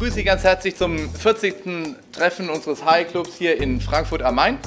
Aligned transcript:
begrüße 0.00 0.16
Sie 0.16 0.24
ganz 0.24 0.44
herzlich 0.44 0.76
zum 0.76 1.14
40. 1.14 1.56
Treffen 2.12 2.48
unseres 2.48 2.86
High 2.86 3.10
Clubs 3.10 3.36
hier 3.36 3.60
in 3.60 3.82
Frankfurt 3.82 4.22
am 4.22 4.36
Main. 4.36 4.58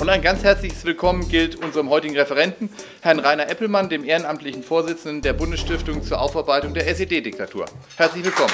Und 0.00 0.08
ein 0.08 0.22
ganz 0.22 0.42
herzliches 0.42 0.84
Willkommen 0.84 1.28
gilt 1.28 1.54
unserem 1.54 1.88
heutigen 1.88 2.16
Referenten, 2.16 2.68
Herrn 3.00 3.20
Rainer 3.20 3.48
Eppelmann, 3.48 3.88
dem 3.88 4.02
ehrenamtlichen 4.02 4.64
Vorsitzenden 4.64 5.22
der 5.22 5.34
Bundesstiftung 5.34 6.02
zur 6.02 6.20
Aufarbeitung 6.20 6.74
der 6.74 6.88
SED-Diktatur. 6.88 7.66
Herzlich 7.96 8.24
willkommen. 8.24 8.52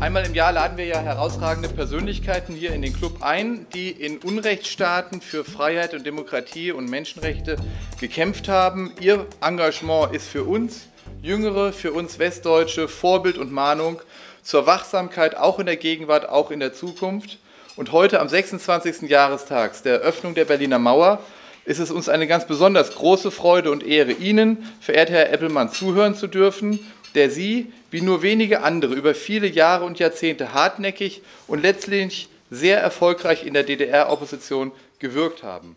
Einmal 0.00 0.26
im 0.26 0.34
Jahr 0.34 0.50
laden 0.50 0.76
wir 0.78 0.86
ja 0.86 0.98
herausragende 0.98 1.68
Persönlichkeiten 1.68 2.56
hier 2.56 2.72
in 2.72 2.82
den 2.82 2.92
Club 2.92 3.18
ein, 3.20 3.68
die 3.72 3.90
in 3.92 4.18
Unrechtsstaaten 4.18 5.20
für 5.20 5.44
Freiheit 5.44 5.94
und 5.94 6.04
Demokratie 6.04 6.72
und 6.72 6.90
Menschenrechte 6.90 7.54
gekämpft 8.00 8.48
haben. 8.48 8.92
Ihr 8.98 9.28
Engagement 9.40 10.12
ist 10.12 10.26
für 10.26 10.42
uns 10.42 10.88
Jüngere, 11.22 11.72
für 11.72 11.92
uns 11.92 12.18
Westdeutsche 12.18 12.88
Vorbild 12.88 13.38
und 13.38 13.52
Mahnung 13.52 14.02
zur 14.44 14.66
Wachsamkeit 14.66 15.36
auch 15.36 15.58
in 15.58 15.66
der 15.66 15.76
Gegenwart, 15.76 16.28
auch 16.28 16.50
in 16.50 16.60
der 16.60 16.72
Zukunft. 16.72 17.38
Und 17.76 17.90
heute 17.90 18.20
am 18.20 18.28
26. 18.28 19.08
Jahrestag 19.10 19.82
der 19.82 20.00
Eröffnung 20.00 20.34
der 20.34 20.44
Berliner 20.44 20.78
Mauer 20.78 21.20
ist 21.64 21.80
es 21.80 21.90
uns 21.90 22.08
eine 22.08 22.26
ganz 22.26 22.46
besonders 22.46 22.94
große 22.94 23.30
Freude 23.30 23.70
und 23.70 23.84
Ehre, 23.84 24.12
Ihnen, 24.12 24.70
verehrter 24.80 25.14
Herr 25.14 25.32
Eppelmann, 25.32 25.72
zuhören 25.72 26.14
zu 26.14 26.26
dürfen, 26.26 26.78
der 27.14 27.30
Sie, 27.30 27.72
wie 27.90 28.02
nur 28.02 28.22
wenige 28.22 28.62
andere, 28.62 28.94
über 28.94 29.14
viele 29.14 29.46
Jahre 29.46 29.84
und 29.84 29.98
Jahrzehnte 29.98 30.52
hartnäckig 30.52 31.22
und 31.46 31.62
letztlich 31.62 32.28
sehr 32.50 32.80
erfolgreich 32.80 33.46
in 33.46 33.54
der 33.54 33.62
DDR-Opposition 33.62 34.72
gewirkt 34.98 35.42
haben. 35.42 35.76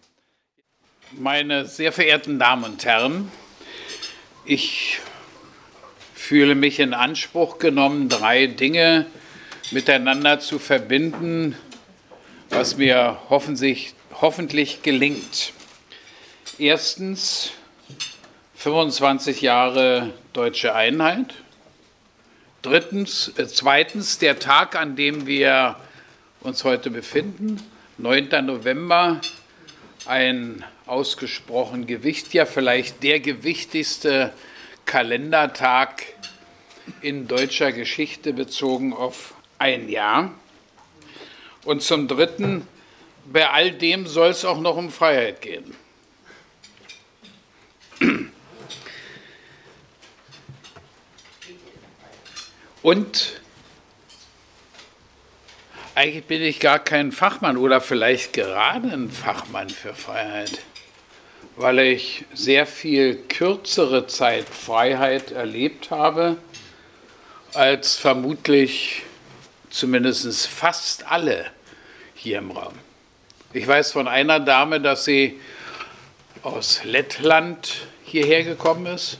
Meine 1.11 1.65
sehr 1.65 1.93
verehrten 1.93 2.37
Damen 2.37 2.65
und 2.65 2.83
Herren, 2.83 3.31
ich 4.43 4.99
fühle 6.27 6.55
mich 6.55 6.79
in 6.79 6.93
Anspruch 6.93 7.57
genommen, 7.57 8.09
drei 8.09 8.47
Dinge 8.47 9.05
miteinander 9.71 10.41
zu 10.41 10.59
verbinden, 10.59 11.55
was 12.49 12.75
mir 12.75 13.17
hoffentlich, 13.29 13.93
hoffentlich 14.19 14.83
gelingt. 14.83 15.53
Erstens 16.59 17.53
25 18.55 19.41
Jahre 19.41 20.11
deutsche 20.33 20.75
Einheit. 20.75 21.33
Drittens, 22.61 23.31
äh, 23.37 23.47
zweitens 23.47 24.17
der 24.17 24.37
Tag, 24.37 24.75
an 24.75 24.97
dem 24.97 25.27
wir 25.27 25.77
uns 26.41 26.65
heute 26.65 26.89
befinden, 26.89 27.63
9. 27.99 28.45
November, 28.45 29.21
ein 30.05 30.65
ausgesprochen 30.87 31.87
Gewicht, 31.87 32.33
ja 32.33 32.45
vielleicht 32.45 33.01
der 33.01 33.21
gewichtigste 33.21 34.33
Kalendertag 34.87 36.03
in 37.01 37.27
deutscher 37.27 37.71
Geschichte 37.71 38.33
bezogen 38.33 38.93
auf 38.93 39.33
ein 39.59 39.89
Jahr. 39.89 40.33
Und 41.65 41.81
zum 41.81 42.07
Dritten, 42.07 42.67
bei 43.25 43.49
all 43.49 43.71
dem 43.71 44.07
soll 44.07 44.29
es 44.29 44.45
auch 44.45 44.59
noch 44.59 44.77
um 44.77 44.89
Freiheit 44.89 45.41
gehen. 45.41 45.75
Und 52.81 53.41
eigentlich 55.95 56.25
bin 56.25 56.41
ich 56.41 56.59
gar 56.59 56.79
kein 56.79 57.11
Fachmann 57.11 57.57
oder 57.57 57.81
vielleicht 57.81 58.33
gerade 58.33 58.89
ein 58.89 59.11
Fachmann 59.11 59.69
für 59.69 59.93
Freiheit 59.93 60.59
weil 61.57 61.79
ich 61.79 62.23
sehr 62.33 62.67
viel 62.67 63.15
kürzere 63.15 64.07
Zeit 64.07 64.45
Freiheit 64.47 65.31
erlebt 65.31 65.89
habe, 65.89 66.37
als 67.57 67.95
vermutlich 67.97 69.01
zumindest 69.71 70.47
fast 70.47 71.11
alle 71.11 71.47
hier 72.13 72.37
im 72.37 72.51
Raum. 72.51 72.73
Ich 73.51 73.67
weiß 73.67 73.93
von 73.93 74.07
einer 74.07 74.39
Dame, 74.39 74.79
dass 74.79 75.05
sie 75.05 75.39
aus 76.43 76.83
Lettland 76.83 77.87
hierher 78.03 78.43
gekommen 78.43 78.85
ist. 78.85 79.19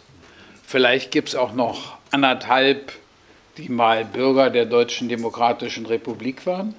Vielleicht 0.64 1.10
gibt 1.10 1.30
es 1.30 1.36
auch 1.36 1.54
noch 1.54 1.98
anderthalb, 2.12 2.92
die 3.58 3.70
mal 3.70 4.06
Bürger 4.06 4.52
der 4.52 4.66
Deutschen 4.66 5.10
Demokratischen 5.10 5.88
Republik 5.88 6.46
waren. 6.46 6.76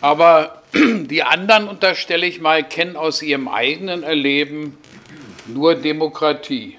Aber 0.00 0.62
die 0.72 1.24
anderen, 1.24 1.68
unterstelle 1.68 2.26
ich 2.26 2.40
mal, 2.40 2.64
kennen 2.64 2.96
aus 2.96 3.20
ihrem 3.20 3.48
eigenen 3.48 4.02
Erleben 4.02 4.78
nur 5.46 5.74
Demokratie. 5.74 6.78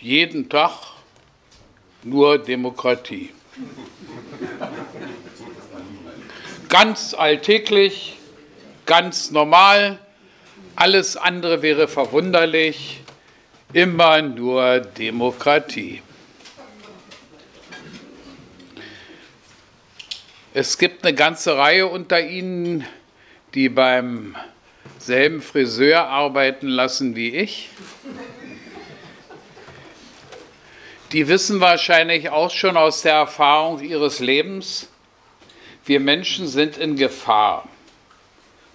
Jeden 0.00 0.48
Tag 0.48 0.93
nur 2.04 2.38
Demokratie. 2.38 3.30
Ganz 6.68 7.14
alltäglich, 7.14 8.16
ganz 8.86 9.30
normal, 9.30 9.98
alles 10.76 11.16
andere 11.16 11.62
wäre 11.62 11.88
verwunderlich, 11.88 13.00
immer 13.72 14.22
nur 14.22 14.80
Demokratie. 14.80 16.02
Es 20.52 20.78
gibt 20.78 21.04
eine 21.04 21.14
ganze 21.14 21.56
Reihe 21.56 21.86
unter 21.86 22.20
Ihnen, 22.20 22.84
die 23.54 23.68
beim 23.68 24.36
selben 24.98 25.42
Friseur 25.42 26.06
arbeiten 26.06 26.68
lassen 26.68 27.16
wie 27.16 27.30
ich. 27.30 27.70
Die 31.14 31.28
wissen 31.28 31.60
wahrscheinlich 31.60 32.28
auch 32.28 32.50
schon 32.50 32.76
aus 32.76 33.00
der 33.00 33.14
Erfahrung 33.14 33.80
ihres 33.80 34.18
Lebens, 34.18 34.88
wir 35.86 36.00
Menschen 36.00 36.46
sind 36.46 36.76
in 36.76 36.96
Gefahr. 36.96 37.66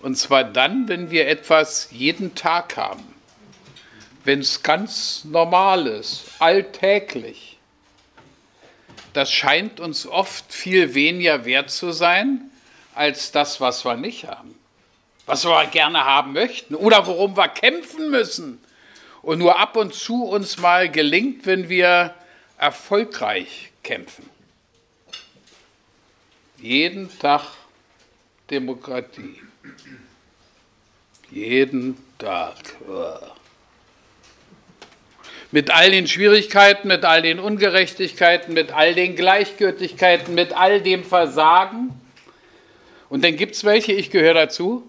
Und 0.02 0.18
zwar 0.18 0.44
dann, 0.44 0.88
wenn 0.88 1.12
wir 1.12 1.28
etwas 1.28 1.90
jeden 1.92 2.34
Tag 2.34 2.78
haben. 2.78 3.04
Wenn 4.24 4.40
es 4.40 4.64
ganz 4.64 5.26
normal 5.26 5.86
ist, 5.86 6.24
alltäglich 6.40 7.50
das 9.14 9.32
scheint 9.32 9.80
uns 9.80 10.06
oft 10.06 10.54
viel 10.54 10.94
weniger 10.94 11.46
wert 11.46 11.72
zu 11.72 11.92
sein 11.92 12.50
als 12.96 13.32
das, 13.32 13.60
was 13.60 13.86
wir 13.86 13.96
nicht 13.96 14.28
haben. 14.28 14.56
Was 15.26 15.46
wir 15.46 15.66
gerne 15.68 16.06
haben 16.06 16.34
möchten 16.34 16.76
oder 16.76 17.06
worum 17.08 17.36
wir 17.36 17.48
kämpfen 17.48 18.10
müssen. 18.12 18.64
Und 19.22 19.40
nur 19.40 19.60
ab 19.60 19.76
und 19.76 19.94
zu 19.94 20.24
uns 20.24 20.58
mal 20.58 20.90
gelingt, 20.90 21.46
wenn 21.46 21.70
wir 21.70 22.16
erfolgreich 22.60 23.72
kämpfen. 23.82 24.30
Jeden 26.58 27.10
Tag 27.20 27.44
Demokratie. 28.50 29.42
Jeden 31.32 31.98
Tag. 32.18 32.56
Uah 32.88 33.36
mit 35.52 35.72
all 35.72 35.92
den 35.92 36.08
Schwierigkeiten, 36.08 36.88
mit 36.88 37.06
all 37.06 37.22
den 37.22 37.40
Ungerechtigkeiten, 37.40 38.54
mit 38.54 38.72
all 38.72 38.94
den 38.94 39.16
Gleichgültigkeiten, 39.16 40.36
mit 40.36 40.54
all 40.54 40.82
dem 40.82 41.04
Versagen. 41.04 42.00
Und 43.10 43.24
dann 43.24 43.36
gibt 43.36 43.56
es 43.56 43.64
welche, 43.64 43.94
ich 43.94 44.12
gehöre 44.12 44.36
dazu, 44.36 44.88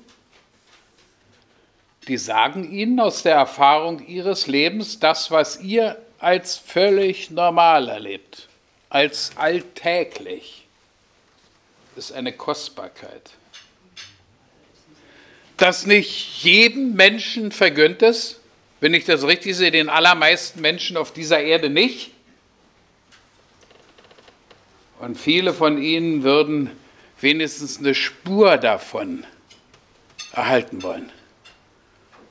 die 2.08 2.18
sagen 2.18 2.70
ihnen 2.70 3.00
aus 3.00 3.22
der 3.22 3.34
Erfahrung 3.34 4.06
ihres 4.06 4.46
Lebens 4.46 4.98
das, 4.98 5.30
was 5.30 5.60
ihr 5.60 5.96
als 6.20 6.56
völlig 6.56 7.30
normal 7.30 7.88
erlebt, 7.88 8.48
als 8.90 9.32
alltäglich, 9.36 10.66
ist 11.96 12.12
eine 12.12 12.32
Kostbarkeit. 12.32 13.30
Das 15.56 15.86
nicht 15.86 16.42
jedem 16.42 16.94
Menschen 16.94 17.52
vergönnt 17.52 18.02
ist, 18.02 18.40
wenn 18.80 18.94
ich 18.94 19.04
das 19.04 19.24
richtig 19.24 19.56
sehe, 19.56 19.70
den 19.70 19.88
allermeisten 19.88 20.60
Menschen 20.60 20.96
auf 20.96 21.12
dieser 21.12 21.40
Erde 21.40 21.68
nicht. 21.68 22.12
Und 25.00 25.18
viele 25.18 25.52
von 25.52 25.82
ihnen 25.82 26.22
würden 26.22 26.70
wenigstens 27.20 27.78
eine 27.78 27.94
Spur 27.94 28.56
davon 28.56 29.26
erhalten 30.32 30.82
wollen. 30.82 31.10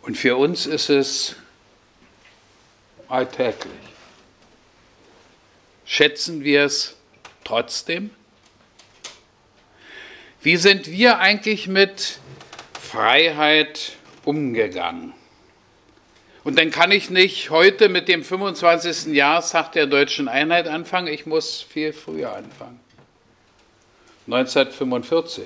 Und 0.01 0.17
für 0.17 0.37
uns 0.37 0.65
ist 0.65 0.89
es 0.89 1.35
alltäglich. 3.09 3.73
Schätzen 5.85 6.43
wir 6.43 6.63
es 6.63 6.95
trotzdem? 7.43 8.11
Wie 10.41 10.55
sind 10.55 10.87
wir 10.87 11.19
eigentlich 11.19 11.67
mit 11.67 12.19
Freiheit 12.79 13.93
umgegangen? 14.23 15.13
Und 16.43 16.57
dann 16.57 16.71
kann 16.71 16.91
ich 16.91 17.09
nicht 17.09 17.49
heute 17.49 17.89
mit 17.89 18.07
dem 18.07 18.23
25. 18.23 19.13
Jahrestag 19.13 19.73
der 19.73 19.87
deutschen 19.87 20.27
Einheit 20.27 20.67
anfangen, 20.67 21.07
ich 21.07 21.25
muss 21.25 21.61
viel 21.61 21.91
früher 21.91 22.33
anfangen. 22.33 22.79
1945. 24.27 25.43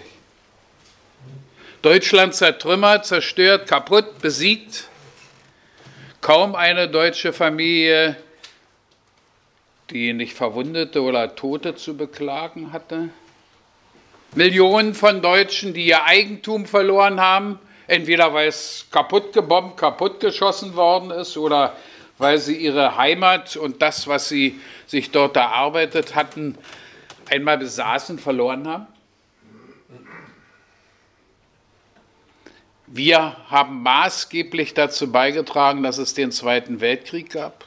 Deutschland 1.81 2.36
zertrümmert, 2.36 3.06
zerstört, 3.06 3.68
kaputt, 3.68 4.21
besiegt. 4.21 4.89
Kaum 6.24 6.56
eine 6.56 6.88
deutsche 6.88 7.34
Familie 7.34 8.16
die 9.90 10.14
nicht 10.14 10.34
Verwundete 10.34 11.02
oder 11.02 11.36
Tote 11.36 11.75
zu 11.75 11.98
beklagen 11.98 12.72
hatte. 12.72 13.10
Millionen 14.34 14.94
von 14.94 15.22
Deutschen, 15.22 15.74
die 15.74 15.88
ihr 15.88 16.06
Eigentum 16.06 16.66
verloren 16.66 17.20
haben, 17.20 17.60
entweder 17.88 18.34
weil 18.34 18.48
es 18.48 18.88
kaputt 18.90 19.34
gebombt, 19.34 19.75
kaputt 19.75 20.22
geschossen 20.22 20.78
worden 20.78 21.12
ist 21.12 21.36
oder 21.36 21.75
weil 22.18 22.38
sie 22.38 22.56
ihre 22.56 22.96
Heimat 22.96 23.58
und 23.58 23.81
das, 23.81 24.08
was 24.08 24.30
sie 24.30 24.62
sich 24.88 25.12
dort 25.12 25.36
erarbeitet 25.36 26.16
hatten, 26.16 26.58
einmal 27.30 27.58
besaßen, 27.58 28.18
verloren 28.18 28.66
haben. 28.66 28.88
Wir 32.95 33.38
haben 33.50 33.81
maßgeblich 33.81 34.75
dazu 34.75 35.12
beigetragen, 35.12 35.81
dass 35.81 35.98
es 35.98 36.13
den 36.13 36.31
Zweiten 36.31 36.80
Weltkrieg 36.80 37.31
gab. 37.31 37.66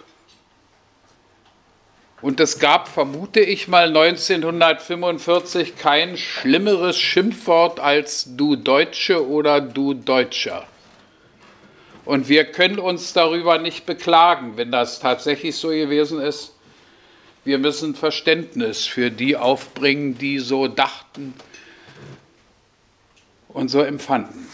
Und 2.22 2.38
es 2.38 2.60
gab, 2.60 2.86
vermute 2.86 3.40
ich 3.40 3.66
mal, 3.66 3.88
1945 3.88 5.76
kein 5.76 6.16
schlimmeres 6.16 6.96
Schimpfwort 6.96 7.80
als 7.80 8.36
du 8.36 8.54
Deutsche 8.54 9.28
oder 9.28 9.60
du 9.60 9.94
Deutscher. 9.94 10.64
Und 12.04 12.28
wir 12.28 12.44
können 12.44 12.78
uns 12.78 13.12
darüber 13.12 13.58
nicht 13.58 13.84
beklagen, 13.84 14.56
wenn 14.56 14.70
das 14.70 15.00
tatsächlich 15.00 15.56
so 15.56 15.70
gewesen 15.70 16.20
ist. 16.20 16.54
Wir 17.42 17.58
müssen 17.58 17.96
Verständnis 17.96 18.86
für 18.86 19.10
die 19.10 19.36
aufbringen, 19.36 20.18
die 20.18 20.38
so 20.38 20.68
dachten 20.68 21.34
und 23.48 23.72
so 23.72 23.80
empfanden. 23.80 24.46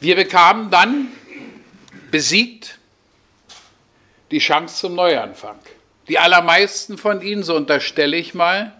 Wir 0.00 0.16
bekamen 0.16 0.70
dann 0.70 1.08
besiegt 2.10 2.78
die 4.30 4.38
Chance 4.38 4.76
zum 4.76 4.94
Neuanfang. 4.94 5.58
Die 6.08 6.18
allermeisten 6.18 6.98
von 6.98 7.22
Ihnen, 7.22 7.42
so 7.42 7.56
unterstelle 7.56 8.16
ich 8.16 8.34
mal, 8.34 8.72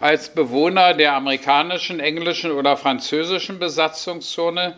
als 0.00 0.34
Bewohner 0.34 0.94
der 0.94 1.14
amerikanischen, 1.14 2.00
englischen 2.00 2.50
oder 2.50 2.76
französischen 2.76 3.58
Besatzungszone 3.58 4.76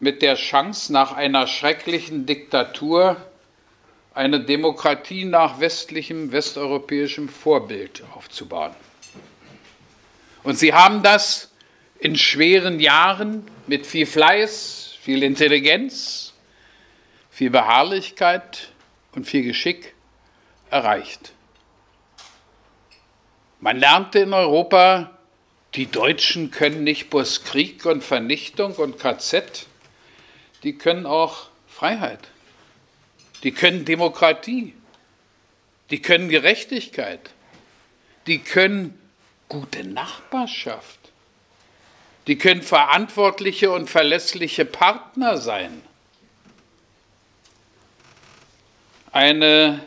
mit 0.00 0.22
der 0.22 0.34
Chance, 0.34 0.92
nach 0.92 1.12
einer 1.12 1.46
schrecklichen 1.46 2.26
Diktatur 2.26 3.16
eine 4.14 4.40
Demokratie 4.40 5.24
nach 5.24 5.60
westlichem, 5.60 6.32
westeuropäischem 6.32 7.28
Vorbild 7.28 8.02
aufzubauen. 8.14 8.72
Und 10.42 10.58
sie 10.58 10.74
haben 10.74 11.02
das 11.02 11.47
in 11.98 12.16
schweren 12.16 12.80
Jahren 12.80 13.46
mit 13.66 13.86
viel 13.86 14.06
Fleiß, 14.06 14.96
viel 15.00 15.22
Intelligenz, 15.22 16.34
viel 17.30 17.50
Beharrlichkeit 17.50 18.72
und 19.12 19.26
viel 19.26 19.42
Geschick 19.42 19.94
erreicht. 20.70 21.32
Man 23.60 23.78
lernte 23.78 24.20
in 24.20 24.32
Europa, 24.32 25.18
die 25.74 25.86
Deutschen 25.86 26.50
können 26.50 26.84
nicht 26.84 27.10
bloß 27.10 27.44
Krieg 27.44 27.84
und 27.84 28.04
Vernichtung 28.04 28.74
und 28.74 28.98
KZ, 28.98 29.66
die 30.62 30.78
können 30.78 31.06
auch 31.06 31.48
Freiheit, 31.66 32.28
die 33.42 33.52
können 33.52 33.84
Demokratie, 33.84 34.74
die 35.90 36.00
können 36.00 36.28
Gerechtigkeit, 36.28 37.30
die 38.26 38.38
können 38.38 38.98
gute 39.48 39.84
Nachbarschaft. 39.84 40.97
Die 42.28 42.36
können 42.36 42.60
verantwortliche 42.60 43.70
und 43.70 43.88
verlässliche 43.88 44.66
Partner 44.66 45.38
sein. 45.38 45.82
Eine 49.12 49.80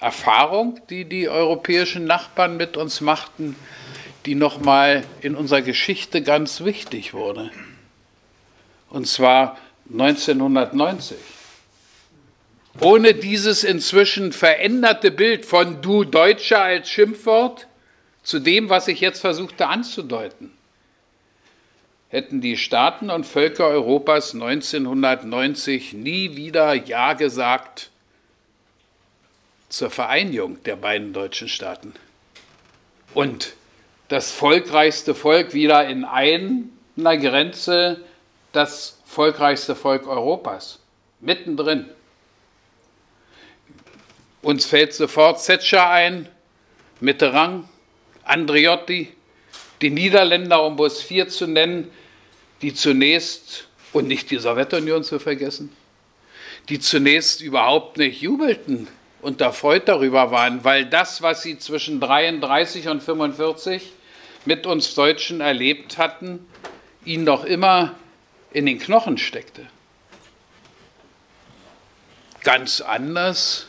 Erfahrung, 0.00 0.80
die 0.88 1.04
die 1.04 1.28
europäischen 1.28 2.06
Nachbarn 2.06 2.56
mit 2.56 2.78
uns 2.78 3.02
machten, 3.02 3.56
die 4.24 4.34
nochmal 4.34 5.04
in 5.20 5.36
unserer 5.36 5.60
Geschichte 5.60 6.22
ganz 6.22 6.64
wichtig 6.64 7.12
wurde. 7.12 7.50
Und 8.88 9.06
zwar 9.06 9.58
1990. 9.92 11.18
Ohne 12.80 13.12
dieses 13.12 13.64
inzwischen 13.64 14.32
veränderte 14.32 15.10
Bild 15.10 15.44
von 15.44 15.82
du 15.82 16.04
Deutscher 16.04 16.62
als 16.62 16.88
Schimpfwort 16.88 17.66
zu 18.22 18.38
dem, 18.38 18.70
was 18.70 18.88
ich 18.88 19.00
jetzt 19.00 19.20
versuchte 19.20 19.66
anzudeuten 19.66 20.50
hätten 22.14 22.40
die 22.40 22.56
Staaten 22.56 23.10
und 23.10 23.26
Völker 23.26 23.66
Europas 23.66 24.34
1990 24.34 25.94
nie 25.94 26.36
wieder 26.36 26.72
Ja 26.72 27.14
gesagt 27.14 27.90
zur 29.68 29.90
Vereinigung 29.90 30.62
der 30.62 30.76
beiden 30.76 31.12
deutschen 31.12 31.48
Staaten. 31.48 31.92
Und 33.14 33.54
das 34.06 34.30
volkreichste 34.30 35.16
Volk 35.16 35.54
wieder 35.54 35.88
in 35.88 36.04
einer 36.04 37.16
Grenze, 37.16 38.00
das 38.52 39.00
volkreichste 39.04 39.74
Volk 39.74 40.06
Europas, 40.06 40.78
mittendrin. 41.18 41.88
Uns 44.40 44.66
fällt 44.66 44.94
sofort 44.94 45.44
Thatcher 45.44 45.90
ein, 45.90 46.28
Mitterrand, 47.00 47.66
Andriotti, 48.22 49.12
die 49.82 49.90
Niederländer, 49.90 50.62
um 50.62 50.76
bloß 50.76 51.02
vier 51.02 51.26
zu 51.26 51.48
nennen, 51.48 51.90
die 52.64 52.72
zunächst, 52.72 53.68
und 53.92 54.08
nicht 54.08 54.30
die 54.30 54.38
Sowjetunion 54.38 55.04
zu 55.04 55.18
vergessen, 55.18 55.70
die 56.70 56.80
zunächst 56.80 57.42
überhaupt 57.42 57.98
nicht 57.98 58.22
jubelten 58.22 58.88
und 59.20 59.42
erfreut 59.42 59.86
darüber 59.86 60.30
waren, 60.30 60.64
weil 60.64 60.86
das, 60.86 61.20
was 61.20 61.42
sie 61.42 61.58
zwischen 61.58 62.00
33 62.00 62.88
und 62.88 63.02
45 63.02 63.92
mit 64.46 64.66
uns 64.66 64.94
Deutschen 64.94 65.42
erlebt 65.42 65.98
hatten, 65.98 66.46
ihnen 67.04 67.24
noch 67.24 67.44
immer 67.44 67.96
in 68.54 68.64
den 68.64 68.78
Knochen 68.78 69.18
steckte. 69.18 69.66
Ganz 72.44 72.80
anders 72.80 73.66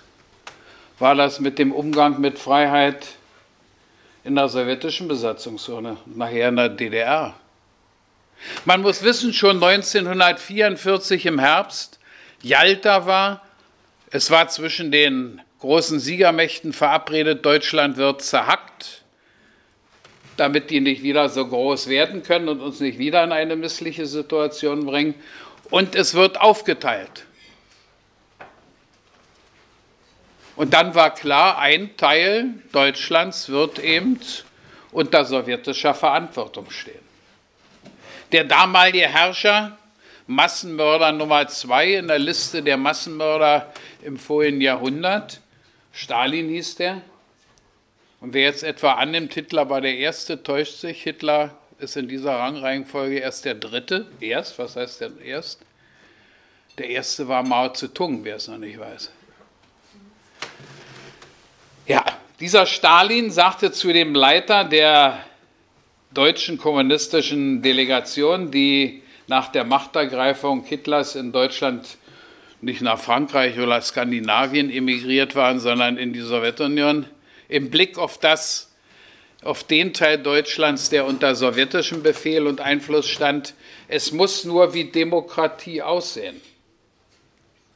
war 0.99 1.15
das 1.15 1.41
mit 1.41 1.59
dem 1.59 1.73
Umgang 1.73 2.21
mit 2.21 2.39
Freiheit 2.39 3.07
in 4.23 4.35
der 4.35 4.47
sowjetischen 4.47 5.09
Besatzungszone, 5.09 5.97
nachher 6.05 6.47
in 6.47 6.55
der 6.55 6.69
DDR. 6.69 7.35
Man 8.65 8.81
muss 8.81 9.03
wissen, 9.03 9.33
schon 9.33 9.63
1944 9.63 11.25
im 11.25 11.39
Herbst, 11.39 11.99
Jalta 12.41 13.05
war, 13.05 13.41
es 14.11 14.29
war 14.29 14.47
zwischen 14.49 14.91
den 14.91 15.41
großen 15.59 15.99
Siegermächten 15.99 16.73
verabredet, 16.73 17.45
Deutschland 17.45 17.97
wird 17.97 18.21
zerhackt, 18.21 19.03
damit 20.37 20.69
die 20.69 20.79
nicht 20.79 21.01
wieder 21.01 21.29
so 21.29 21.47
groß 21.47 21.87
werden 21.87 22.23
können 22.23 22.49
und 22.49 22.61
uns 22.61 22.79
nicht 22.79 22.99
wieder 22.99 23.23
in 23.23 23.31
eine 23.31 23.55
missliche 23.55 24.05
Situation 24.05 24.85
bringen. 24.85 25.15
Und 25.71 25.95
es 25.95 26.13
wird 26.13 26.39
aufgeteilt. 26.39 27.25
Und 30.55 30.73
dann 30.73 30.95
war 30.95 31.13
klar, 31.13 31.57
ein 31.57 31.97
Teil 31.97 32.53
Deutschlands 32.71 33.49
wird 33.49 33.79
eben 33.79 34.19
unter 34.91 35.25
sowjetischer 35.25 35.93
Verantwortung 35.93 36.69
stehen. 36.69 37.04
Der 38.35 38.43
damalige 38.43 39.07
Herrscher, 39.07 39.77
Massenmörder 40.27 41.13
Nummer 41.13 41.47
zwei 41.47 41.93
in 41.93 42.09
der 42.09 42.19
Liste 42.19 42.61
der 42.61 42.75
Massenmörder 42.75 43.71
im 44.03 44.19
vorigen 44.19 44.59
Jahrhundert, 44.59 45.39
Stalin 45.93 46.49
hieß 46.49 46.75
der. 46.75 47.01
Und 48.19 48.33
wer 48.33 48.41
jetzt 48.41 48.63
etwa 48.63 48.95
annimmt, 48.95 49.33
Hitler 49.33 49.69
war 49.69 49.79
der 49.79 49.95
Erste, 49.95 50.43
täuscht 50.43 50.79
sich. 50.81 51.01
Hitler 51.01 51.55
ist 51.79 51.95
in 51.95 52.09
dieser 52.09 52.37
Rangreihenfolge 52.37 53.19
erst 53.19 53.45
der 53.45 53.55
Dritte. 53.55 54.05
Erst, 54.19 54.59
was 54.59 54.75
heißt 54.75 54.99
denn 54.99 55.17
erst? 55.21 55.61
Der 56.77 56.89
Erste 56.89 57.29
war 57.29 57.41
Mao 57.41 57.69
Zedong, 57.69 58.25
wer 58.25 58.35
es 58.35 58.49
noch 58.49 58.57
nicht 58.57 58.77
weiß. 58.77 59.11
Ja, 61.87 62.03
dieser 62.41 62.65
Stalin 62.65 63.31
sagte 63.31 63.71
zu 63.71 63.93
dem 63.93 64.13
Leiter 64.13 64.65
der 64.65 65.23
deutschen 66.15 66.57
kommunistischen 66.57 67.61
Delegation, 67.61 68.49
die 68.49 69.03
nach 69.27 69.51
der 69.51 69.65
Machtergreifung 69.65 70.63
Hitlers 70.63 71.15
in 71.15 71.31
Deutschland 71.31 71.97
nicht 72.61 72.81
nach 72.81 72.99
Frankreich 72.99 73.59
oder 73.59 73.81
Skandinavien 73.81 74.71
emigriert 74.71 75.35
waren, 75.35 75.59
sondern 75.59 75.97
in 75.97 76.13
die 76.13 76.21
Sowjetunion, 76.21 77.05
im 77.47 77.69
Blick 77.69 77.97
auf 77.97 78.17
das, 78.17 78.73
auf 79.43 79.63
den 79.63 79.93
Teil 79.93 80.17
Deutschlands, 80.17 80.89
der 80.89 81.05
unter 81.05 81.35
sowjetischem 81.35 82.01
Befehl 82.01 82.47
und 82.47 82.61
Einfluss 82.61 83.07
stand, 83.07 83.53
es 83.87 84.11
muss 84.11 84.45
nur 84.45 84.73
wie 84.73 84.85
Demokratie 84.85 85.81
aussehen. 85.81 86.41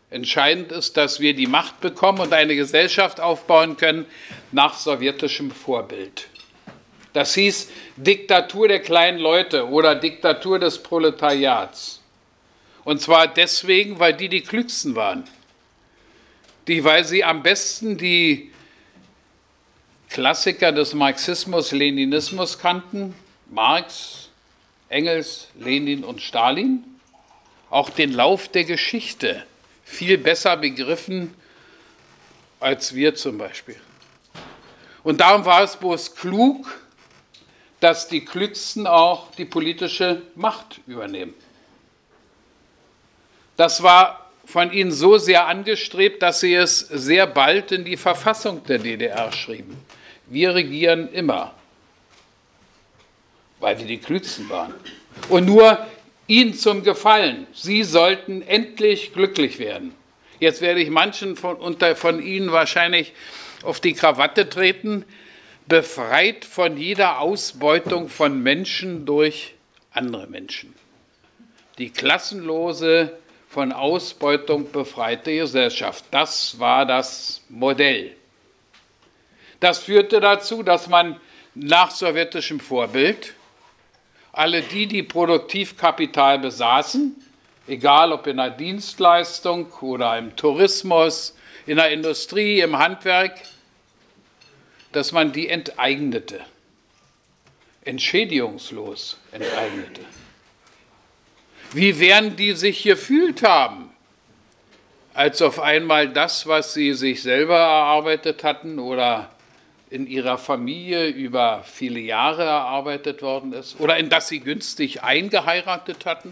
Entscheidend 0.09 0.71
ist, 0.71 0.97
dass 0.97 1.19
wir 1.19 1.35
die 1.35 1.45
Macht 1.45 1.81
bekommen 1.81 2.19
und 2.19 2.33
eine 2.33 2.55
Gesellschaft 2.55 3.19
aufbauen 3.19 3.77
können 3.77 4.05
nach 4.51 4.73
sowjetischem 4.73 5.51
Vorbild. 5.51 6.29
Das 7.13 7.33
hieß 7.33 7.69
Diktatur 7.97 8.67
der 8.67 8.81
kleinen 8.81 9.19
Leute 9.19 9.67
oder 9.67 9.95
Diktatur 9.95 10.59
des 10.59 10.81
Proletariats. 10.81 12.01
Und 12.83 13.01
zwar 13.01 13.27
deswegen, 13.27 13.99
weil 13.99 14.13
die 14.13 14.29
die 14.29 14.41
klügsten 14.41 14.95
waren. 14.95 15.23
die, 16.67 16.83
weil 16.83 17.03
sie 17.03 17.23
am 17.23 17.41
besten 17.41 17.97
die 17.97 18.51
Klassiker 20.09 20.71
des 20.71 20.93
Marxismus, 20.93 21.71
Leninismus 21.71 22.59
kannten, 22.59 23.15
Marx, 23.49 24.29
Engels, 24.87 25.47
Lenin 25.59 26.03
und 26.03 26.21
Stalin, 26.21 26.83
auch 27.69 27.89
den 27.89 28.13
Lauf 28.13 28.47
der 28.47 28.63
Geschichte 28.65 29.43
viel 29.83 30.17
besser 30.17 30.57
begriffen 30.57 31.33
als 32.59 32.93
wir 32.93 33.15
zum 33.15 33.37
Beispiel. 33.37 33.79
Und 35.03 35.21
darum 35.21 35.45
war 35.45 35.63
es 35.63 35.77
bloß 35.77 36.15
klug, 36.15 36.67
dass 37.79 38.07
die 38.07 38.25
Klügsten 38.25 38.87
auch 38.87 39.31
die 39.31 39.45
politische 39.45 40.21
Macht 40.35 40.81
übernehmen. 40.87 41.33
Das 43.57 43.83
war 43.83 44.31
von 44.45 44.71
ihnen 44.71 44.91
so 44.91 45.17
sehr 45.17 45.47
angestrebt, 45.47 46.21
dass 46.23 46.39
sie 46.39 46.55
es 46.55 46.79
sehr 46.79 47.27
bald 47.27 47.71
in 47.71 47.85
die 47.85 47.97
Verfassung 47.97 48.63
der 48.63 48.79
DDR 48.79 49.31
schrieben. 49.31 49.77
Wir 50.27 50.55
regieren 50.55 51.11
immer, 51.11 51.53
weil 53.59 53.77
wir 53.77 53.85
die 53.85 53.97
Klügsten 53.99 54.49
waren. 54.49 54.73
Und 55.29 55.45
nur 55.45 55.85
ihnen 56.27 56.53
zum 56.53 56.83
Gefallen. 56.83 57.47
Sie 57.53 57.83
sollten 57.83 58.41
endlich 58.43 59.13
glücklich 59.13 59.59
werden. 59.59 59.93
Jetzt 60.39 60.61
werde 60.61 60.81
ich 60.81 60.89
manchen 60.89 61.35
von, 61.35 61.57
unter, 61.57 61.95
von 61.95 62.21
Ihnen 62.21 62.51
wahrscheinlich 62.51 63.13
auf 63.63 63.81
die 63.81 63.93
Krawatte 63.93 64.47
treten, 64.47 65.03
befreit 65.69 66.45
von 66.45 66.77
jeder 66.77 67.19
Ausbeutung 67.19 68.09
von 68.09 68.41
Menschen 68.41 69.05
durch 69.05 69.53
andere 69.91 70.27
Menschen. 70.27 70.73
Die 71.77 71.91
klassenlose, 71.91 73.17
von 73.47 73.71
Ausbeutung 73.71 74.71
befreite 74.71 75.35
Gesellschaft, 75.35 76.05
das 76.11 76.59
war 76.59 76.85
das 76.85 77.41
Modell. 77.49 78.15
Das 79.59 79.79
führte 79.79 80.19
dazu, 80.19 80.61
dass 80.61 80.87
man 80.87 81.19
nach 81.55 81.89
sowjetischem 81.89 82.59
Vorbild 82.59 83.33
alle 84.31 84.61
die, 84.61 84.85
die 84.85 85.03
Produktivkapital 85.03 86.37
besaßen, 86.39 87.15
egal 87.67 88.11
ob 88.11 88.27
in 88.27 88.37
der 88.37 88.51
Dienstleistung 88.51 89.71
oder 89.81 90.17
im 90.17 90.35
Tourismus, 90.35 91.35
in 91.65 91.77
der 91.77 91.91
Industrie, 91.91 92.61
im 92.61 92.77
Handwerk, 92.77 93.39
dass 94.91 95.11
man 95.11 95.31
die 95.31 95.49
enteignete, 95.49 96.41
entschädigungslos 97.83 99.17
enteignete. 99.31 100.01
Wie 101.71 101.99
werden 101.99 102.35
die 102.35 102.53
sich 102.53 102.83
gefühlt 102.83 103.43
haben, 103.43 103.91
als 105.13 105.41
auf 105.41 105.59
einmal 105.59 106.09
das, 106.09 106.47
was 106.47 106.73
sie 106.73 106.93
sich 106.93 107.21
selber 107.21 107.57
erarbeitet 107.57 108.43
hatten 108.43 108.79
oder 108.79 109.29
in 109.89 110.07
ihrer 110.07 110.37
Familie 110.37 111.09
über 111.09 111.63
viele 111.63 111.99
Jahre 111.99 112.43
erarbeitet 112.43 113.21
worden 113.21 113.53
ist 113.53 113.79
oder 113.79 113.97
in 113.97 114.09
das 114.09 114.27
sie 114.27 114.39
günstig 114.39 115.03
eingeheiratet 115.03 116.05
hatten, 116.05 116.31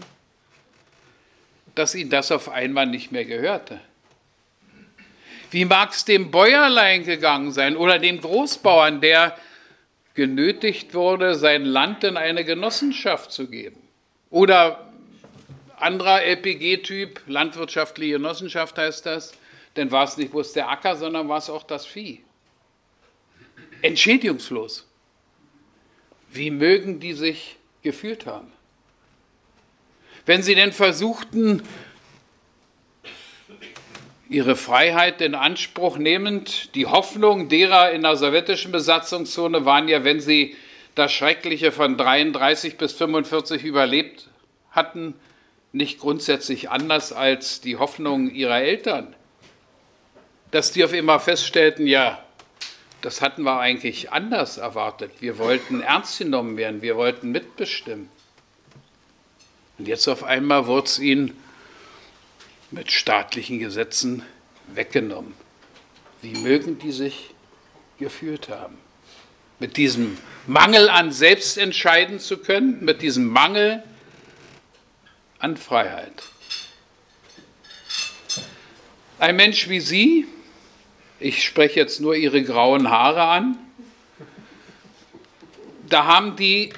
dass 1.74 1.94
ihnen 1.94 2.10
das 2.10 2.32
auf 2.32 2.48
einmal 2.48 2.86
nicht 2.86 3.12
mehr 3.12 3.24
gehörte. 3.24 3.80
Wie 5.50 5.64
mag 5.64 5.92
es 5.92 6.04
dem 6.04 6.30
Bäuerlein 6.30 7.04
gegangen 7.04 7.52
sein 7.52 7.76
oder 7.76 7.98
dem 7.98 8.20
Großbauern, 8.20 9.00
der 9.00 9.36
genötigt 10.14 10.94
wurde, 10.94 11.34
sein 11.34 11.64
Land 11.64 12.04
in 12.04 12.16
eine 12.16 12.44
Genossenschaft 12.44 13.32
zu 13.32 13.48
geben? 13.48 13.80
Oder 14.30 14.90
anderer 15.76 16.22
LPG-Typ, 16.22 17.22
landwirtschaftliche 17.26 18.14
Genossenschaft 18.14 18.76
heißt 18.76 19.06
das, 19.06 19.32
denn 19.76 19.90
war 19.90 20.04
es 20.04 20.16
nicht 20.16 20.32
bloß 20.32 20.52
der 20.52 20.68
Acker, 20.68 20.96
sondern 20.96 21.28
war 21.28 21.38
es 21.38 21.48
auch 21.48 21.62
das 21.62 21.86
Vieh. 21.86 22.22
Entschädigungslos. 23.80 24.86
Wie 26.30 26.50
mögen 26.50 27.00
die 27.00 27.12
sich 27.12 27.56
gefühlt 27.82 28.26
haben? 28.26 28.52
Wenn 30.26 30.42
sie 30.42 30.54
denn 30.54 30.72
versuchten, 30.72 31.62
ihre 34.28 34.56
Freiheit 34.56 35.20
in 35.20 35.34
Anspruch 35.34 35.96
nehmend, 35.96 36.74
die 36.74 36.86
Hoffnung 36.86 37.48
derer 37.48 37.92
in 37.92 38.02
der 38.02 38.16
sowjetischen 38.16 38.72
Besatzungszone 38.72 39.64
waren 39.64 39.88
ja, 39.88 40.04
wenn 40.04 40.20
sie 40.20 40.56
das 40.94 41.12
Schreckliche 41.12 41.72
von 41.72 41.96
33 41.96 42.76
bis 42.76 42.92
45 42.92 43.64
überlebt 43.64 44.28
hatten, 44.70 45.14
nicht 45.72 46.00
grundsätzlich 46.00 46.70
anders 46.70 47.12
als 47.12 47.60
die 47.60 47.76
Hoffnung 47.76 48.30
ihrer 48.30 48.60
Eltern. 48.60 49.14
Dass 50.50 50.72
die 50.72 50.84
auf 50.84 50.92
einmal 50.92 51.20
feststellten, 51.20 51.86
ja, 51.86 52.22
das 53.00 53.20
hatten 53.20 53.42
wir 53.42 53.60
eigentlich 53.60 54.12
anders 54.12 54.58
erwartet. 54.58 55.12
Wir 55.20 55.38
wollten 55.38 55.82
ernst 55.82 56.18
genommen 56.18 56.56
werden, 56.56 56.82
wir 56.82 56.96
wollten 56.96 57.30
mitbestimmen. 57.30 58.10
Und 59.78 59.86
jetzt 59.86 60.08
auf 60.08 60.24
einmal 60.24 60.66
wurde 60.66 60.86
es 60.86 60.98
ihnen 60.98 61.36
mit 62.70 62.92
staatlichen 62.92 63.58
Gesetzen 63.58 64.22
weggenommen. 64.66 65.34
Wie 66.22 66.34
mögen 66.34 66.78
die 66.78 66.92
sich 66.92 67.34
gefühlt 67.98 68.48
haben? 68.48 68.76
Mit 69.58 69.76
diesem 69.76 70.18
Mangel 70.46 70.88
an 70.88 71.10
selbst 71.10 71.58
entscheiden 71.58 72.20
zu 72.20 72.38
können, 72.38 72.84
mit 72.84 73.02
diesem 73.02 73.26
Mangel 73.26 73.82
an 75.38 75.56
Freiheit. 75.56 76.22
Ein 79.18 79.36
Mensch 79.36 79.68
wie 79.68 79.80
Sie, 79.80 80.26
ich 81.18 81.44
spreche 81.44 81.80
jetzt 81.80 82.00
nur 82.00 82.14
Ihre 82.14 82.42
grauen 82.42 82.88
Haare 82.88 83.24
an, 83.24 83.58
da 85.88 86.04
haben 86.04 86.36
die 86.36 86.72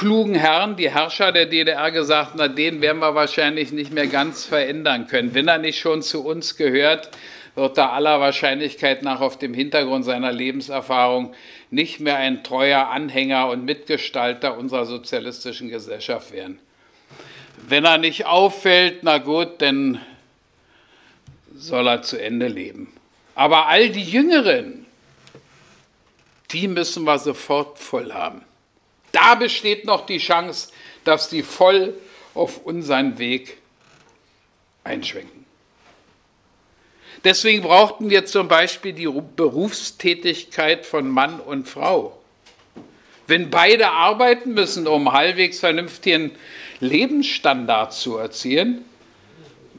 klugen 0.00 0.34
Herren, 0.34 0.76
die 0.76 0.90
Herrscher 0.90 1.30
der 1.30 1.44
DDR 1.44 1.90
gesagt, 1.90 2.32
na 2.34 2.48
den 2.48 2.80
werden 2.80 3.00
wir 3.00 3.14
wahrscheinlich 3.14 3.70
nicht 3.70 3.92
mehr 3.92 4.06
ganz 4.06 4.46
verändern 4.46 5.06
können. 5.08 5.34
Wenn 5.34 5.46
er 5.46 5.58
nicht 5.58 5.78
schon 5.78 6.00
zu 6.00 6.24
uns 6.24 6.56
gehört, 6.56 7.10
wird 7.54 7.76
er 7.76 7.92
aller 7.92 8.18
Wahrscheinlichkeit 8.18 9.02
nach 9.02 9.20
auf 9.20 9.36
dem 9.36 9.52
Hintergrund 9.52 10.06
seiner 10.06 10.32
Lebenserfahrung 10.32 11.34
nicht 11.70 12.00
mehr 12.00 12.16
ein 12.16 12.42
treuer 12.42 12.88
Anhänger 12.88 13.48
und 13.48 13.66
Mitgestalter 13.66 14.56
unserer 14.56 14.86
sozialistischen 14.86 15.68
Gesellschaft 15.68 16.32
werden. 16.32 16.58
Wenn 17.68 17.84
er 17.84 17.98
nicht 17.98 18.24
auffällt, 18.24 19.00
na 19.02 19.18
gut, 19.18 19.60
dann 19.60 20.00
soll 21.54 21.86
er 21.86 22.00
zu 22.00 22.18
Ende 22.18 22.48
leben. 22.48 22.90
Aber 23.34 23.66
all 23.66 23.90
die 23.90 24.04
Jüngeren, 24.04 24.86
die 26.52 26.68
müssen 26.68 27.04
wir 27.04 27.18
sofort 27.18 27.78
voll 27.78 28.14
haben. 28.14 28.46
Da 29.12 29.34
besteht 29.34 29.84
noch 29.84 30.06
die 30.06 30.18
Chance, 30.18 30.70
dass 31.04 31.28
die 31.28 31.42
voll 31.42 31.94
auf 32.34 32.64
unseren 32.64 33.18
Weg 33.18 33.58
einschwenken. 34.84 35.44
Deswegen 37.24 37.62
brauchten 37.62 38.08
wir 38.08 38.24
zum 38.24 38.48
Beispiel 38.48 38.92
die 38.92 39.08
Berufstätigkeit 39.36 40.86
von 40.86 41.08
Mann 41.08 41.38
und 41.40 41.68
Frau. 41.68 42.18
Wenn 43.26 43.50
beide 43.50 43.90
arbeiten 43.90 44.54
müssen, 44.54 44.86
um 44.86 45.12
halbwegs 45.12 45.60
vernünftigen 45.60 46.32
Lebensstandard 46.80 47.92
zu 47.92 48.16
erzielen, 48.16 48.84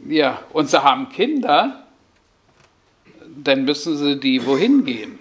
ja, 0.08 0.44
und 0.54 0.70
sie 0.70 0.84
haben 0.84 1.10
Kinder, 1.10 1.86
dann 3.44 3.66
müssen 3.66 3.98
sie 3.98 4.20
die 4.20 4.46
wohin 4.46 4.86
gehen? 4.86 5.20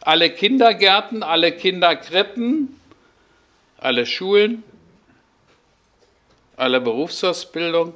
Alle 0.00 0.30
Kindergärten, 0.30 1.22
alle 1.22 1.52
Kinderkrippen, 1.52 2.78
alle 3.84 4.06
Schulen, 4.06 4.62
alle 6.56 6.80
Berufsausbildung, 6.80 7.92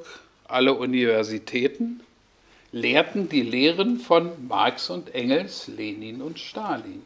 alle 0.47 0.75
Universitäten 0.75 2.00
lehrten 2.73 3.30
die 3.30 3.40
Lehren 3.40 3.99
von 3.99 4.47
Marx 4.47 4.90
und 4.90 5.14
Engels, 5.14 5.66
Lenin 5.68 6.21
und 6.21 6.38
Stalin. 6.38 7.02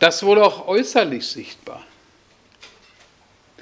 Das 0.00 0.24
wurde 0.24 0.44
auch 0.44 0.66
äußerlich 0.66 1.24
sichtbar. 1.24 1.84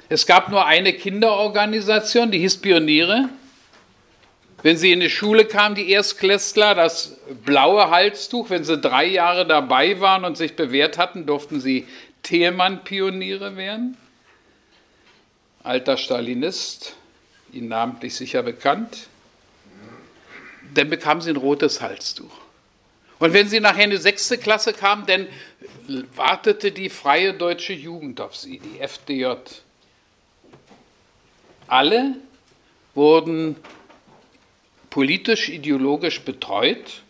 Es 0.09 0.25
gab 0.25 0.49
nur 0.49 0.65
eine 0.65 0.93
Kinderorganisation, 0.93 2.31
die 2.31 2.39
hieß 2.39 2.57
Pioniere, 2.57 3.29
wenn 4.67 4.75
sie 4.75 4.91
in 4.91 4.99
die 4.99 5.09
Schule 5.09 5.45
kamen, 5.45 5.75
die 5.75 5.91
Erstklässler, 5.91 6.75
das 6.75 7.15
blaue 7.45 7.89
Halstuch, 7.89 8.49
wenn 8.49 8.65
sie 8.65 8.77
drei 8.77 9.05
Jahre 9.05 9.47
dabei 9.47 10.01
waren 10.01 10.25
und 10.25 10.35
sich 10.35 10.57
bewährt 10.57 10.97
hatten, 10.97 11.25
durften 11.25 11.61
sie 11.61 11.87
Theelmann-Pioniere 12.23 13.55
werden. 13.55 13.95
Alter 15.63 15.95
Stalinist, 15.95 16.97
Ihnen 17.53 17.69
namentlich 17.69 18.13
sicher 18.13 18.43
bekannt. 18.43 19.07
Dann 20.73 20.89
bekamen 20.89 21.21
sie 21.21 21.29
ein 21.29 21.37
rotes 21.37 21.79
Halstuch. 21.79 22.37
Und 23.19 23.31
wenn 23.31 23.47
sie 23.47 23.61
nachher 23.61 23.85
in 23.85 23.91
die 23.91 23.95
sechste 23.95 24.37
Klasse 24.37 24.73
kamen, 24.73 25.05
dann 25.05 25.27
wartete 26.13 26.73
die 26.73 26.89
Freie 26.89 27.33
Deutsche 27.33 27.71
Jugend 27.71 28.19
auf 28.19 28.35
sie, 28.35 28.59
die 28.59 28.81
FDJ. 28.81 29.27
Alle 31.67 32.17
wurden 32.95 33.55
politisch, 34.97 35.49
ideologisch 35.49 36.21
betreut 36.21 37.03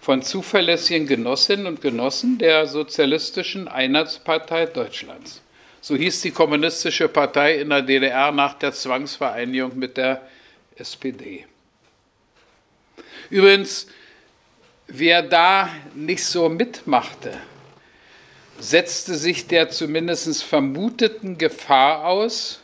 von 0.00 0.22
zuverlässigen 0.22 1.06
Genossinnen 1.06 1.68
und 1.68 1.80
Genossen 1.80 2.38
der 2.38 2.66
Sozialistischen 2.66 3.68
Einheitspartei 3.68 4.66
Deutschlands. 4.66 5.40
So 5.80 5.94
hieß 5.94 6.22
die 6.22 6.32
Kommunistische 6.32 7.06
Partei 7.06 7.60
in 7.60 7.70
der 7.70 7.82
DDR 7.82 8.32
nach 8.32 8.54
der 8.54 8.72
Zwangsvereinigung 8.72 9.78
mit 9.78 9.96
der 9.96 10.22
SPD. 10.74 11.46
Übrigens, 13.30 13.86
wer 14.88 15.22
da 15.22 15.68
nicht 15.94 16.24
so 16.24 16.48
mitmachte, 16.48 17.32
setzte 18.58 19.14
sich 19.14 19.46
der 19.46 19.70
zumindest 19.70 20.42
vermuteten 20.42 21.38
Gefahr 21.38 22.06
aus, 22.06 22.60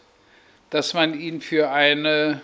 dass 0.70 0.92
man 0.92 1.16
ihn 1.16 1.40
für 1.40 1.70
eine 1.70 2.42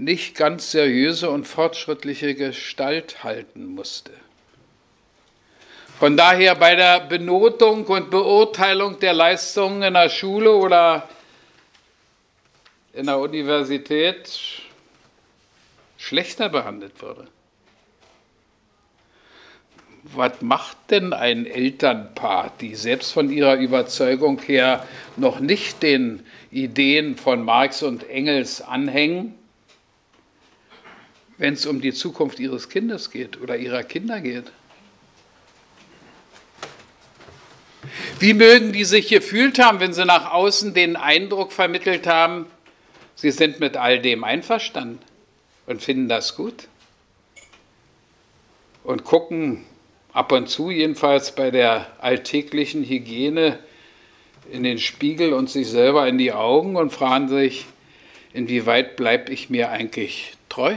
nicht 0.00 0.34
ganz 0.34 0.70
seriöse 0.70 1.28
und 1.28 1.46
fortschrittliche 1.46 2.34
Gestalt 2.34 3.22
halten 3.22 3.66
musste. 3.66 4.12
Von 5.98 6.16
daher 6.16 6.54
bei 6.54 6.74
der 6.74 7.00
Benotung 7.00 7.84
und 7.84 8.10
Beurteilung 8.10 8.98
der 8.98 9.12
Leistungen 9.12 9.82
in 9.82 9.92
der 9.92 10.08
Schule 10.08 10.54
oder 10.54 11.06
in 12.94 13.06
der 13.06 13.18
Universität 13.18 14.30
schlechter 15.98 16.48
behandelt 16.48 17.02
würde. 17.02 17.28
Was 20.04 20.40
macht 20.40 20.78
denn 20.88 21.12
ein 21.12 21.44
Elternpaar, 21.44 22.54
die 22.58 22.74
selbst 22.74 23.12
von 23.12 23.30
ihrer 23.30 23.56
Überzeugung 23.56 24.40
her 24.40 24.88
noch 25.18 25.40
nicht 25.40 25.82
den 25.82 26.24
Ideen 26.50 27.16
von 27.16 27.44
Marx 27.44 27.82
und 27.82 28.08
Engels 28.08 28.62
anhängen, 28.62 29.34
wenn 31.40 31.54
es 31.54 31.64
um 31.64 31.80
die 31.80 31.94
Zukunft 31.94 32.38
ihres 32.38 32.68
Kindes 32.68 33.10
geht 33.10 33.40
oder 33.40 33.56
ihrer 33.56 33.82
Kinder 33.82 34.20
geht? 34.20 34.52
Wie 38.18 38.34
mögen 38.34 38.74
die 38.74 38.84
sich 38.84 39.08
gefühlt 39.08 39.58
haben, 39.58 39.80
wenn 39.80 39.94
sie 39.94 40.04
nach 40.04 40.32
außen 40.32 40.74
den 40.74 40.96
Eindruck 40.96 41.52
vermittelt 41.52 42.06
haben, 42.06 42.44
sie 43.14 43.30
sind 43.30 43.58
mit 43.58 43.78
all 43.78 44.00
dem 44.00 44.22
einverstanden 44.22 44.98
und 45.66 45.80
finden 45.82 46.10
das 46.10 46.36
gut? 46.36 46.68
Und 48.84 49.04
gucken 49.04 49.64
ab 50.12 50.32
und 50.32 50.50
zu 50.50 50.68
jedenfalls 50.68 51.34
bei 51.34 51.50
der 51.50 51.86
alltäglichen 52.02 52.84
Hygiene 52.84 53.58
in 54.52 54.62
den 54.62 54.78
Spiegel 54.78 55.32
und 55.32 55.48
sich 55.48 55.68
selber 55.68 56.06
in 56.06 56.18
die 56.18 56.32
Augen 56.32 56.76
und 56.76 56.92
fragen 56.92 57.28
sich, 57.28 57.64
inwieweit 58.34 58.96
bleibe 58.96 59.32
ich 59.32 59.48
mir 59.48 59.70
eigentlich 59.70 60.34
treu? 60.50 60.76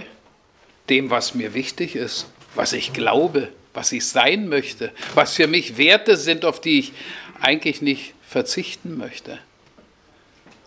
Dem, 0.93 1.09
was 1.09 1.33
mir 1.33 1.55
wichtig 1.55 1.95
ist, 1.95 2.27
was 2.53 2.71
ich 2.71 2.93
glaube, 2.93 3.49
was 3.73 3.91
ich 3.91 4.05
sein 4.05 4.47
möchte, 4.47 4.91
was 5.15 5.33
für 5.33 5.47
mich 5.47 5.79
Werte 5.79 6.17
sind, 6.17 6.45
auf 6.45 6.61
die 6.61 6.77
ich 6.77 6.93
eigentlich 7.41 7.81
nicht 7.81 8.13
verzichten 8.21 8.95
möchte. 8.95 9.39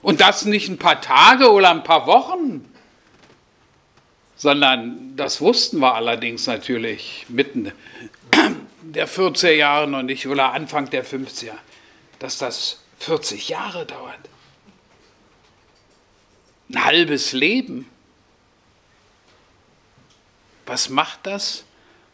Und 0.02 0.20
das 0.20 0.44
nicht 0.44 0.68
ein 0.68 0.78
paar 0.78 1.00
Tage 1.00 1.52
oder 1.52 1.70
ein 1.70 1.84
paar 1.84 2.08
Wochen, 2.08 2.68
sondern 4.34 5.14
das 5.14 5.40
wussten 5.40 5.78
wir 5.78 5.94
allerdings 5.94 6.48
natürlich 6.48 7.26
mitten 7.28 7.70
der 8.82 9.08
40er 9.08 9.52
Jahre 9.52 9.86
noch 9.86 10.02
nicht 10.02 10.26
oder 10.26 10.52
Anfang 10.52 10.90
der 10.90 11.06
50er, 11.06 11.54
dass 12.18 12.38
das 12.38 12.80
40 12.98 13.48
Jahre 13.48 13.86
dauert. 13.86 14.18
Ein 16.72 16.84
halbes 16.84 17.30
Leben. 17.30 17.88
Was 20.66 20.88
macht 20.88 21.20
das 21.22 21.64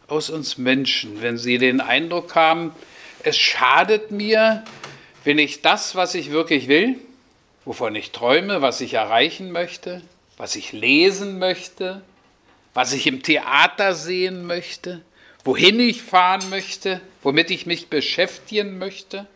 aus 0.09 0.30
uns 0.30 0.59
Menschen, 0.59 1.23
wenn 1.23 1.38
Sie 1.38 1.58
den 1.58 1.80
Eindruck 1.80 2.34
haben, 2.34 2.75
es 3.25 3.38
schadet 3.38 4.10
mir, 4.10 4.65
wenn 5.25 5.38
ich 5.38 5.62
das, 5.62 5.95
was 5.95 6.15
ich 6.15 6.30
wirklich 6.30 6.69
will, 6.69 6.99
wovon 7.65 7.95
ich 7.95 8.10
träume, 8.10 8.60
was 8.60 8.80
ich 8.80 8.95
erreichen 8.95 9.52
möchte, 9.52 10.02
was 10.36 10.56
ich 10.56 10.73
lesen 10.73 11.38
möchte, 11.38 12.02
was 12.75 12.93
ich 12.93 13.06
im 13.06 13.23
Theater 13.23 13.95
sehen 13.95 14.47
möchte, 14.47 15.02
wohin 15.45 15.80
ich 15.80 16.02
fahren 16.02 16.49
möchte, 16.50 17.00
womit 17.23 17.50
ich 17.50 17.67
mich 17.67 17.88
beschäftigen 17.88 18.78
möchte, 18.78 19.26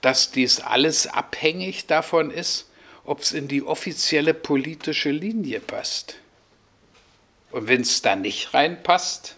dass 0.00 0.30
dies 0.30 0.60
alles 0.60 1.06
abhängig 1.06 1.86
davon 1.86 2.30
ist, 2.30 2.69
ob 3.10 3.22
es 3.22 3.32
in 3.32 3.48
die 3.48 3.64
offizielle 3.64 4.34
politische 4.34 5.10
Linie 5.10 5.58
passt. 5.58 6.14
Und 7.50 7.66
wenn 7.66 7.80
es 7.80 8.02
da 8.02 8.14
nicht 8.14 8.54
reinpasst, 8.54 9.34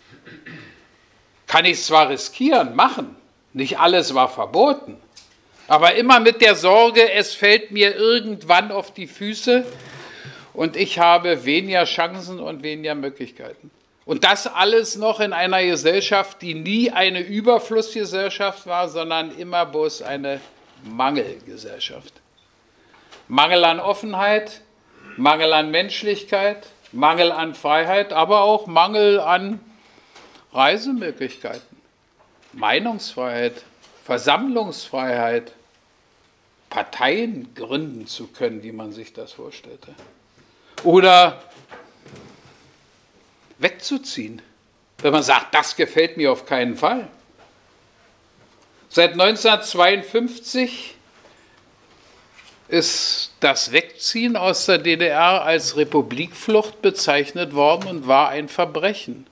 kann 1.47 1.65
ich 1.65 1.83
zwar 1.83 2.11
riskieren, 2.11 2.77
machen, 2.77 3.17
nicht 3.55 3.79
alles 3.79 4.13
war 4.13 4.29
verboten, 4.29 4.99
aber 5.69 5.95
immer 5.95 6.21
mit 6.21 6.43
der 6.43 6.55
Sorge, 6.55 7.13
es 7.13 7.33
fällt 7.33 7.71
mir 7.71 7.97
irgendwann 7.97 8.71
auf 8.73 8.93
die 8.93 9.07
Füße 9.07 9.65
und 10.53 10.77
ich 10.77 10.99
habe 10.99 11.47
weniger 11.47 11.85
Chancen 11.85 12.41
und 12.41 12.63
weniger 12.63 12.95
Möglichkeiten. 12.95 13.71
Und 14.05 14.25
das 14.25 14.47
alles 14.47 14.97
noch 14.97 15.19
in 15.19 15.33
einer 15.33 15.65
Gesellschaft, 15.65 16.43
die 16.43 16.53
nie 16.53 16.91
eine 16.91 17.21
Überflussgesellschaft 17.21 18.67
war, 18.67 18.91
sondern 18.91 19.35
immer 19.39 19.65
bloß 19.65 20.03
eine 20.03 20.43
Mangelgesellschaft. 20.85 22.22
Mangel 23.33 23.65
an 23.65 23.81
Offenheit, 23.81 24.61
Mangel 25.17 25.55
an 25.55 25.71
Menschlichkeit, 25.71 26.67
Mangel 26.93 27.33
an 27.33 27.55
Freiheit, 27.55 28.13
aber 28.13 28.43
auch 28.43 28.67
Mangel 28.67 29.21
an 29.21 29.59
Reisemöglichkeiten, 30.53 31.79
Meinungsfreiheit, 32.53 33.65
Versammlungsfreiheit, 34.05 35.53
Parteien 36.69 37.55
gründen 37.55 38.07
zu 38.07 38.27
können, 38.27 38.63
wie 38.63 38.73
man 38.73 38.93
sich 38.93 39.15
das 39.15 39.33
vorstellte 39.33 39.95
oder 40.85 41.43
wegzuziehen, 43.57 44.43
wenn 44.99 45.13
man 45.15 45.23
sagt, 45.23 45.55
das 45.55 45.77
gefällt 45.77 46.19
mir 46.19 46.33
auf 46.33 46.45
keinen 46.45 46.77
Fall. 46.77 47.09
Seit 48.91 49.13
1952 49.13 50.97
ist 52.73 53.35
das 53.41 53.71
Wegziehen 53.71 54.35
aus 54.35 54.65
der 54.65 54.79
DDR 54.79 55.43
als 55.43 55.77
Republikflucht 55.77 56.81
bezeichnet 56.81 57.53
worden 57.55 57.87
und 57.89 58.07
war 58.07 58.31
ein 58.31 58.49
Verbrechen. 58.49 59.27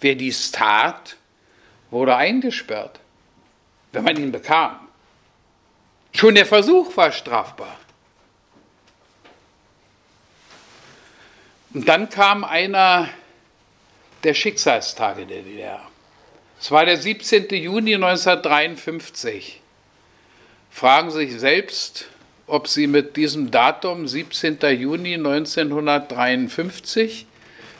Wer 0.00 0.16
dies 0.16 0.50
tat, 0.50 1.16
wurde 1.92 2.16
eingesperrt, 2.16 2.98
wenn 3.92 4.02
man 4.02 4.16
ihn 4.16 4.32
bekam. 4.32 4.88
Schon 6.12 6.34
der 6.34 6.44
Versuch 6.44 6.96
war 6.96 7.12
strafbar. 7.12 7.78
Und 11.72 11.88
dann 11.88 12.10
kam 12.10 12.42
einer 12.42 13.10
der 14.24 14.34
Schicksalstage 14.34 15.24
der 15.24 15.42
DDR. 15.42 15.80
Es 16.60 16.72
war 16.72 16.84
der 16.84 16.96
17. 16.96 17.48
Juni 17.50 17.94
1953. 17.94 19.61
Fragen 20.72 21.10
Sie 21.10 21.28
sich 21.28 21.38
selbst, 21.38 22.06
ob 22.46 22.66
Sie 22.66 22.86
mit 22.86 23.16
diesem 23.16 23.50
Datum 23.50 24.08
17. 24.08 24.58
Juni 24.80 25.12
1953 25.14 27.26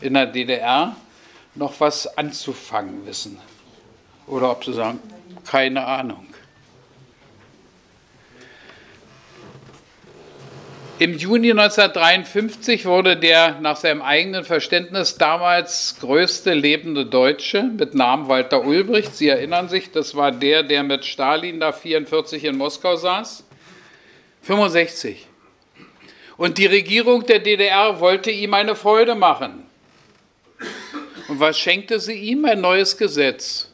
in 0.02 0.12
der 0.14 0.26
DDR 0.26 0.94
noch 1.54 1.80
was 1.80 2.18
anzufangen 2.18 3.06
wissen. 3.06 3.38
Oder 4.26 4.50
ob 4.50 4.64
Sie 4.64 4.74
sagen, 4.74 4.98
keine 5.44 5.86
Ahnung. 5.86 6.26
Im 11.02 11.18
Juni 11.18 11.50
1953 11.50 12.86
wurde 12.86 13.16
der 13.16 13.58
nach 13.58 13.76
seinem 13.76 14.02
eigenen 14.02 14.44
Verständnis 14.44 15.16
damals 15.18 15.96
größte 15.98 16.54
lebende 16.54 17.04
Deutsche 17.04 17.64
mit 17.64 17.92
Namen 17.92 18.28
Walter 18.28 18.64
Ulbricht, 18.64 19.16
Sie 19.16 19.26
erinnern 19.26 19.68
sich, 19.68 19.90
das 19.90 20.14
war 20.14 20.30
der, 20.30 20.62
der 20.62 20.84
mit 20.84 21.04
Stalin 21.04 21.58
da 21.58 21.72
44 21.72 22.44
in 22.44 22.56
Moskau 22.56 22.94
saß, 22.94 23.42
65. 24.42 25.26
Und 26.36 26.58
die 26.58 26.66
Regierung 26.66 27.26
der 27.26 27.40
DDR 27.40 27.98
wollte 27.98 28.30
ihm 28.30 28.54
eine 28.54 28.76
Freude 28.76 29.16
machen. 29.16 29.66
Und 31.26 31.40
was 31.40 31.58
schenkte 31.58 31.98
sie 31.98 32.14
ihm? 32.14 32.44
Ein 32.44 32.60
neues 32.60 32.96
Gesetz. 32.96 33.71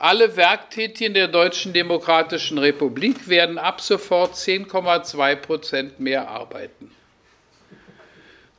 Alle 0.00 0.36
Werktätigen 0.36 1.12
der 1.12 1.26
Deutschen 1.26 1.72
Demokratischen 1.72 2.56
Republik 2.56 3.28
werden 3.28 3.58
ab 3.58 3.80
sofort 3.80 4.36
10,2 4.36 5.34
Prozent 5.34 5.98
mehr 5.98 6.28
arbeiten. 6.28 6.92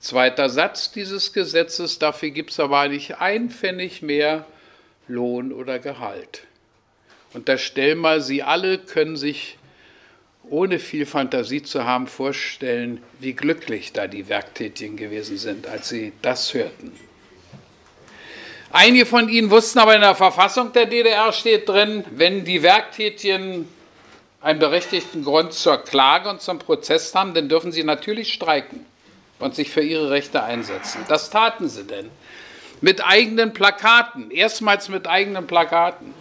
Zweiter 0.02 0.49
Satz 0.49 0.91
dieses 0.91 1.32
Gesetzes, 1.32 1.97
dafür 1.97 2.32
gibt 2.32 2.52
es 2.52 2.60
aber 2.60 2.89
nicht 2.89 3.21
ein 3.21 3.49
Pfennig 3.49 4.02
mehr 4.02 4.45
Lohn 5.08 5.54
oder 5.54 5.80
Gehalt. 5.80 6.43
Und 7.34 7.47
da 7.47 7.58
stellen 7.58 7.99
mal, 7.99 8.19
Sie 8.19 8.43
alle 8.43 8.78
können 8.78 9.15
sich 9.15 9.58
ohne 10.49 10.78
viel 10.78 11.06
Fantasie 11.06 11.63
zu 11.63 11.86
haben, 11.86 12.08
vorstellen, 12.08 13.02
wie 13.19 13.34
glücklich 13.34 13.93
da 13.93 14.08
die 14.08 14.28
Werktätigen 14.28 14.97
gewesen 14.97 15.38
sind, 15.38 15.67
als 15.67 15.88
sie 15.88 16.12
das 16.21 16.54
hörten. 16.54 16.91
Einige 18.71 19.08
von 19.08 19.29
ihnen 19.29 19.49
wussten 19.49 19.79
aber 19.79 19.95
in 19.95 20.01
der 20.01 20.13
Verfassung 20.13 20.71
der 20.73 20.86
DDR 20.86 21.32
steht 21.34 21.67
drin, 21.67 22.03
wenn 22.12 22.45
die 22.45 22.62
Werktätigen 22.62 23.67
einen 24.41 24.60
berechtigten 24.60 25.23
Grund 25.23 25.53
zur 25.53 25.77
Klage 25.77 26.29
und 26.29 26.41
zum 26.41 26.60
Prozess 26.60 27.13
haben, 27.15 27.34
dann 27.34 27.49
dürfen 27.49 27.71
sie 27.71 27.84
natürlich 27.84 28.32
streiken 28.32 28.86
und 29.39 29.55
sich 29.55 29.71
für 29.71 29.82
ihre 29.82 30.12
Rechte 30.12 30.43
einsetzen. 30.43 31.03
Das 31.08 31.29
taten 31.32 31.67
sie 31.67 31.84
denn. 31.84 32.10
Mit 32.79 33.03
eigenen 33.03 33.53
Plakaten, 33.53 34.29
erstmals 34.32 34.88
mit 34.88 35.08
eigenen 35.08 35.47
Plakaten. 35.47 36.13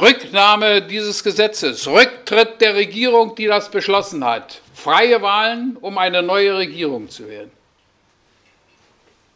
Rücknahme 0.00 0.80
dieses 0.82 1.22
Gesetzes, 1.22 1.86
Rücktritt 1.86 2.60
der 2.60 2.76
Regierung, 2.76 3.34
die 3.34 3.46
das 3.46 3.70
beschlossen 3.70 4.24
hat, 4.24 4.60
freie 4.74 5.20
Wahlen, 5.22 5.76
um 5.80 5.98
eine 5.98 6.22
neue 6.22 6.56
Regierung 6.56 7.10
zu 7.10 7.28
wählen. 7.28 7.50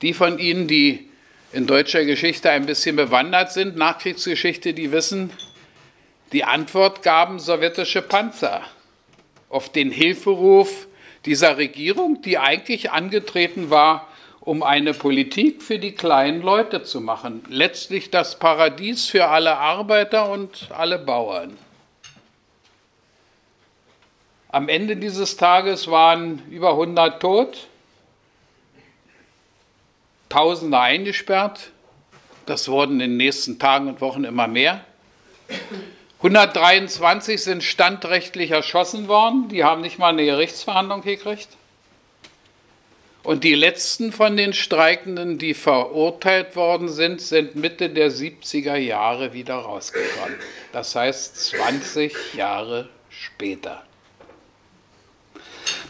Die 0.02 0.14
von 0.14 0.38
Ihnen, 0.38 0.66
die 0.66 1.09
in 1.52 1.66
deutscher 1.66 2.04
Geschichte 2.04 2.50
ein 2.50 2.66
bisschen 2.66 2.96
bewandert 2.96 3.52
sind, 3.52 3.76
Nachkriegsgeschichte, 3.76 4.72
die 4.72 4.92
wissen, 4.92 5.30
die 6.32 6.44
Antwort 6.44 7.02
gaben 7.02 7.40
sowjetische 7.40 8.02
Panzer 8.02 8.62
auf 9.48 9.68
den 9.70 9.90
Hilferuf 9.90 10.86
dieser 11.24 11.58
Regierung, 11.58 12.22
die 12.22 12.38
eigentlich 12.38 12.92
angetreten 12.92 13.68
war, 13.68 14.06
um 14.40 14.62
eine 14.62 14.94
Politik 14.94 15.62
für 15.62 15.78
die 15.78 15.92
kleinen 15.92 16.40
Leute 16.40 16.82
zu 16.82 17.00
machen. 17.00 17.42
Letztlich 17.48 18.10
das 18.10 18.38
Paradies 18.38 19.06
für 19.06 19.26
alle 19.26 19.56
Arbeiter 19.56 20.30
und 20.30 20.68
alle 20.70 20.98
Bauern. 20.98 21.56
Am 24.48 24.68
Ende 24.68 24.96
dieses 24.96 25.36
Tages 25.36 25.88
waren 25.88 26.42
über 26.50 26.70
100 26.70 27.20
tot, 27.20 27.68
Tausende 30.30 30.78
eingesperrt. 30.78 31.70
Das 32.46 32.68
wurden 32.68 32.94
in 32.94 33.10
den 33.10 33.16
nächsten 33.18 33.58
Tagen 33.58 33.88
und 33.88 34.00
Wochen 34.00 34.24
immer 34.24 34.48
mehr. 34.48 34.84
123 36.18 37.42
sind 37.42 37.62
standrechtlich 37.62 38.50
erschossen 38.50 39.08
worden. 39.08 39.48
Die 39.48 39.64
haben 39.64 39.82
nicht 39.82 39.98
mal 39.98 40.08
eine 40.08 40.24
Gerichtsverhandlung 40.24 41.02
gekriegt. 41.02 41.48
Und 43.22 43.44
die 43.44 43.54
letzten 43.54 44.12
von 44.12 44.36
den 44.36 44.54
Streikenden, 44.54 45.36
die 45.36 45.52
verurteilt 45.52 46.56
worden 46.56 46.88
sind, 46.88 47.20
sind 47.20 47.54
Mitte 47.54 47.90
der 47.90 48.10
70er 48.10 48.76
Jahre 48.76 49.34
wieder 49.34 49.56
rausgekommen. 49.56 50.36
Das 50.72 50.94
heißt 50.94 51.36
20 51.36 52.34
Jahre 52.34 52.88
später. 53.10 53.82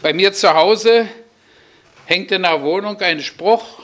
Bei 0.01 0.13
mir 0.13 0.33
zu 0.33 0.53
Hause 0.53 1.07
hängt 2.05 2.31
in 2.31 2.41
der 2.41 2.61
Wohnung 2.61 2.99
ein 2.99 3.21
Spruch. 3.21 3.83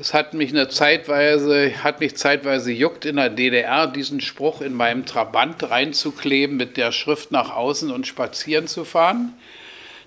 Es 0.00 0.14
hat 0.14 0.32
mich 0.32 0.50
eine 0.50 0.68
zeitweise, 0.68 1.82
hat 1.82 1.98
mich 1.98 2.16
zeitweise 2.16 2.70
juckt 2.70 3.04
in 3.04 3.16
der 3.16 3.30
DDR, 3.30 3.88
diesen 3.88 4.20
Spruch 4.20 4.60
in 4.60 4.72
meinem 4.74 5.04
Trabant 5.06 5.68
reinzukleben, 5.68 6.56
mit 6.56 6.76
der 6.76 6.92
Schrift 6.92 7.32
nach 7.32 7.50
außen 7.50 7.90
und 7.90 8.06
spazieren 8.06 8.68
zu 8.68 8.84
fahren. 8.84 9.34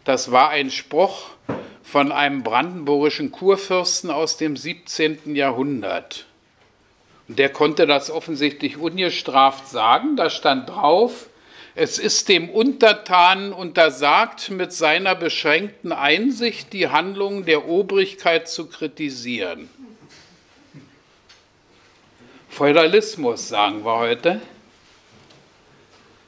Das 0.05 0.31
war 0.31 0.49
ein 0.49 0.71
Spruch, 0.71 1.31
von 1.83 2.13
einem 2.13 2.41
brandenburgischen 2.41 3.33
Kurfürsten 3.33 4.11
aus 4.11 4.37
dem 4.37 4.55
17. 4.55 5.35
Jahrhundert. 5.35 6.25
Und 7.27 7.37
der 7.37 7.49
konnte 7.49 7.85
das 7.85 8.09
offensichtlich 8.09 8.77
ungestraft 8.77 9.67
sagen. 9.67 10.15
Da 10.15 10.29
stand 10.29 10.69
drauf, 10.69 11.27
es 11.75 11.99
ist 11.99 12.29
dem 12.29 12.49
Untertanen 12.49 13.51
untersagt, 13.51 14.51
mit 14.51 14.71
seiner 14.71 15.15
beschränkten 15.15 15.91
Einsicht 15.91 16.71
die 16.71 16.87
Handlungen 16.87 17.43
der 17.43 17.67
Obrigkeit 17.67 18.47
zu 18.47 18.67
kritisieren. 18.67 19.69
Feudalismus, 22.51 23.47
sagen 23.47 23.85
wir 23.85 23.97
heute. 23.97 24.41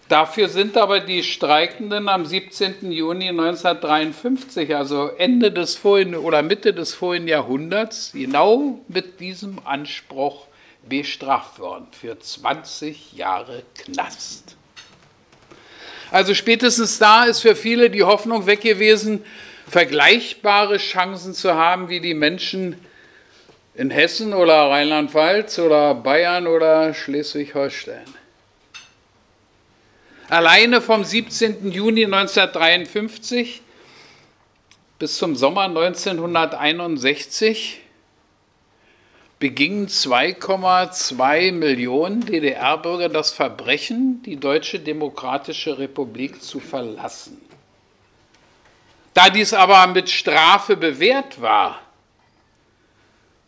Dafür 0.08 0.48
sind 0.48 0.78
aber 0.78 1.02
die 1.02 1.22
Streikenden 1.22 2.08
am 2.08 2.26
17. 2.26 2.94
Juni 2.94 3.28
1953, 3.28 4.74
also 4.74 5.10
Ende 5.10 5.52
des 5.52 5.76
vorigen 5.76 6.16
oder 6.16 6.42
Mitte 6.42 6.74
des 6.74 6.94
vorigen 6.94 7.28
Jahrhunderts, 7.28 8.12
genau 8.14 8.80
mit 8.88 9.20
diesem 9.20 9.60
Anspruch 9.66 10.48
bestraft 10.88 11.60
worden 11.60 11.88
für 11.92 12.18
20 12.18 13.14
Jahre 13.14 13.64
Knast. 13.76 14.56
Also 16.10 16.34
spätestens 16.34 17.00
da 17.00 17.26
ist 17.26 17.42
für 17.42 17.56
viele 17.56 17.90
die 17.90 18.04
Hoffnung 18.04 18.46
weg 18.46 18.62
gewesen, 18.62 19.26
vergleichbare 19.68 20.78
Chancen 20.78 21.34
zu 21.34 21.54
haben 21.56 21.90
wie 21.90 22.00
die 22.00 22.14
Menschen 22.14 22.78
in 23.76 23.90
Hessen 23.90 24.34
oder 24.34 24.70
Rheinland-Pfalz 24.70 25.60
oder 25.60 25.96
Bayern 25.96 26.48
oder 26.48 26.94
Schleswig-Holstein. 26.94 28.06
Alleine 30.30 30.82
vom 30.82 31.04
17. 31.04 31.72
Juni 31.72 32.06
1953 32.06 33.62
bis 35.00 35.18
zum 35.18 35.36
Sommer 35.36 35.64
1961 35.64 37.82
begingen 39.40 39.88
2,2 39.88 41.52
Millionen 41.52 42.26
DDR-Bürger 42.26 43.10
das 43.10 43.32
Verbrechen, 43.32 44.24
die 44.24 44.38
Deutsche 44.38 44.80
Demokratische 44.80 45.78
Republik 45.78 46.42
zu 46.42 46.62
verlassen. 46.62 47.42
Da 49.14 49.30
dies 49.30 49.54
aber 49.54 49.86
mit 49.88 50.10
Strafe 50.10 50.78
bewährt 50.78 51.42
war, 51.42 51.83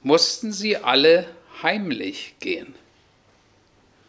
mussten 0.06 0.52
sie 0.52 0.78
alle 0.78 1.28
heimlich 1.64 2.36
gehen. 2.40 2.76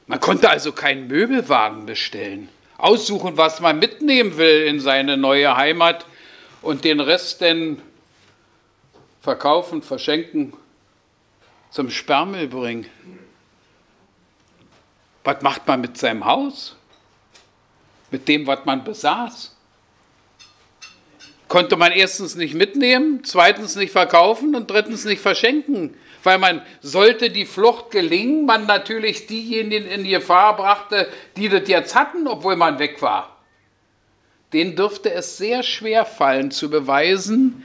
Man 0.06 0.20
konnte 0.20 0.50
also 0.50 0.70
keinen 0.70 1.08
Möbelwagen 1.08 1.86
bestellen 1.86 2.48
aussuchen, 2.76 3.38
was 3.38 3.60
man 3.60 3.78
mitnehmen 3.78 4.36
will 4.36 4.66
in 4.66 4.78
seine 4.78 5.16
neue 5.16 5.56
Heimat 5.56 6.04
und 6.60 6.84
den 6.84 7.00
Rest 7.00 7.40
denn 7.40 7.80
verkaufen, 9.22 9.80
verschenken, 9.80 10.52
zum 11.70 11.88
Sperrmüll 11.88 12.48
bringen. 12.48 12.86
Was 15.24 15.40
macht 15.40 15.66
man 15.66 15.80
mit 15.80 15.96
seinem 15.96 16.26
Haus? 16.26 16.76
Mit 18.10 18.28
dem, 18.28 18.46
was 18.46 18.66
man 18.66 18.84
besaß? 18.84 19.55
Konnte 21.48 21.76
man 21.76 21.92
erstens 21.92 22.34
nicht 22.34 22.54
mitnehmen, 22.54 23.20
zweitens 23.24 23.76
nicht 23.76 23.92
verkaufen 23.92 24.54
und 24.54 24.70
drittens 24.70 25.04
nicht 25.04 25.20
verschenken 25.20 25.94
weil 26.26 26.38
man, 26.38 26.60
sollte 26.82 27.30
die 27.30 27.46
Flucht 27.46 27.92
gelingen, 27.92 28.46
man 28.46 28.66
natürlich 28.66 29.28
diejenigen 29.28 29.86
in 29.86 30.04
Gefahr 30.04 30.56
brachte, 30.56 31.08
die 31.36 31.48
das 31.48 31.68
jetzt 31.68 31.94
hatten, 31.94 32.26
obwohl 32.26 32.56
man 32.56 32.80
weg 32.80 33.00
war. 33.00 33.36
Denen 34.52 34.74
dürfte 34.74 35.12
es 35.12 35.38
sehr 35.38 35.62
schwer 35.62 36.04
fallen 36.04 36.50
zu 36.50 36.68
beweisen, 36.68 37.62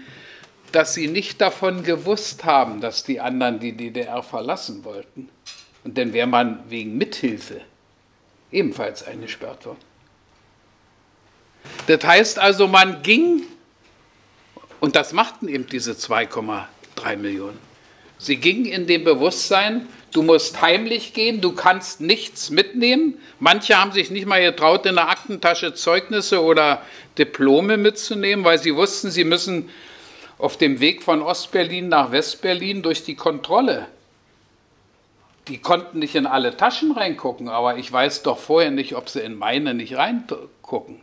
dass 0.72 0.94
sie 0.94 1.08
nicht 1.08 1.42
davon 1.42 1.84
gewusst 1.84 2.46
haben, 2.46 2.82
dass 2.82 3.04
die 3.04 3.20
anderen 3.20 3.60
die 3.60 3.76
DDR 3.76 4.22
verlassen 4.22 4.86
wollten. 4.86 5.28
Und 5.84 5.98
dann 5.98 6.14
wäre 6.14 6.28
man 6.28 6.64
wegen 6.70 6.98
Mithilfe 6.98 7.62
ebenfalls 8.52 9.02
eingesperrt 9.04 9.66
worden. 9.66 9.80
Das 11.88 12.04
heißt 12.04 12.38
also, 12.38 12.68
man 12.68 13.02
ging, 13.02 13.42
und 14.82 14.98
das 14.98 15.14
machten 15.14 15.48
eben 15.48 15.68
diese 15.68 15.94
2,3 15.94 17.16
Millionen. 17.16 17.58
Sie 18.18 18.36
ging 18.38 18.66
in 18.66 18.86
dem 18.86 19.04
Bewusstsein, 19.04 19.88
du 20.12 20.22
musst 20.22 20.62
heimlich 20.62 21.14
gehen, 21.14 21.40
du 21.40 21.54
kannst 21.54 22.02
nichts 22.02 22.50
mitnehmen. 22.50 23.18
Manche 23.40 23.80
haben 23.80 23.94
sich 23.94 24.12
nicht 24.12 24.28
mal 24.28 24.42
getraut, 24.42 24.86
in 24.86 24.96
der 24.96 25.10
Aktentasche 25.10 25.74
Zeugnisse 25.74 26.44
oder 26.44 26.84
Diplome 27.18 27.78
mitzunehmen, 27.78 28.44
weil 28.44 28.60
sie 28.60 28.76
wussten, 28.76 29.10
sie 29.10 29.24
müssen 29.24 29.70
auf 30.38 30.58
dem 30.58 30.80
Weg 30.80 31.04
von 31.04 31.22
Ostberlin 31.22 31.88
nach 31.88 32.12
Westberlin 32.12 32.82
durch 32.82 33.04
die 33.04 33.16
Kontrolle. 33.16 33.88
Die 35.48 35.60
konnten 35.60 36.00
nicht 36.00 36.16
in 36.16 36.26
alle 36.26 36.58
Taschen 36.58 36.92
reingucken, 36.92 37.50
aber 37.50 37.78
ich 37.78 37.92
weiß 37.92 38.24
doch 38.24 38.38
vorher 38.38 38.72
nicht, 38.72 38.96
ob 38.96 39.10
sie 39.10 39.22
in 39.22 39.36
meine 39.36 39.74
nicht 39.74 39.96
reingucken. 39.96 41.00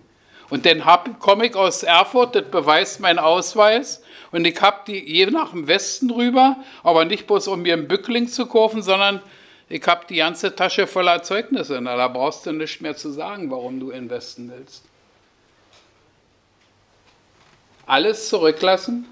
Und 0.51 0.65
dann 0.65 0.83
komme 1.19 1.47
ich 1.47 1.55
aus 1.55 1.83
Erfurt, 1.83 2.35
das 2.35 2.45
beweist 2.45 3.01
mein 3.01 3.19
Ausweis. 3.19 4.03
Und 4.31 4.47
ich 4.47 4.61
habe 4.61 4.79
die 4.87 4.99
je 4.99 5.27
nach 5.27 5.51
dem 5.51 5.69
Westen 5.69 6.11
rüber, 6.11 6.57
aber 6.83 7.05
nicht 7.05 7.27
bloß 7.27 7.49
um 7.49 7.63
mir 7.63 7.75
einen 7.75 7.89
Bückling 7.89 8.29
zu 8.29 8.47
kaufen, 8.47 8.83
sondern 8.83 9.23
ich 9.69 9.87
habe 9.87 10.07
die 10.09 10.17
ganze 10.17 10.55
Tasche 10.55 10.87
voller 10.87 11.23
Zeugnisse. 11.23 11.79
Na, 11.81 11.97
da 11.97 12.09
brauchst 12.09 12.47
du 12.47 12.53
nicht 12.53 12.81
mehr 12.81 12.97
zu 12.97 13.11
sagen, 13.11 13.51
warum 13.51 13.81
du 13.81 13.91
in 13.91 14.05
den 14.05 14.11
Westen 14.11 14.51
willst. 14.51 14.85
Alles 17.85 18.29
zurücklassen. 18.29 19.07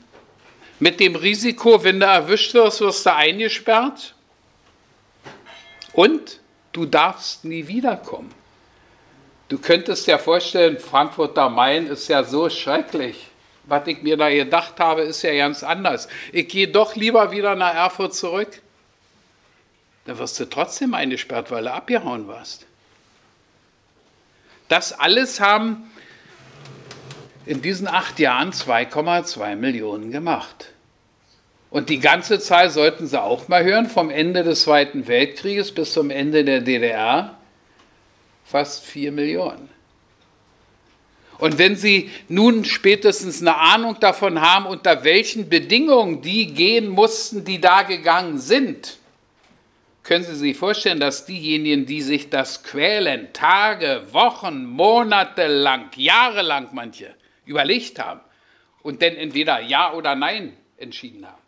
Mit 0.79 1.01
dem 1.01 1.16
Risiko, 1.16 1.83
wenn 1.83 2.01
du 2.01 2.07
erwischt 2.07 2.53
wirst, 2.55 2.81
wirst 2.81 3.07
du 3.07 3.14
eingesperrt. 3.14 4.14
Und 5.92 6.40
du 6.72 6.85
darfst 6.85 7.44
nie 7.44 7.66
wiederkommen. 7.68 8.35
Du 9.49 9.59
könntest 9.59 10.07
dir 10.07 10.19
vorstellen, 10.19 10.79
Frankfurt 10.79 11.39
am 11.39 11.55
Main 11.55 11.87
ist 11.87 12.09
ja 12.09 12.25
so 12.25 12.51
schrecklich. 12.51 13.29
Was 13.65 13.87
ich 13.87 14.03
mir 14.03 14.17
da 14.17 14.29
gedacht 14.31 14.79
habe, 14.79 15.03
ist 15.03 15.23
ja 15.23 15.35
ganz 15.35 15.63
anders. 15.63 16.09
Ich 16.33 16.49
gehe 16.49 16.69
doch 16.69 16.95
lieber 16.97 17.31
wieder 17.31 17.55
nach 17.55 17.75
Erfurt 17.75 18.15
zurück. 18.15 18.61
Da 20.05 20.19
wirst 20.19 20.39
du 20.39 20.45
trotzdem 20.45 20.95
eingesperrt, 20.95 21.51
weil 21.51 21.65
du 21.65 21.73
abgehauen 21.73 22.29
warst. 22.29 22.67
Das 24.69 24.93
alles 24.93 25.41
haben 25.41 25.91
in 27.45 27.63
diesen 27.63 27.87
acht 27.87 28.19
Jahren 28.19 28.51
2,2 28.53 29.55
Millionen 29.57 30.11
gemacht. 30.11 30.73
Und 31.71 31.89
die 31.89 32.01
ganze 32.01 32.39
Zahl 32.41 32.71
sollten 32.71 33.07
Sie 33.07 33.21
auch 33.21 33.49
mal 33.49 33.65
hören, 33.65 33.87
vom 33.87 34.11
Ende 34.11 34.45
des 34.45 34.63
Zweiten 34.63 35.07
Weltkrieges 35.09 35.73
bis 35.73 35.93
zum 35.93 36.11
Ende 36.11 36.45
der 36.45 36.61
DDR 36.61 37.37
fast 38.47 38.85
4 38.85 39.13
Millionen. 39.13 39.69
Und 41.39 41.59
wenn 41.59 41.77
Sie 41.77 42.11
nun 42.29 42.65
spätestens 42.65 43.43
eine 43.43 43.57
Ahnung 43.57 44.01
davon 44.01 44.41
haben, 44.41 44.67
unter 44.67 45.05
welchen 45.05 45.51
Bedingungen 45.51 46.23
die 46.23 46.55
gehen 46.55 46.89
mussten, 46.89 47.45
die 47.45 47.61
da 47.61 47.83
gegangen 47.83 48.39
sind, 48.39 48.99
können 50.03 50.25
Sie 50.25 50.37
sich 50.37 50.57
vorstellen, 50.57 51.01
dass 51.01 51.27
diejenigen, 51.27 51.85
die 51.85 52.01
sich 52.01 52.31
das 52.31 52.63
quälen, 52.63 53.33
Tage, 53.33 54.07
Wochen, 54.13 54.65
Monate 54.65 55.49
lang, 55.49 55.91
Jahre 55.97 56.43
lang 56.43 56.69
manche, 56.73 57.15
überlegt 57.45 57.99
haben 57.99 58.21
und 58.83 59.03
dann 59.03 59.17
entweder 59.17 59.61
Ja 59.61 59.93
oder 59.93 60.15
Nein 60.15 60.57
entschieden 60.79 61.27
haben, 61.27 61.43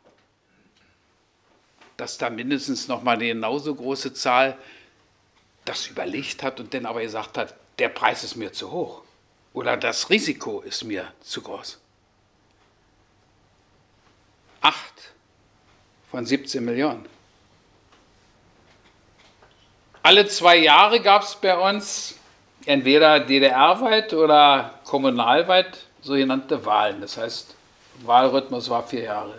dass 1.97 2.19
da 2.19 2.29
mindestens 2.29 2.89
noch 2.89 3.03
mal 3.03 3.15
eine 3.15 3.29
genauso 3.29 3.75
große 3.75 4.13
Zahl 4.13 4.59
das 5.69 5.87
überlegt 5.87 6.43
hat 6.43 6.61
und 6.61 6.73
dann 6.73 6.87
aber 6.87 7.03
gesagt 7.03 7.37
hat, 7.39 7.55
der 7.79 7.89
Preis 7.89 8.25
ist 8.25 8.37
mir 8.37 8.53
zu 8.53 8.71
hoch 8.71 9.03
oder 9.53 9.77
das 9.77 10.11
Risiko 10.11 10.61
ist 10.61 10.85
mir 10.85 11.13
zu 11.21 11.43
groß. 11.43 11.79
Acht 14.61 15.13
von 16.11 16.25
17 16.25 16.65
Millionen. 16.65 17.07
Alle 20.03 20.27
zwei 20.27 20.57
Jahre 20.57 21.01
gab 21.01 21.23
es 21.23 21.35
bei 21.37 21.57
uns 21.57 22.19
entweder 22.65 23.21
DDR-weit 23.21 24.15
oder 24.15 24.81
kommunalweit 24.85 25.87
sogenannte 26.01 26.65
Wahlen. 26.65 27.01
Das 27.01 27.17
heißt, 27.17 27.55
Wahlrhythmus 28.05 28.71
war 28.71 28.87
vier 28.87 29.03
Jahre. 29.03 29.35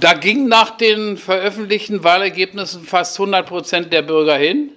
Da 0.00 0.14
ging 0.14 0.46
nach 0.48 0.76
den 0.76 1.16
veröffentlichten 1.16 2.04
Wahlergebnissen 2.04 2.84
fast 2.84 3.18
100 3.18 3.46
Prozent 3.46 3.92
der 3.92 4.02
Bürger 4.02 4.36
hin, 4.36 4.70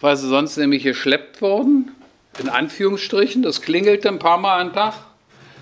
weil 0.00 0.16
sie 0.16 0.28
sonst 0.28 0.56
nämlich 0.56 0.82
geschleppt 0.82 1.40
wurden, 1.40 1.92
in 2.38 2.48
Anführungsstrichen. 2.48 3.42
Das 3.42 3.62
klingelte 3.62 4.08
ein 4.08 4.18
paar 4.18 4.38
Mal 4.38 4.60
am 4.60 4.72
Tag. 4.72 4.94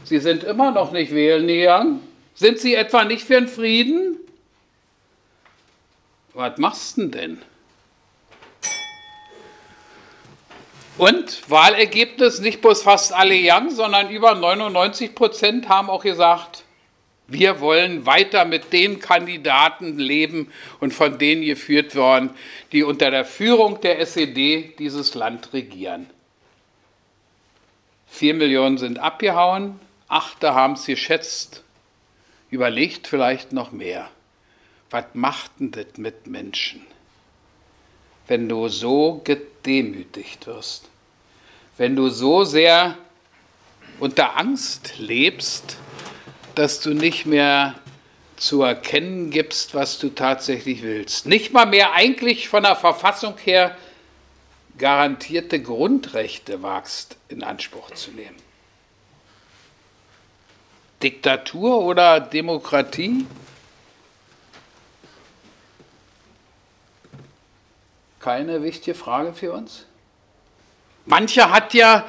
Sie 0.04 0.18
sind 0.18 0.44
immer 0.44 0.70
noch 0.70 0.92
nicht 0.92 1.12
wählen 1.12 1.46
gegangen. 1.46 2.00
Sind 2.34 2.58
Sie 2.58 2.74
etwa 2.74 3.04
nicht 3.04 3.24
für 3.24 3.34
den 3.34 3.48
Frieden? 3.48 4.18
was 6.34 6.58
machst 6.58 6.98
du 6.98 7.06
denn? 7.06 7.40
Und 10.98 11.48
Wahlergebnis, 11.50 12.40
nicht 12.40 12.60
bloß 12.60 12.82
fast 12.82 13.12
alle 13.12 13.34
Young, 13.34 13.70
sondern 13.70 14.10
über 14.10 14.34
99 14.34 15.14
Prozent 15.14 15.68
haben 15.68 15.90
auch 15.90 16.02
gesagt, 16.02 16.63
wir 17.26 17.60
wollen 17.60 18.06
weiter 18.06 18.44
mit 18.44 18.72
den 18.72 19.00
Kandidaten 19.00 19.98
leben 19.98 20.52
und 20.80 20.92
von 20.92 21.18
denen 21.18 21.42
geführt 21.42 21.94
werden, 21.94 22.30
die 22.72 22.82
unter 22.82 23.10
der 23.10 23.24
Führung 23.24 23.80
der 23.80 23.98
SED 24.00 24.74
dieses 24.78 25.14
Land 25.14 25.52
regieren. 25.52 26.08
Vier 28.06 28.34
Millionen 28.34 28.78
sind 28.78 28.98
abgehauen, 28.98 29.80
achte 30.08 30.54
haben 30.54 30.74
es 30.74 30.84
geschätzt, 30.84 31.64
überlegt 32.50 33.06
vielleicht 33.06 33.52
noch 33.52 33.72
mehr 33.72 34.08
was 34.94 35.06
macht 35.14 35.50
denn 35.58 35.72
das 35.72 35.96
mit 35.96 36.28
Menschen, 36.28 36.86
wenn 38.28 38.48
du 38.48 38.68
so 38.68 39.20
gedemütigt 39.24 40.46
wirst, 40.46 40.88
wenn 41.76 41.96
du 41.96 42.10
so 42.10 42.44
sehr 42.44 42.96
unter 43.98 44.36
Angst 44.36 44.98
lebst, 44.98 45.78
dass 46.54 46.80
du 46.80 46.94
nicht 46.94 47.26
mehr 47.26 47.74
zu 48.36 48.62
erkennen 48.62 49.30
gibst, 49.30 49.74
was 49.74 49.98
du 49.98 50.08
tatsächlich 50.08 50.82
willst. 50.82 51.26
Nicht 51.26 51.52
mal 51.52 51.66
mehr 51.66 51.92
eigentlich 51.92 52.48
von 52.48 52.62
der 52.62 52.76
Verfassung 52.76 53.36
her 53.38 53.76
garantierte 54.76 55.62
Grundrechte 55.62 56.62
wagst 56.62 57.16
in 57.28 57.44
Anspruch 57.44 57.90
zu 57.92 58.10
nehmen. 58.10 58.36
Diktatur 61.02 61.82
oder 61.82 62.18
Demokratie? 62.20 63.26
keine 68.24 68.62
wichtige 68.62 68.94
Frage 68.94 69.34
für 69.34 69.52
uns? 69.52 69.84
Mancher 71.04 71.50
hat 71.52 71.74
ja 71.74 72.06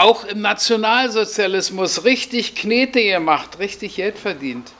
auch 0.00 0.24
im 0.24 0.40
Nationalsozialismus 0.40 2.04
richtig 2.04 2.54
Knete 2.54 3.02
gemacht, 3.02 3.58
richtig 3.58 3.96
Geld 3.96 4.18
verdient. 4.18 4.72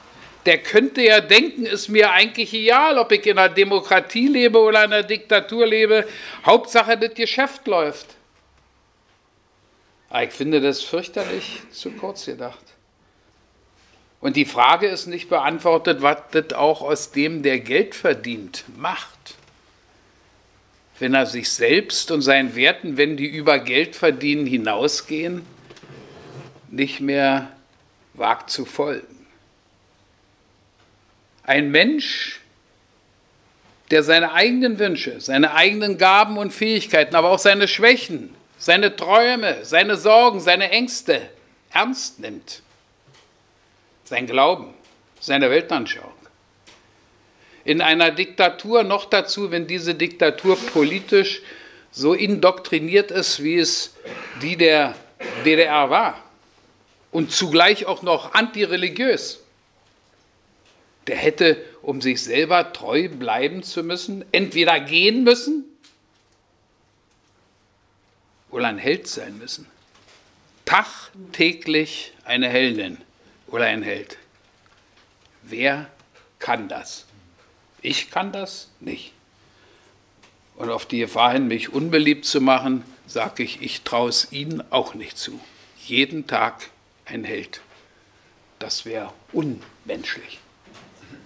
Der 0.47 0.57
könnte 0.57 1.03
ja 1.03 1.21
denken, 1.21 1.65
ist 1.65 1.89
mir 1.89 2.11
eigentlich 2.11 2.51
egal, 2.53 2.97
ob 2.97 3.11
ich 3.11 3.25
in 3.27 3.37
einer 3.37 3.53
Demokratie 3.53 4.27
lebe 4.27 4.59
oder 4.59 4.83
in 4.83 4.91
einer 4.91 5.03
Diktatur 5.03 5.67
lebe. 5.67 6.07
Hauptsache, 6.43 6.97
das 6.97 7.13
Geschäft 7.13 7.67
läuft. 7.67 8.07
Aber 10.09 10.23
ich 10.23 10.31
finde 10.31 10.59
das 10.59 10.81
fürchterlich 10.81 11.61
zu 11.71 11.91
kurz 11.91 12.25
gedacht. 12.25 12.63
Und 14.19 14.35
die 14.35 14.45
Frage 14.45 14.87
ist 14.87 15.05
nicht 15.05 15.29
beantwortet, 15.29 16.01
was 16.01 16.17
das 16.31 16.53
auch 16.53 16.81
aus 16.81 17.11
dem, 17.11 17.43
der 17.43 17.59
Geld 17.59 17.93
verdient, 17.93 18.65
macht 18.75 19.35
wenn 21.01 21.15
er 21.15 21.25
sich 21.25 21.49
selbst 21.49 22.11
und 22.11 22.21
seinen 22.21 22.55
Werten, 22.55 22.95
wenn 22.95 23.17
die 23.17 23.25
über 23.25 23.57
Geld 23.57 23.95
verdienen 23.95 24.45
hinausgehen, 24.45 25.43
nicht 26.69 27.01
mehr 27.01 27.51
wagt 28.13 28.51
zu 28.51 28.65
folgen. 28.65 29.25
Ein 31.43 31.71
Mensch, 31.71 32.39
der 33.89 34.03
seine 34.03 34.33
eigenen 34.33 34.77
Wünsche, 34.77 35.19
seine 35.19 35.55
eigenen 35.55 35.97
Gaben 35.97 36.37
und 36.37 36.53
Fähigkeiten, 36.53 37.15
aber 37.15 37.31
auch 37.31 37.39
seine 37.39 37.67
Schwächen, 37.67 38.35
seine 38.59 38.95
Träume, 38.95 39.65
seine 39.65 39.97
Sorgen, 39.97 40.39
seine 40.39 40.69
Ängste 40.69 41.19
ernst 41.71 42.19
nimmt, 42.19 42.61
sein 44.03 44.27
Glauben, 44.27 44.75
seine 45.19 45.49
Weltanschauung, 45.49 46.13
in 47.63 47.81
einer 47.81 48.11
Diktatur, 48.11 48.83
noch 48.83 49.05
dazu, 49.05 49.51
wenn 49.51 49.67
diese 49.67 49.95
Diktatur 49.95 50.57
politisch 50.57 51.41
so 51.91 52.13
indoktriniert 52.13 53.11
ist, 53.11 53.43
wie 53.43 53.57
es 53.57 53.95
die 54.41 54.57
der 54.57 54.95
DDR 55.45 55.89
war 55.89 56.23
und 57.11 57.31
zugleich 57.31 57.85
auch 57.85 58.01
noch 58.01 58.33
antireligiös. 58.33 59.39
Der 61.07 61.17
hätte, 61.17 61.63
um 61.81 62.01
sich 62.01 62.23
selber 62.23 62.73
treu 62.73 63.09
bleiben 63.09 63.63
zu 63.63 63.83
müssen, 63.83 64.23
entweder 64.31 64.79
gehen 64.79 65.23
müssen 65.23 65.65
oder 68.49 68.67
ein 68.67 68.77
Held 68.77 69.07
sein 69.07 69.37
müssen. 69.37 69.67
Tagtäglich 70.65 72.13
eine 72.23 72.47
Heldin 72.47 72.97
oder 73.47 73.65
ein 73.65 73.83
Held. 73.83 74.17
Wer 75.43 75.89
kann 76.39 76.69
das? 76.69 77.05
Ich 77.81 78.11
kann 78.11 78.31
das 78.31 78.69
nicht. 78.79 79.13
Und 80.55 80.69
auf 80.69 80.85
die 80.85 80.99
Gefahr 80.99 81.33
hin, 81.33 81.47
mich 81.47 81.73
unbeliebt 81.73 82.25
zu 82.25 82.39
machen, 82.39 82.83
sage 83.07 83.43
ich, 83.43 83.61
ich 83.61 83.81
traue 83.81 84.09
es 84.09 84.31
Ihnen 84.31 84.63
auch 84.71 84.93
nicht 84.93 85.17
zu. 85.17 85.39
Jeden 85.85 86.27
Tag 86.27 86.69
ein 87.05 87.23
Held. 87.23 87.61
Das 88.59 88.85
wäre 88.85 89.11
unmenschlich. 89.31 90.39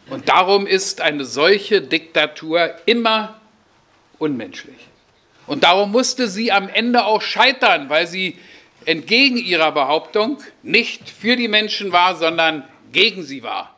Und 0.09 0.29
darum 0.29 0.67
ist 0.67 1.01
eine 1.01 1.25
solche 1.25 1.81
Diktatur 1.81 2.75
immer 2.85 3.41
unmenschlich. 4.19 4.87
Und 5.47 5.63
darum 5.63 5.91
musste 5.91 6.27
sie 6.27 6.51
am 6.51 6.69
Ende 6.69 7.05
auch 7.05 7.21
scheitern, 7.21 7.89
weil 7.89 8.07
sie 8.07 8.37
entgegen 8.85 9.37
ihrer 9.37 9.71
Behauptung 9.71 10.41
nicht 10.63 11.09
für 11.09 11.35
die 11.35 11.47
Menschen 11.47 11.91
war, 11.91 12.15
sondern 12.15 12.63
gegen 12.91 13.23
sie 13.23 13.43
war. 13.43 13.74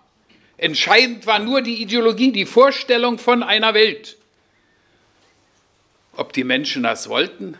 Entscheidend 0.57 1.27
war 1.27 1.39
nur 1.39 1.61
die 1.61 1.81
Ideologie, 1.81 2.31
die 2.31 2.45
Vorstellung 2.45 3.19
von 3.19 3.43
einer 3.43 3.73
Welt. 3.73 4.17
Ob 6.13 6.33
die 6.33 6.43
Menschen 6.43 6.83
das 6.83 7.09
wollten, 7.09 7.55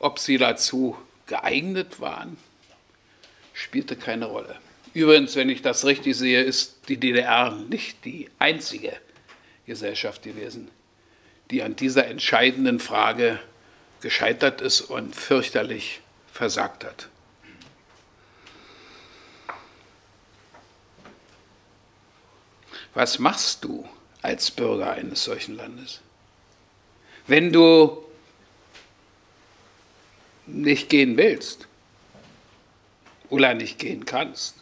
ob 0.00 0.18
sie 0.18 0.38
dazu 0.38 0.96
geeignet 1.26 2.00
waren, 2.00 2.36
spielte 3.52 3.94
keine 3.94 4.26
Rolle. 4.26 4.56
Übrigens, 4.92 5.36
wenn 5.36 5.48
ich 5.48 5.62
das 5.62 5.84
richtig 5.84 6.16
sehe, 6.16 6.42
ist 6.42 6.88
die 6.88 6.96
DDR 6.96 7.52
nicht 7.52 8.04
die 8.04 8.28
einzige 8.38 8.92
Gesellschaft 9.66 10.22
gewesen, 10.22 10.70
die 11.50 11.62
an 11.62 11.76
dieser 11.76 12.06
entscheidenden 12.06 12.80
Frage 12.80 13.38
gescheitert 14.00 14.60
ist 14.60 14.82
und 14.82 15.14
fürchterlich 15.14 16.00
versagt 16.32 16.84
hat. 16.84 17.08
Was 22.94 23.18
machst 23.18 23.64
du 23.64 23.88
als 24.22 24.50
Bürger 24.50 24.92
eines 24.92 25.24
solchen 25.24 25.56
Landes? 25.56 26.00
Wenn 27.26 27.52
du 27.52 28.04
nicht 30.46 30.88
gehen 30.88 31.16
willst 31.16 31.66
oder 33.30 33.54
nicht 33.54 33.78
gehen 33.78 34.04
kannst, 34.04 34.56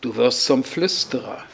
du 0.00 0.16
wirst 0.16 0.44
zum 0.44 0.64
Flüsterer. 0.64 1.44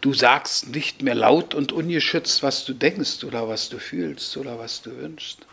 Du 0.00 0.14
sagst 0.14 0.68
nicht 0.68 1.02
mehr 1.02 1.16
laut 1.16 1.54
und 1.54 1.72
ungeschützt, 1.72 2.44
was 2.44 2.64
du 2.64 2.74
denkst 2.74 3.24
oder 3.24 3.48
was 3.48 3.68
du 3.68 3.80
fühlst 3.80 4.36
oder 4.36 4.58
was 4.58 4.82
du 4.82 4.96
wünschst. 4.96 5.44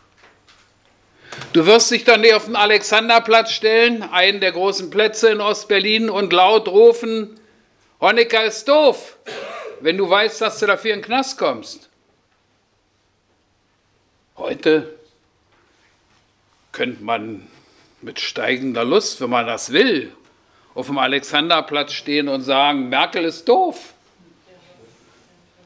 Du 1.53 1.65
wirst 1.65 1.91
dich 1.91 2.03
dann 2.03 2.21
nicht 2.21 2.33
auf 2.33 2.45
den 2.45 2.55
Alexanderplatz 2.55 3.51
stellen, 3.51 4.03
einen 4.03 4.39
der 4.39 4.51
großen 4.51 4.89
Plätze 4.89 5.29
in 5.29 5.41
Ostberlin, 5.41 6.09
und 6.09 6.33
laut 6.33 6.67
rufen, 6.67 7.39
Honecker 8.01 8.43
ist 8.43 8.67
doof, 8.67 9.17
wenn 9.79 9.97
du 9.97 10.09
weißt, 10.09 10.41
dass 10.41 10.59
du 10.59 10.65
dafür 10.65 10.93
in 10.93 10.99
den 10.99 11.05
Knast 11.05 11.37
kommst. 11.37 11.89
Heute 14.35 14.93
könnte 16.73 17.01
man 17.03 17.47
mit 18.01 18.19
steigender 18.19 18.83
Lust, 18.83 19.21
wenn 19.21 19.29
man 19.29 19.47
das 19.47 19.71
will, 19.71 20.11
auf 20.73 20.87
dem 20.87 20.97
Alexanderplatz 20.97 21.93
stehen 21.93 22.27
und 22.27 22.41
sagen, 22.41 22.89
Merkel 22.89 23.23
ist 23.23 23.47
doof. 23.47 23.92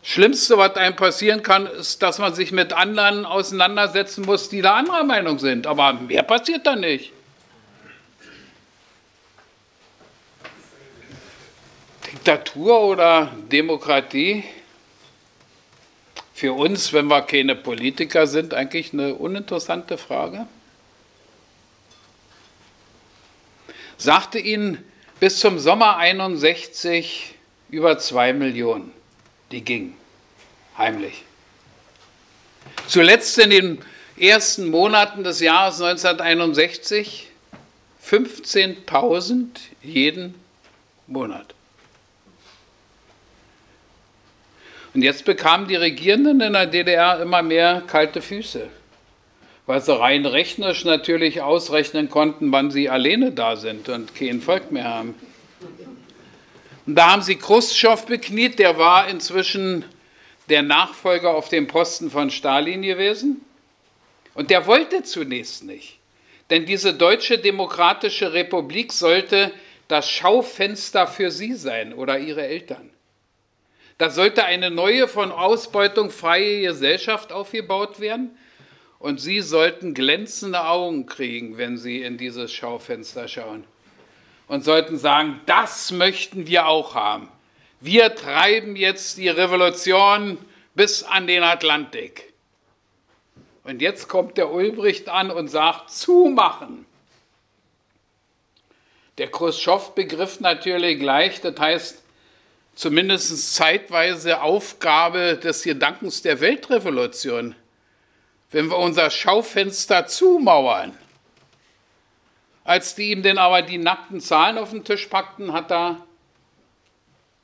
Schlimmste, 0.10 0.58
was 0.58 0.74
einem 0.76 0.96
passieren 0.96 1.44
kann, 1.44 1.68
ist, 1.68 2.02
dass 2.02 2.18
man 2.18 2.34
sich 2.34 2.54
mit 2.54 2.72
anderen 2.72 3.26
auseinandersetzen 3.26 4.24
muss, 4.24 4.48
die 4.48 4.62
da 4.62 4.76
anderer 4.76 5.04
Meinung 5.04 5.38
sind. 5.38 5.68
Aber 5.68 5.92
mehr 5.92 6.24
passiert 6.24 6.66
da 6.66 6.78
nicht. 6.78 7.12
Diktatur 12.06 12.84
oder 12.84 13.34
Demokratie? 13.52 14.46
Für 16.34 16.54
uns, 16.54 16.94
wenn 16.94 17.08
wir 17.08 17.24
keine 17.24 17.58
Politiker 17.58 18.28
sind, 18.28 18.54
eigentlich 18.54 18.94
eine 18.94 19.14
uninteressante 19.14 19.98
Frage. 19.98 20.48
Sagte 23.98 24.40
ihnen 24.40 24.86
bis 25.20 25.42
zum 25.42 25.60
Sommer 25.60 25.98
61 25.98 27.36
über 27.70 27.98
zwei 27.98 28.32
Millionen 28.32 28.97
die 29.52 29.62
ging 29.62 29.96
heimlich. 30.78 31.24
Zuletzt 32.88 33.38
in 33.40 33.50
den 33.50 33.78
ersten 34.18 34.70
Monaten 34.70 35.24
des 35.24 35.40
Jahres 35.40 35.82
1961 35.82 37.28
15.000 38.06 39.48
jeden 39.82 40.36
Monat. 41.08 41.54
Und 44.94 45.04
jetzt 45.04 45.26
bekamen 45.26 45.68
die 45.68 45.76
Regierenden 45.76 46.42
in 46.42 46.54
der 46.54 46.66
DDR 46.66 47.22
immer 47.22 47.44
mehr 47.44 47.84
kalte 47.86 48.22
Füße, 48.22 48.68
weil 49.66 49.82
sie 49.82 49.96
rein 49.96 50.26
rechnerisch 50.26 50.86
natürlich 50.86 51.42
ausrechnen 51.42 52.10
konnten, 52.10 52.52
wann 52.52 52.72
sie 52.72 52.90
alleine 52.90 53.32
da 53.32 53.58
sind 53.58 53.90
und 53.90 54.16
kein 54.16 54.42
Volk 54.42 54.72
mehr 54.72 54.86
haben. 54.86 55.14
Und 56.88 56.96
da 56.96 57.12
haben 57.12 57.22
sie 57.22 57.36
Khrushchev 57.36 58.06
bekniet, 58.06 58.60
der 58.60 58.78
war 58.78 59.10
inzwischen 59.10 59.84
der 60.48 60.62
Nachfolger 60.62 61.32
auf 61.32 61.50
dem 61.50 61.68
Posten 61.68 62.10
von 62.10 62.32
Stalin 62.32 62.82
gewesen. 62.82 63.46
Und 64.34 64.50
der 64.50 64.66
wollte 64.68 65.04
zunächst 65.04 65.66
nicht. 65.66 66.00
Denn 66.50 66.66
diese 66.66 66.94
deutsche 66.94 67.40
demokratische 67.40 68.32
Republik 68.32 68.94
sollte 68.94 69.52
das 69.90 70.10
Schaufenster 70.10 71.08
für 71.08 71.30
sie 71.30 71.56
sein 71.56 71.94
oder 71.94 72.20
ihre 72.20 72.48
Eltern. 72.48 72.90
Da 73.98 74.10
sollte 74.10 74.46
eine 74.46 74.72
neue, 74.72 75.10
von 75.10 75.34
Ausbeutung 75.34 76.10
freie 76.10 76.62
Gesellschaft 76.62 77.34
aufgebaut 77.34 78.00
werden. 78.00 78.38
Und 79.00 79.20
sie 79.20 79.42
sollten 79.42 79.94
glänzende 79.94 80.66
Augen 80.66 81.06
kriegen, 81.06 81.58
wenn 81.58 81.78
sie 81.78 82.02
in 82.02 82.18
dieses 82.18 82.54
Schaufenster 82.54 83.28
schauen 83.28 83.66
und 84.48 84.64
sollten 84.64 84.98
sagen, 84.98 85.42
das 85.46 85.92
möchten 85.92 86.48
wir 86.48 86.68
auch 86.68 86.96
haben. 86.96 87.30
Wir 87.80 88.16
treiben 88.16 88.76
jetzt 88.76 89.18
die 89.18 89.30
Revolution 89.30 90.38
bis 90.74 91.04
an 91.04 91.28
den 91.28 91.44
Atlantik. 91.44 92.34
Und 93.64 93.82
jetzt 93.82 94.08
kommt 94.08 94.38
der 94.38 94.52
Ulbricht 94.52 95.10
an 95.10 95.30
und 95.30 95.50
sagt, 95.50 95.92
zumachen. 95.92 96.86
Der 99.18 99.30
Khrushchev 99.30 99.92
begriff 99.96 100.40
natürlich 100.40 101.00
gleich, 101.00 101.42
das 101.42 101.60
heißt 101.60 102.04
zumindest 102.76 103.56
zeitweise 103.56 104.42
Aufgabe 104.42 105.38
des 105.38 105.64
Gedankens 105.64 106.22
der 106.22 106.40
Weltrevolution. 106.40 107.56
Wenn 108.52 108.70
wir 108.70 108.78
unser 108.78 109.10
Schaufenster 109.10 110.08
zumauern, 110.08 110.98
als 112.68 112.96
die 112.96 113.12
ihm 113.12 113.24
denn 113.24 113.38
aber 113.38 113.62
die 113.62 113.78
nackten 113.78 114.20
Zahlen 114.20 114.58
auf 114.58 114.72
den 114.72 114.84
Tisch 114.84 115.08
packten, 115.08 115.54
hat 115.54 115.72
er 115.72 116.06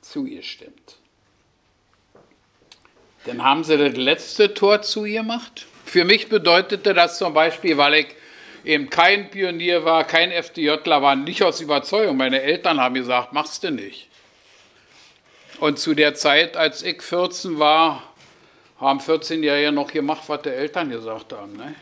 zugestimmt. 0.02 0.96
Dann 3.24 3.42
haben 3.42 3.64
sie 3.64 3.78
das 3.78 3.96
letzte 3.96 4.52
Tor 4.52 4.82
zugemacht. 4.82 5.66
Für 5.86 6.04
mich 6.04 6.28
bedeutete 6.28 6.92
das 6.92 7.16
zum 7.16 7.32
Beispiel, 7.32 7.78
weil 7.78 7.94
ich 7.94 8.06
eben 8.64 8.90
kein 8.90 9.30
Pionier 9.30 9.86
war, 9.86 10.04
kein 10.04 10.30
FDJler 10.30 11.00
war, 11.00 11.16
nicht 11.16 11.42
aus 11.42 11.62
Überzeugung. 11.62 12.18
Meine 12.18 12.42
Eltern 12.42 12.78
haben 12.78 12.94
gesagt, 12.94 13.32
machst 13.32 13.64
du 13.64 13.70
nicht. 13.70 14.08
Und 15.58 15.78
zu 15.78 15.94
der 15.94 16.14
Zeit, 16.14 16.54
als 16.58 16.82
ich 16.82 17.00
14 17.00 17.58
war, 17.58 18.02
haben 18.78 19.00
14-Jährige 19.00 19.72
noch 19.72 19.90
gemacht, 19.90 20.24
was 20.26 20.42
die 20.42 20.50
Eltern 20.50 20.90
gesagt 20.90 21.32
haben. 21.32 21.56
Ne? 21.56 21.74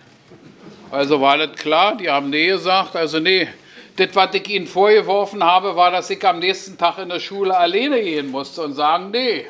Also 0.93 1.23
war 1.23 1.39
das 1.39 1.59
klar, 1.59 1.97
die 1.97 2.11
haben 2.11 2.29
nee 2.29 2.49
gesagt, 2.49 2.95
also 2.97 3.19
nee. 3.19 3.49
Das, 3.97 4.15
was 4.15 4.35
ich 4.35 4.47
ihnen 4.51 4.67
vorgeworfen 4.67 5.43
habe, 5.43 5.75
war, 5.75 5.91
dass 5.91 6.11
ich 6.11 6.23
am 6.23 6.39
nächsten 6.39 6.77
Tag 6.77 6.99
in 6.99 7.09
der 7.09 7.19
Schule 7.19 7.57
alleine 7.57 8.03
gehen 8.03 8.31
musste 8.31 8.61
und 8.61 8.75
sagen, 8.75 9.11
nee. 9.11 9.47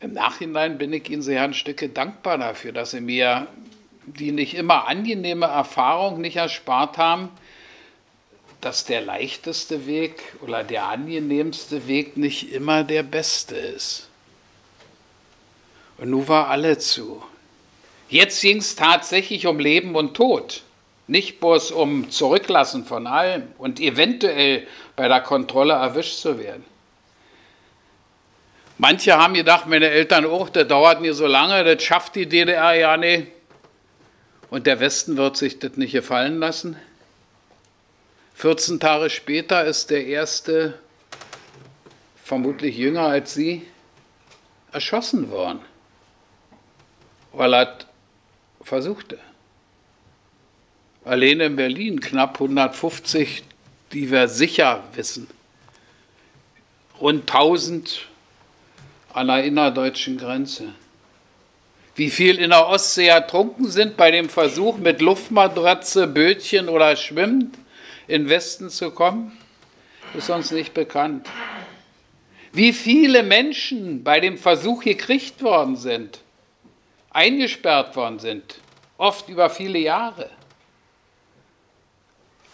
Im 0.00 0.12
Nachhinein 0.12 0.76
bin 0.76 0.92
ich 0.92 1.08
Ihnen 1.08 1.22
sehr 1.22 1.42
ein 1.42 1.54
Stücke 1.54 1.88
dankbar 1.88 2.36
dafür, 2.36 2.72
dass 2.72 2.90
Sie 2.90 3.00
mir 3.00 3.46
die 4.04 4.32
nicht 4.32 4.52
immer 4.52 4.86
angenehme 4.86 5.46
Erfahrung 5.46 6.20
nicht 6.20 6.36
erspart 6.36 6.98
haben, 6.98 7.30
dass 8.60 8.84
der 8.84 9.00
leichteste 9.00 9.86
Weg 9.86 10.22
oder 10.42 10.62
der 10.62 10.84
angenehmste 10.88 11.88
Weg 11.88 12.18
nicht 12.18 12.52
immer 12.52 12.84
der 12.84 13.04
beste 13.04 13.56
ist. 13.56 14.10
Und 15.98 16.10
nun 16.10 16.26
war 16.28 16.48
alle 16.48 16.78
zu. 16.78 17.22
Jetzt 18.08 18.40
ging 18.40 18.58
es 18.58 18.76
tatsächlich 18.76 19.46
um 19.46 19.58
Leben 19.58 19.94
und 19.94 20.14
Tod. 20.14 20.62
Nicht 21.06 21.40
bloß 21.40 21.70
um 21.70 22.10
Zurücklassen 22.10 22.84
von 22.84 23.06
allem 23.06 23.48
und 23.58 23.78
eventuell 23.80 24.66
bei 24.96 25.08
der 25.08 25.20
Kontrolle 25.20 25.74
erwischt 25.74 26.18
zu 26.18 26.38
werden. 26.38 26.64
Manche 28.78 29.16
haben 29.16 29.34
gedacht, 29.34 29.66
meine 29.66 29.88
Eltern 29.88 30.24
auch, 30.24 30.48
das 30.48 30.66
dauert 30.66 31.00
nicht 31.00 31.14
so 31.14 31.26
lange, 31.26 31.62
das 31.62 31.82
schafft 31.82 32.16
die 32.16 32.26
DDR 32.26 32.74
ja 32.74 32.96
nicht. 32.96 33.28
Und 34.50 34.66
der 34.66 34.80
Westen 34.80 35.16
wird 35.16 35.36
sich 35.36 35.58
das 35.58 35.76
nicht 35.76 35.92
gefallen 35.92 36.38
lassen. 36.38 36.76
14 38.34 38.80
Tage 38.80 39.10
später 39.10 39.64
ist 39.64 39.90
der 39.90 40.06
erste, 40.06 40.78
vermutlich 42.24 42.76
jünger 42.76 43.06
als 43.06 43.34
Sie, 43.34 43.66
erschossen 44.72 45.30
worden 45.30 45.60
weil 47.36 47.54
er 47.54 47.78
versuchte. 48.62 49.18
Allein 51.04 51.40
in 51.40 51.56
Berlin 51.56 52.00
knapp 52.00 52.40
150, 52.40 53.42
die 53.92 54.10
wir 54.10 54.28
sicher 54.28 54.84
wissen. 54.94 55.28
Rund 57.00 57.30
1000 57.30 58.06
an 59.12 59.26
der 59.28 59.44
innerdeutschen 59.44 60.16
Grenze. 60.16 60.72
Wie 61.94 62.10
viel 62.10 62.38
in 62.38 62.50
der 62.50 62.66
Ostsee 62.66 63.06
ertrunken 63.06 63.70
sind 63.70 63.96
bei 63.96 64.10
dem 64.10 64.28
Versuch, 64.28 64.78
mit 64.78 65.00
Luftmatratze, 65.00 66.08
Bötchen 66.08 66.68
oder 66.68 66.96
schwimmend 66.96 67.56
in 68.08 68.28
Westen 68.28 68.70
zu 68.70 68.90
kommen, 68.90 69.38
ist 70.14 70.30
uns 70.30 70.50
nicht 70.50 70.74
bekannt. 70.74 71.28
Wie 72.52 72.72
viele 72.72 73.22
Menschen 73.22 74.02
bei 74.02 74.20
dem 74.20 74.38
Versuch 74.38 74.82
gekriegt 74.82 75.42
worden 75.42 75.76
sind, 75.76 76.23
eingesperrt 77.14 77.96
worden 77.96 78.18
sind, 78.18 78.60
oft 78.98 79.30
über 79.30 79.48
viele 79.48 79.78
Jahre. 79.78 80.28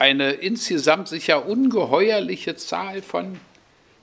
eine 0.00 0.32
insgesamt 0.32 1.08
sicher 1.08 1.46
ungeheuerliche 1.46 2.56
Zahl 2.56 3.02
von 3.02 3.38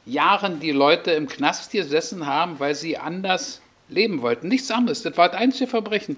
Jahren 0.05 0.60
die 0.60 0.72
Leute 0.72 1.12
im 1.12 1.28
Knast 1.28 1.72
gesessen 1.72 2.28
haben, 2.28 2.60
weil 2.60 2.76
sie 2.76 2.97
anders 2.97 3.62
leben 3.89 4.22
wollten. 4.22 4.47
Nichts 4.47 4.70
anderes. 4.70 5.01
Das 5.01 5.18
war 5.18 5.30
das 5.30 5.41
einzige 5.41 5.68
Verbrechen. 5.68 6.18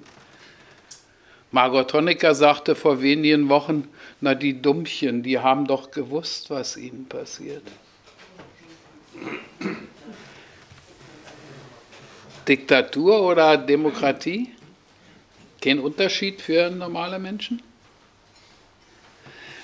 Margot 1.52 1.94
Honecker 1.94 2.36
sagte 2.36 2.76
vor 2.76 3.02
wenigen 3.02 3.48
Wochen, 3.48 3.88
na 4.20 4.36
die 4.36 4.62
Dummchen, 4.62 5.24
die 5.24 5.40
haben 5.40 5.66
doch 5.66 5.92
gewusst, 5.92 6.50
was 6.50 6.76
ihnen 6.76 7.08
passiert. 7.08 7.64
Diktatur 12.50 13.22
oder 13.22 13.58
Demokratie? 13.58 14.50
Kein 15.62 15.80
Unterschied 15.80 16.41
für 16.41 16.72
normale 16.72 17.20
Menschen? 17.20 17.62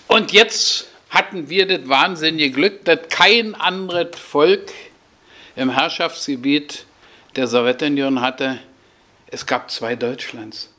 Und 0.07 0.31
jetzt 0.31 0.87
hatten 1.09 1.49
wir 1.49 1.67
das 1.67 1.89
wahnsinnige 1.89 2.51
Glück, 2.51 2.85
dass 2.85 2.99
kein 3.09 3.55
anderes 3.55 4.19
Volk 4.19 4.71
im 5.55 5.71
Herrschaftsgebiet 5.71 6.85
der 7.35 7.47
Sowjetunion 7.47 8.21
hatte. 8.21 8.59
Es 9.27 9.45
gab 9.45 9.71
zwei 9.71 9.95
Deutschlands. 9.95 10.69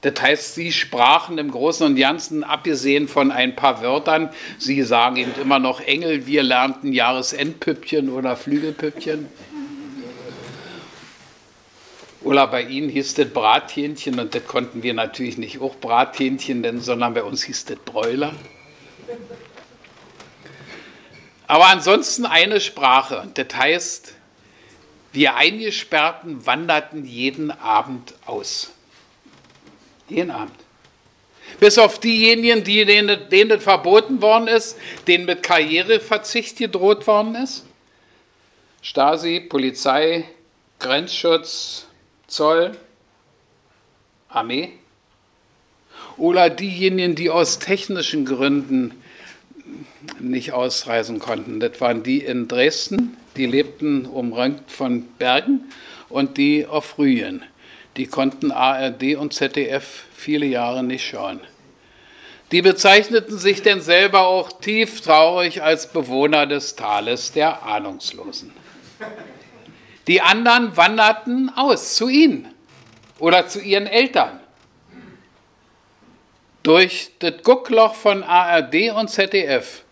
Das 0.00 0.20
heißt, 0.20 0.54
sie 0.54 0.72
sprachen 0.72 1.38
im 1.38 1.50
Großen 1.50 1.86
und 1.86 1.96
Ganzen, 1.96 2.44
abgesehen 2.44 3.08
von 3.08 3.30
ein 3.30 3.56
paar 3.56 3.82
Wörtern, 3.82 4.30
sie 4.58 4.82
sagen 4.82 5.16
eben 5.16 5.32
immer 5.40 5.58
noch 5.58 5.80
Engel, 5.80 6.26
wir 6.26 6.42
lernten 6.42 6.92
Jahresendpüppchen 6.92 8.10
oder 8.10 8.36
Flügelpüppchen. 8.36 9.28
Oder 12.26 12.48
bei 12.48 12.62
Ihnen 12.62 12.88
hieß 12.88 13.14
das 13.14 13.28
Brathähnchen 13.28 14.18
und 14.18 14.34
das 14.34 14.44
konnten 14.48 14.82
wir 14.82 14.94
natürlich 14.94 15.38
nicht 15.38 15.60
auch 15.60 15.76
Brathähnchen 15.76 16.60
nennen, 16.60 16.80
sondern 16.80 17.14
bei 17.14 17.22
uns 17.22 17.44
hieß 17.44 17.66
das 17.66 17.78
Bräuler. 17.78 18.34
Aber 21.46 21.68
ansonsten 21.68 22.26
eine 22.26 22.60
Sprache. 22.60 23.20
Und 23.20 23.38
das 23.38 23.46
heißt, 23.54 24.14
wir 25.12 25.36
Eingesperrten 25.36 26.44
wanderten 26.44 27.04
jeden 27.04 27.52
Abend 27.52 28.14
aus. 28.26 28.72
Jeden 30.08 30.32
Abend. 30.32 30.56
Bis 31.60 31.78
auf 31.78 32.00
diejenigen, 32.00 32.64
die, 32.64 32.84
denen, 32.84 33.28
denen 33.28 33.50
das 33.50 33.62
verboten 33.62 34.20
worden 34.20 34.48
ist, 34.48 34.76
denen 35.06 35.26
mit 35.26 35.44
Karriereverzicht 35.44 36.58
gedroht 36.58 37.06
worden 37.06 37.36
ist. 37.36 37.64
Stasi, 38.82 39.38
Polizei, 39.38 40.24
Grenzschutz, 40.80 41.85
Zoll, 42.26 42.76
Armee. 44.28 44.72
Oder 46.16 46.50
diejenigen, 46.50 47.14
die 47.14 47.30
aus 47.30 47.58
technischen 47.58 48.24
Gründen 48.24 48.92
nicht 50.18 50.52
ausreisen 50.52 51.18
konnten. 51.18 51.60
Das 51.60 51.80
waren 51.80 52.02
die 52.02 52.18
in 52.18 52.48
Dresden, 52.48 53.16
die 53.36 53.46
lebten 53.46 54.06
umrankt 54.06 54.70
von 54.70 55.02
Bergen 55.18 55.64
und 56.08 56.38
die 56.38 56.66
auf 56.66 56.98
Rügen. 56.98 57.42
Die 57.96 58.06
konnten 58.06 58.50
ARD 58.50 59.16
und 59.16 59.32
ZDF 59.32 60.04
viele 60.14 60.46
Jahre 60.46 60.82
nicht 60.82 61.06
schauen. 61.06 61.40
Die 62.52 62.62
bezeichneten 62.62 63.38
sich 63.38 63.62
denn 63.62 63.80
selber 63.80 64.26
auch 64.26 64.52
tief 64.60 65.00
traurig 65.00 65.62
als 65.62 65.92
Bewohner 65.92 66.46
des 66.46 66.76
Tales 66.76 67.32
der 67.32 67.64
Ahnungslosen. 67.64 68.52
Die 70.06 70.20
anderen 70.20 70.76
wanderten 70.76 71.50
aus 71.56 71.96
zu 71.96 72.08
ihnen 72.08 72.54
oder 73.18 73.48
zu 73.48 73.60
ihren 73.60 73.86
Eltern 73.86 74.40
durch 76.62 77.10
das 77.18 77.42
Guckloch 77.42 77.94
von 77.94 78.22
ARD 78.22 78.90
und 78.90 79.08
ZDF. 79.08 79.82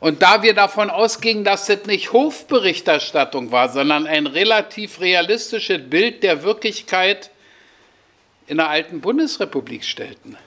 Und 0.00 0.22
da 0.22 0.42
wir 0.42 0.54
davon 0.54 0.88
ausgingen, 0.88 1.44
dass 1.44 1.66
das 1.66 1.84
nicht 1.84 2.12
Hofberichterstattung 2.12 3.52
war, 3.52 3.68
sondern 3.68 4.06
ein 4.06 4.26
relativ 4.26 5.00
realistisches 5.00 5.88
Bild 5.90 6.22
der 6.22 6.42
Wirklichkeit 6.42 7.30
in 8.46 8.56
der 8.56 8.70
alten 8.70 9.00
Bundesrepublik 9.00 9.84
stellten, 9.84 10.38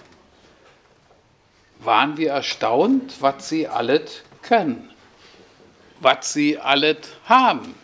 waren 1.80 2.18
wir 2.18 2.32
erstaunt, 2.32 3.16
was 3.20 3.49
sie 3.49 3.68
alles 3.68 4.24
können, 4.41 4.89
was 5.99 6.34
sie 6.34 6.57
alles 6.57 6.97
haben 7.26 7.76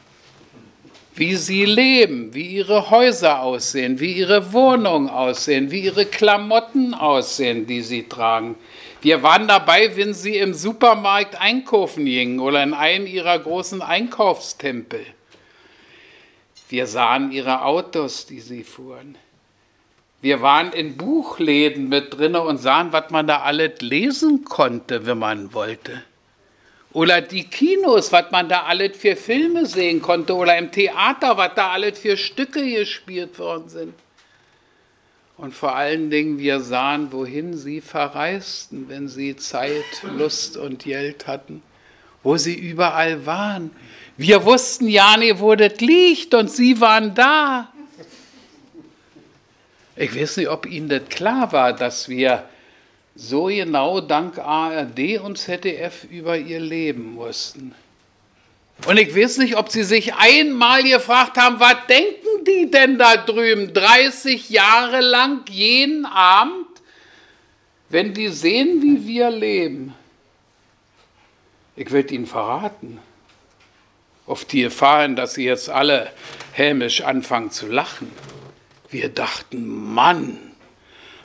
wie 1.19 1.35
sie 1.35 1.65
leben, 1.65 2.33
wie 2.33 2.47
ihre 2.47 2.89
Häuser 2.91 3.41
aussehen, 3.41 3.99
wie 3.99 4.13
ihre 4.13 4.53
Wohnungen 4.53 5.09
aussehen, 5.09 5.69
wie 5.69 5.81
ihre 5.81 6.05
Klamotten 6.05 6.93
aussehen, 6.93 7.67
die 7.67 7.81
sie 7.81 8.07
tragen. 8.07 8.55
Wir 9.01 9.21
waren 9.21 9.45
dabei, 9.45 9.97
wenn 9.97 10.13
sie 10.13 10.37
im 10.37 10.53
Supermarkt 10.53 11.39
einkaufen 11.39 12.05
gingen 12.05 12.39
oder 12.39 12.63
in 12.63 12.73
einem 12.73 13.05
ihrer 13.05 13.37
großen 13.37 13.81
Einkaufstempel. 13.81 15.05
Wir 16.69 16.87
sahen 16.87 17.33
ihre 17.33 17.63
Autos, 17.65 18.25
die 18.25 18.39
sie 18.39 18.63
fuhren. 18.63 19.17
Wir 20.21 20.41
waren 20.41 20.71
in 20.71 20.95
Buchläden 20.95 21.89
mit 21.89 22.17
drin 22.17 22.37
und 22.37 22.59
sahen, 22.59 22.93
was 22.93 23.09
man 23.09 23.27
da 23.27 23.41
alles 23.41 23.81
lesen 23.81 24.45
konnte, 24.45 25.05
wenn 25.05 25.17
man 25.19 25.53
wollte. 25.53 26.01
Oder 26.91 27.21
die 27.21 27.43
Kinos, 27.43 28.11
was 28.11 28.31
man 28.31 28.49
da 28.49 28.63
alles 28.63 28.97
für 28.97 29.15
Filme 29.15 29.65
sehen 29.65 30.01
konnte. 30.01 30.35
Oder 30.35 30.57
im 30.57 30.71
Theater, 30.71 31.37
was 31.37 31.51
da 31.55 31.71
alles 31.71 31.99
für 31.99 32.17
Stücke 32.17 32.63
gespielt 32.63 33.37
worden 33.37 33.69
sind. 33.69 33.93
Und 35.37 35.53
vor 35.53 35.75
allen 35.75 36.09
Dingen, 36.09 36.39
wir 36.39 36.59
sahen, 36.59 37.11
wohin 37.13 37.55
sie 37.55 37.79
verreisten, 37.79 38.89
wenn 38.89 39.07
sie 39.07 39.35
Zeit, 39.37 39.85
Lust 40.17 40.57
und 40.57 40.83
Geld 40.83 41.27
hatten. 41.27 41.61
Wo 42.23 42.35
sie 42.35 42.55
überall 42.55 43.25
waren. 43.25 43.71
Wir 44.17 44.43
wussten 44.43 44.89
ja 44.89 45.15
nicht, 45.15 45.39
wo 45.39 45.55
das 45.55 45.79
liegt 45.79 46.33
und 46.33 46.51
sie 46.51 46.81
waren 46.81 47.15
da. 47.15 47.71
Ich 49.95 50.13
weiß 50.13 50.37
nicht, 50.37 50.49
ob 50.49 50.65
Ihnen 50.65 50.89
das 50.89 51.07
klar 51.09 51.51
war, 51.51 51.71
dass 51.71 52.09
wir 52.09 52.43
so 53.19 53.45
genau 53.45 53.99
dank 53.99 54.37
ARD 54.39 55.19
und 55.21 55.37
ZDF 55.37 56.05
über 56.09 56.37
ihr 56.37 56.61
Leben 56.61 57.15
mussten. 57.15 57.75
Und 58.87 58.97
ich 58.97 59.13
weiß 59.13 59.39
nicht, 59.39 59.57
ob 59.57 59.69
Sie 59.69 59.83
sich 59.83 60.13
einmal 60.15 60.83
gefragt 60.83 61.37
haben, 61.37 61.59
was 61.59 61.75
denken 61.89 62.45
die 62.47 62.71
denn 62.71 62.97
da 62.97 63.17
drüben 63.17 63.73
30 63.73 64.49
Jahre 64.49 65.01
lang 65.01 65.41
jeden 65.49 66.05
Abend, 66.05 66.65
wenn 67.89 68.13
die 68.13 68.29
sehen, 68.29 68.81
wie 68.81 69.05
wir 69.05 69.29
leben. 69.29 69.93
Ich 71.75 71.91
will 71.91 72.09
Ihnen 72.09 72.25
verraten, 72.25 72.99
auf 74.27 74.45
die 74.45 74.61
Gefahren, 74.61 75.17
dass 75.17 75.33
Sie 75.33 75.43
jetzt 75.43 75.69
alle 75.69 76.09
hämisch 76.53 77.01
anfangen 77.01 77.51
zu 77.51 77.67
lachen. 77.67 78.09
Wir 78.89 79.09
dachten, 79.09 79.93
Mann, 79.93 80.48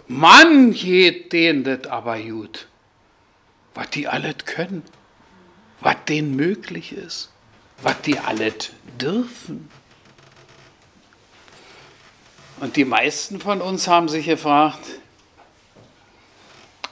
Mann, 0.07 0.73
geht 0.73 1.33
denen 1.33 1.65
das 1.65 1.87
aber 1.87 2.19
gut. 2.19 2.67
Was 3.75 3.91
die 3.91 4.07
alles 4.07 4.37
können, 4.45 4.83
was 5.81 5.97
denen 6.09 6.37
möglich 6.37 6.93
ist, 6.93 7.31
was 7.83 8.01
die 8.03 8.19
alles 8.19 8.71
dürfen. 9.01 9.69
Und 12.61 12.77
die 12.77 12.85
meisten 12.85 13.41
von 13.41 13.61
uns 13.61 13.89
haben 13.89 14.09
sich 14.09 14.27
gefragt, 14.27 14.85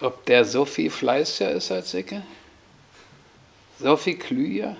ob 0.01 0.27
der 0.27 0.45
so 0.45 0.65
viel 0.65 0.91
fleißiger 0.91 1.53
ist 1.53 1.71
als 1.71 1.95
ich, 1.95 2.13
so 3.79 3.97
viel 3.97 4.19
klüger, 4.19 4.77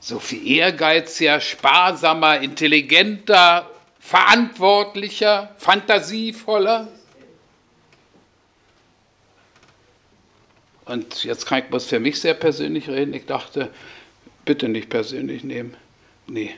so 0.00 0.18
viel 0.18 0.46
ehrgeiziger, 0.46 1.40
sparsamer, 1.40 2.40
intelligenter, 2.40 3.70
verantwortlicher, 4.08 5.54
fantasievoller. 5.58 6.88
Und 10.86 11.24
jetzt 11.24 11.44
kann 11.44 11.58
ich 11.58 11.64
bloß 11.66 11.84
für 11.84 12.00
mich 12.00 12.18
sehr 12.18 12.32
persönlich 12.32 12.88
reden. 12.88 13.12
Ich 13.12 13.26
dachte, 13.26 13.70
bitte 14.46 14.70
nicht 14.70 14.88
persönlich 14.88 15.44
nehmen. 15.44 15.76
Nee, 16.26 16.54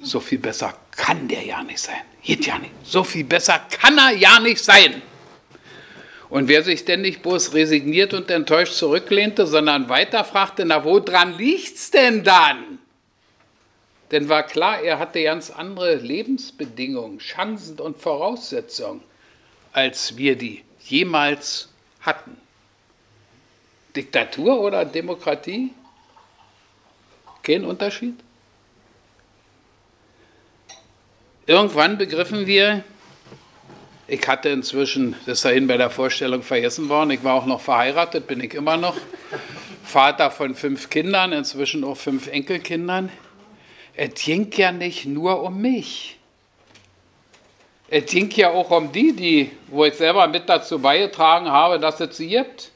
so 0.00 0.18
viel 0.18 0.40
besser 0.40 0.74
kann 0.90 1.28
der 1.28 1.44
ja 1.44 1.62
nicht 1.62 1.78
sein. 1.78 2.00
Geht 2.20 2.46
ja 2.46 2.58
nicht. 2.58 2.72
So 2.82 3.04
viel 3.04 3.22
besser 3.22 3.60
kann 3.70 3.96
er 3.96 4.16
ja 4.16 4.40
nicht 4.40 4.64
sein. 4.64 5.00
Und 6.28 6.48
wer 6.48 6.64
sich 6.64 6.84
denn 6.84 7.02
nicht 7.02 7.22
bloß 7.22 7.54
resigniert 7.54 8.12
und 8.12 8.28
enttäuscht 8.28 8.74
zurücklehnte, 8.74 9.46
sondern 9.46 9.88
weiter 9.88 10.24
fragte, 10.24 10.64
na, 10.64 10.82
woran 10.82 11.38
liegt's 11.38 11.92
denn 11.92 12.24
dann? 12.24 12.80
Denn 14.10 14.28
war 14.28 14.42
klar, 14.44 14.80
er 14.80 14.98
hatte 14.98 15.22
ganz 15.22 15.50
andere 15.50 15.96
Lebensbedingungen, 15.96 17.18
Chancen 17.18 17.78
und 17.78 17.98
Voraussetzungen, 17.98 19.02
als 19.72 20.16
wir 20.16 20.36
die 20.36 20.64
jemals 20.80 21.68
hatten. 22.00 22.36
Diktatur 23.94 24.60
oder 24.60 24.84
Demokratie? 24.84 25.70
Kein 27.42 27.64
Unterschied? 27.64 28.14
Irgendwann 31.46 31.98
begriffen 31.98 32.46
wir, 32.46 32.84
Ich 34.10 34.26
hatte 34.26 34.48
inzwischen, 34.48 35.16
das 35.26 35.38
ist 35.38 35.44
dahin 35.44 35.66
bei 35.66 35.76
der 35.76 35.90
Vorstellung 35.90 36.42
vergessen 36.42 36.88
worden, 36.88 37.10
ich 37.10 37.22
war 37.24 37.34
auch 37.34 37.44
noch 37.44 37.60
verheiratet, 37.60 38.26
bin 38.26 38.40
ich 38.40 38.54
immer 38.54 38.78
noch. 38.78 38.96
Vater 39.84 40.30
von 40.30 40.54
fünf 40.54 40.88
Kindern, 40.88 41.32
inzwischen 41.32 41.84
auch 41.84 41.96
fünf 41.96 42.26
Enkelkindern. 42.26 43.10
Es 44.00 44.14
ging 44.14 44.48
ja 44.52 44.70
nicht 44.70 45.06
nur 45.06 45.42
um 45.42 45.60
mich. 45.60 46.18
Es 47.88 48.06
ging 48.06 48.30
ja 48.30 48.50
auch 48.50 48.70
um 48.70 48.92
die, 48.92 49.12
die, 49.12 49.50
wo 49.66 49.84
ich 49.86 49.94
selber 49.94 50.28
mit 50.28 50.48
dazu 50.48 50.78
beigetragen 50.78 51.50
habe, 51.50 51.80
dass 51.80 51.98
es 51.98 52.16
sie 52.16 52.28
gibt. 52.28 52.70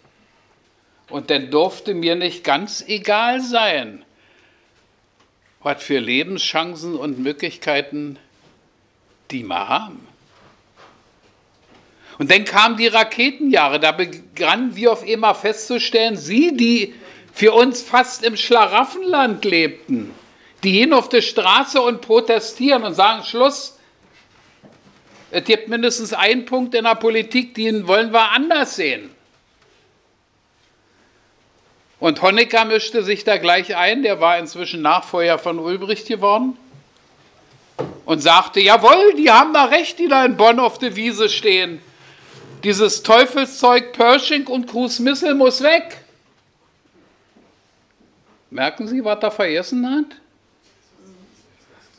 Und 1.08 1.30
dann 1.30 1.48
durfte 1.48 1.94
mir 1.94 2.16
nicht 2.16 2.42
ganz 2.42 2.82
egal 2.88 3.40
sein, 3.40 4.04
was 5.62 5.80
für 5.80 6.00
Lebenschancen 6.00 6.96
und 6.96 7.20
Möglichkeiten 7.20 8.18
die 9.30 9.44
mal 9.44 9.68
haben. 9.68 10.04
Und 12.18 12.32
dann 12.32 12.44
kamen 12.44 12.76
die 12.76 12.88
Raketenjahre, 12.88 13.78
da 13.78 13.92
begannen 13.92 14.74
wir 14.74 14.90
auf 14.90 15.04
einmal 15.04 15.36
festzustellen, 15.36 16.16
sie, 16.16 16.56
die 16.56 16.94
für 17.32 17.52
uns 17.52 17.80
fast 17.80 18.24
im 18.24 18.36
Schlaraffenland 18.36 19.44
lebten, 19.44 20.12
die 20.62 20.72
gehen 20.72 20.92
auf 20.92 21.08
die 21.08 21.22
Straße 21.22 21.80
und 21.80 22.00
protestieren 22.00 22.84
und 22.84 22.94
sagen, 22.94 23.24
Schluss, 23.24 23.78
es 25.30 25.44
gibt 25.44 25.68
mindestens 25.68 26.12
einen 26.12 26.44
Punkt 26.44 26.74
in 26.74 26.84
der 26.84 26.94
Politik, 26.94 27.54
den 27.54 27.88
wollen 27.88 28.12
wir 28.12 28.30
anders 28.32 28.76
sehen. 28.76 29.10
Und 31.98 32.20
Honecker 32.20 32.64
mischte 32.64 33.02
sich 33.02 33.24
da 33.24 33.38
gleich 33.38 33.76
ein, 33.76 34.02
der 34.02 34.20
war 34.20 34.38
inzwischen 34.38 34.82
Nachfolger 34.82 35.38
von 35.38 35.58
Ulbricht 35.58 36.08
geworden 36.08 36.56
und 38.04 38.20
sagte, 38.20 38.60
jawohl, 38.60 39.14
die 39.14 39.30
haben 39.30 39.54
da 39.54 39.66
recht, 39.66 39.98
die 39.98 40.08
da 40.08 40.24
in 40.24 40.36
Bonn 40.36 40.58
auf 40.58 40.78
der 40.78 40.96
Wiese 40.96 41.28
stehen. 41.28 41.80
Dieses 42.64 43.02
Teufelszeug 43.02 43.92
Pershing 43.92 44.46
und 44.46 44.66
Cruise 44.68 45.02
Missile 45.02 45.34
muss 45.34 45.62
weg. 45.62 45.98
Merken 48.50 48.86
Sie, 48.86 49.04
was 49.04 49.22
er 49.22 49.30
vergessen 49.30 49.88
hat? 49.90 50.16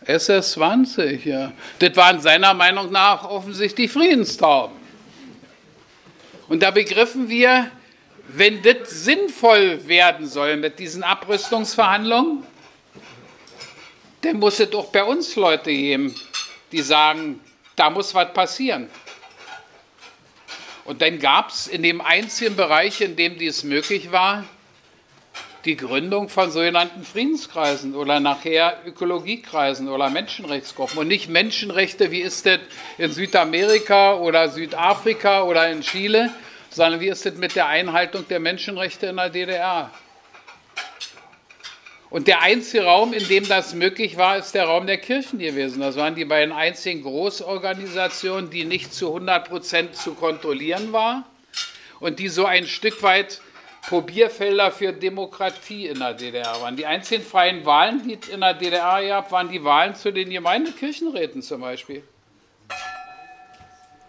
SS-20, 0.06 1.28
ja. 1.28 1.52
Das 1.80 1.96
waren 1.96 2.20
seiner 2.20 2.54
Meinung 2.54 2.92
nach 2.92 3.24
offensichtlich 3.24 3.92
Friedenstauben. 3.92 4.76
Und 6.48 6.62
da 6.62 6.72
begriffen 6.72 7.30
wir, 7.30 7.72
wenn 8.28 8.62
das 8.62 8.90
sinnvoll 8.90 9.88
werden 9.88 10.28
soll 10.28 10.58
mit 10.58 10.80
diesen 10.80 11.04
Abrüstungsverhandlungen, 11.04 12.44
dann 14.22 14.40
muss 14.40 14.60
es 14.60 14.74
auch 14.74 14.92
bei 14.92 15.04
uns 15.04 15.36
Leute 15.36 15.72
geben, 15.72 16.16
die 16.72 16.82
sagen, 16.82 17.42
da 17.76 17.90
muss 17.90 18.14
was 18.16 18.34
passieren. 18.34 18.90
Und 20.86 21.02
dann 21.02 21.20
gab 21.20 21.50
es 21.50 21.68
in 21.68 21.84
dem 21.84 22.02
einzigen 22.02 22.56
Bereich, 22.56 23.02
in 23.02 23.16
dem 23.16 23.38
dies 23.38 23.64
möglich 23.64 24.12
war, 24.12 24.44
die 25.66 25.78
Gründung 25.78 26.28
von 26.28 26.52
sogenannten 26.52 27.04
Friedenskreisen 27.04 27.96
oder 27.96 28.20
nachher 28.20 28.80
Ökologiekreisen 28.86 29.88
oder 29.88 30.10
Menschenrechtsgruppen. 30.10 30.98
Und 30.98 31.08
nicht 31.08 31.30
Menschenrechte, 31.30 32.12
wie 32.12 32.22
ist 32.22 32.46
das 32.46 32.60
in 32.98 33.12
Südamerika 33.12 34.16
oder 34.16 34.50
Südafrika 34.50 35.44
oder 35.44 35.70
in 35.70 35.82
Chile, 35.82 36.32
sondern 36.70 37.00
wie 37.00 37.08
ist 37.08 37.26
das 37.26 37.36
mit 37.36 37.56
der 37.56 37.68
Einhaltung 37.68 38.28
der 38.28 38.40
Menschenrechte 38.40 39.08
in 39.08 39.16
der 39.16 39.30
DDR? 39.30 39.92
Und 42.10 42.28
der 42.28 42.42
einzige 42.42 42.84
Raum, 42.84 43.14
in 43.14 43.28
dem 43.28 43.48
das 43.48 43.74
möglich 43.74 44.18
war, 44.18 44.38
ist 44.38 44.54
der 44.54 44.66
Raum 44.66 44.86
der 44.86 44.98
Kirchen 44.98 45.40
gewesen. 45.40 45.80
Das 45.80 45.96
waren 45.96 46.14
die 46.14 46.26
beiden 46.26 46.54
einzigen 46.54 47.02
Großorganisationen, 47.02 48.52
die 48.52 48.66
nicht 48.66 48.94
zu 48.94 49.08
100 49.08 49.50
Prozent 49.50 49.96
zu 49.96 50.14
kontrollieren 50.14 50.94
waren 50.94 51.24
und 52.00 52.20
die 52.20 52.28
so 52.28 52.46
ein 52.46 52.68
Stück 52.68 53.02
weit 53.02 53.42
Probierfelder 53.88 54.72
für 54.72 54.94
Demokratie 54.94 55.88
in 55.88 56.00
der 56.00 56.14
DDR 56.14 56.62
waren. 56.62 56.76
Die 56.76 56.86
einzigen 56.86 57.24
freien 57.24 57.66
Wahlen, 57.66 58.08
die 58.08 58.18
es 58.20 58.30
in 58.30 58.40
der 58.40 58.54
DDR 58.54 59.06
gab, 59.06 59.32
waren 59.32 59.50
die 59.50 59.64
Wahlen 59.64 59.96
zu 59.96 60.12
den 60.12 60.30
Gemeindekirchenräten 60.30 61.42
zum 61.42 61.62
Beispiel. 61.62 62.04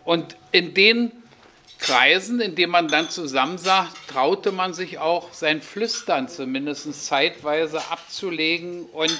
Und 0.04 0.36
in 0.52 0.74
den 0.74 1.10
Kreisen, 1.78 2.40
in 2.40 2.54
denen 2.54 2.72
man 2.72 2.88
dann 2.88 3.10
zusammensah, 3.10 3.88
traute 4.06 4.52
man 4.52 4.74
sich 4.74 4.98
auch 4.98 5.32
sein 5.32 5.60
Flüstern 5.60 6.28
zumindest 6.28 7.06
zeitweise 7.06 7.78
abzulegen 7.90 8.84
und 8.86 9.18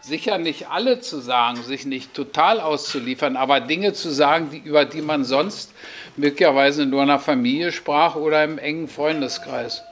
sicher 0.00 0.38
nicht 0.38 0.68
alle 0.68 1.00
zu 1.00 1.20
sagen, 1.20 1.62
sich 1.62 1.86
nicht 1.86 2.12
total 2.14 2.60
auszuliefern, 2.60 3.36
aber 3.36 3.60
Dinge 3.60 3.94
zu 3.94 4.10
sagen, 4.10 4.50
die, 4.50 4.58
über 4.58 4.84
die 4.84 5.00
man 5.00 5.24
sonst 5.24 5.72
möglicherweise 6.16 6.84
nur 6.84 7.02
in 7.02 7.08
der 7.08 7.18
Familie 7.18 7.72
sprach 7.72 8.14
oder 8.14 8.44
im 8.44 8.58
engen 8.58 8.86
Freundeskreis. 8.86 9.82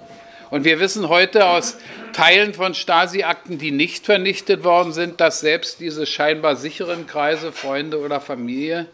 Und 0.53 0.66
wir 0.66 0.80
wissen 0.80 1.09
heute 1.09 1.46
aus 1.46 1.78
Teilen 2.12 2.53
von 2.53 2.74
Stasi-Akten, 2.74 3.57
die 3.57 3.70
nicht 3.70 4.05
vernichtet 4.05 4.64
worden 4.64 4.92
sind, 4.92 5.18
dass 5.18 5.40
selbst 5.40 5.80
diese 5.80 6.05
scheinbar 6.05 6.57
sicheren 6.57 7.07
Kreise, 7.07 7.53
Freunde 7.53 7.98
oder 7.98 8.20
Familie, 8.20 8.86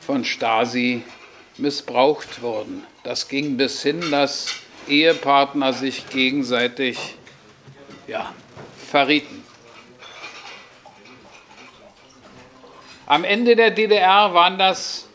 von 0.00 0.24
Stasi 0.24 1.02
missbraucht 1.58 2.40
wurden. 2.40 2.86
Das 3.04 3.28
ging 3.28 3.58
bis 3.58 3.82
hin, 3.82 4.10
dass 4.10 4.54
Ehepartner 4.88 5.74
sich 5.74 6.08
gegenseitig 6.08 6.96
ja, 8.06 8.32
verrieten. 8.90 9.44
Am 13.04 13.22
Ende 13.22 13.54
der 13.54 13.70
DDR 13.70 14.32
waren 14.32 14.58
das 14.58 15.08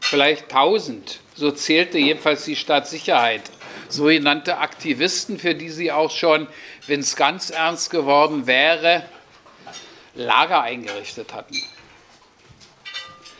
vielleicht 0.00 0.52
1000, 0.52 1.20
so 1.34 1.50
zählte 1.50 1.98
jedenfalls 1.98 2.44
die 2.44 2.56
Staatssicherheit, 2.56 3.42
sogenannte 3.88 4.58
Aktivisten, 4.58 5.38
für 5.38 5.54
die 5.54 5.70
sie 5.70 5.92
auch 5.92 6.10
schon, 6.10 6.46
wenn 6.86 7.00
es 7.00 7.16
ganz 7.16 7.50
ernst 7.50 7.90
geworden 7.90 8.46
wäre, 8.46 9.04
Lager 10.16 10.62
eingerichtet 10.62 11.34
hatten. 11.34 11.60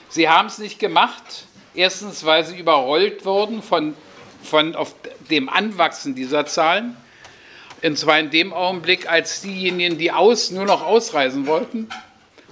Sie 0.09 0.28
haben 0.28 0.47
es 0.47 0.59
nicht 0.59 0.78
gemacht. 0.78 1.47
Erstens, 1.74 2.24
weil 2.24 2.45
sie 2.45 2.57
überrollt 2.57 3.24
wurden 3.24 3.62
von, 3.62 3.97
von 4.42 4.76
auf 4.76 4.95
dem 5.30 5.49
Anwachsen 5.49 6.14
dieser 6.14 6.47
Zahlen. 6.47 6.97
Und 7.82 7.99
zwar 7.99 8.18
in 8.20 8.30
dem 8.30 8.53
Augenblick, 8.53 9.11
als 9.11 9.42
diejenigen, 9.42 9.99
die 9.99 10.12
aus, 10.12 10.51
nur 10.51 10.64
noch 10.64 10.82
ausreisen 10.84 11.47
wollten. 11.47 11.88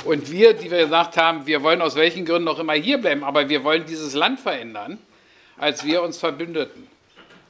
Und 0.04 0.30
wir, 0.30 0.54
die 0.54 0.70
wir 0.70 0.78
gesagt 0.78 1.16
haben, 1.16 1.46
wir 1.46 1.62
wollen 1.62 1.80
aus 1.80 1.94
welchen 1.94 2.24
Gründen 2.24 2.48
auch 2.48 2.58
immer 2.58 2.72
hier 2.72 2.98
bleiben, 2.98 3.22
aber 3.22 3.48
wir 3.48 3.62
wollen 3.62 3.86
dieses 3.86 4.14
Land 4.14 4.40
verändern, 4.40 4.98
als 5.62 5.84
wir 5.84 6.02
uns 6.02 6.18
verbündeten. 6.18 6.88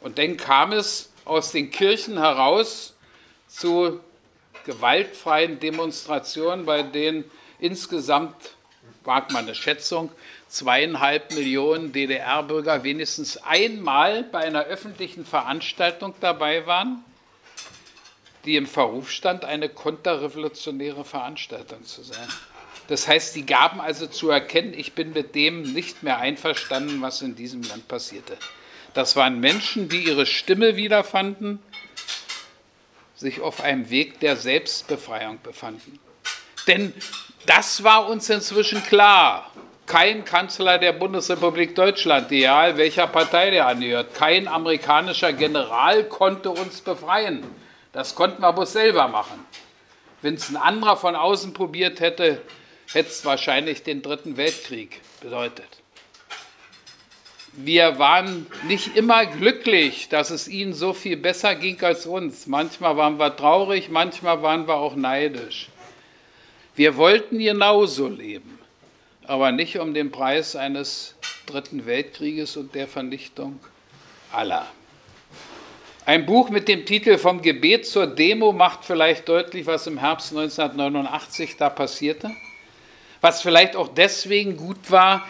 Und 0.01 0.19
dann 0.19 0.37
kam 0.37 0.73
es 0.73 1.11
aus 1.25 1.51
den 1.51 1.71
Kirchen 1.71 2.19
heraus 2.19 2.93
zu 3.49 4.01
gewaltfreien 4.67 5.59
Demonstrationen, 5.61 6.67
bei 6.67 6.83
denen 6.83 7.25
insgesamt 7.59 8.37
wagt 9.05 9.33
man 9.33 9.47
eine 9.47 9.55
Schätzung, 9.55 10.13
zweieinhalb 10.47 11.33
Millionen 11.33 11.95
DDR-Bürger 11.95 12.85
wenigstens 12.85 13.39
einmal 13.39 14.25
bei 14.25 14.41
einer 14.41 14.65
öffentlichen 14.65 15.25
Veranstaltung 15.25 16.15
dabei 16.21 16.67
waren, 16.67 17.03
die 18.45 18.57
im 18.57 18.67
Verruf 18.67 19.11
stand, 19.11 19.47
eine 19.47 19.71
konterrevolutionäre 19.71 21.07
Veranstaltung 21.07 21.83
zu 21.85 22.03
sein. 22.03 22.29
Das 22.93 23.09
heißt, 23.09 23.33
sie 23.33 23.47
gaben 23.47 23.81
also 23.81 24.07
zu 24.07 24.29
erkennen, 24.29 24.75
ich 24.77 24.93
bin 24.93 25.15
mit 25.15 25.35
dem 25.35 25.63
nicht 25.63 26.03
mehr 26.03 26.19
einverstanden, 26.19 27.01
was 27.01 27.23
in 27.23 27.35
diesem 27.35 27.63
Land 27.63 27.89
passierte. 27.89 28.37
Das 28.93 29.17
waren 29.17 29.41
Menschen, 29.41 29.89
die 29.89 30.05
ihre 30.05 30.27
Stimme 30.27 30.77
wiederfanden, 30.77 31.63
sich 33.15 33.41
auf 33.41 33.63
einem 33.63 33.89
Weg 33.89 34.21
der 34.21 34.37
Selbstbefreiung 34.37 35.39
befanden. 35.43 36.01
Denn 36.67 36.93
das 37.47 37.83
war 37.83 38.11
uns 38.11 38.29
inzwischen 38.29 38.83
klar. 38.83 39.51
Kein 39.87 40.27
Kanzler 40.27 40.77
der 40.77 40.93
Bundesrepublik 40.93 41.75
Deutschland, 41.75 42.31
egal 42.31 42.77
welcher 42.77 43.07
Partei 43.07 43.49
der 43.53 43.69
angehört, 43.69 44.13
kein 44.13 44.47
amerikanischer 44.47 45.33
General 45.33 46.05
konnte 46.05 46.51
uns 46.51 46.83
befreien. 46.83 47.43
Das 47.95 48.15
konnten 48.15 48.43
wir 48.43 48.53
bloß 48.53 48.75
selber 48.75 49.09
machen. 49.09 49.47
Wenn 50.21 50.35
es 50.35 50.51
ein 50.51 50.59
anderer 50.59 50.99
von 50.99 51.17
außen 51.17 51.55
probiert 51.55 51.99
hätte, 52.01 52.43
hätte 52.93 53.09
es 53.09 53.25
wahrscheinlich 53.25 53.83
den 53.83 54.03
Dritten 54.03 54.37
Weltkrieg 54.37 55.01
bedeutet. 55.21 55.83
Wir 57.55 57.99
waren 57.99 58.47
nicht 58.67 58.97
immer 58.97 59.27
glücklich, 59.27 60.09
dass 60.09 60.31
es 60.31 60.49
ihnen 60.49 60.73
so 60.73 60.95
viel 60.95 61.19
besser 61.19 61.55
ging 61.55 61.83
als 61.83 62.07
uns. 62.07 62.47
Manchmal 62.47 62.97
waren 62.97 63.19
wir 63.19 63.37
traurig, 63.37 63.91
manchmal 63.91 64.43
waren 64.43 64.67
wir 64.67 64.77
auch 64.77 64.97
neidisch. 64.97 65.69
Wir 66.75 66.97
wollten 66.97 67.39
genauso 67.39 68.09
leben, 68.09 68.59
aber 69.27 69.53
nicht 69.53 69.79
um 69.79 69.93
den 69.93 70.11
Preis 70.11 70.57
eines 70.57 71.15
Dritten 71.45 71.85
Weltkrieges 71.85 72.57
und 72.57 72.75
der 72.75 72.89
Vernichtung 72.89 73.61
aller. 74.33 74.67
Ein 76.07 76.25
Buch 76.25 76.49
mit 76.49 76.69
dem 76.69 76.87
Titel 76.87 77.19
Vom 77.19 77.43
Gebet 77.43 77.87
zur 77.87 78.07
Demo 78.07 78.53
macht 78.53 78.87
vielleicht 78.87 79.29
deutlich, 79.29 79.67
was 79.67 79.87
im 79.87 79.99
Herbst 79.99 80.31
1989 80.31 81.59
da 81.59 81.69
passierte. 81.69 82.31
Was 83.23 83.41
vielleicht 83.41 83.77
auch 83.77 83.87
deswegen 83.87 84.57
gut 84.57 84.91
war, 84.91 85.29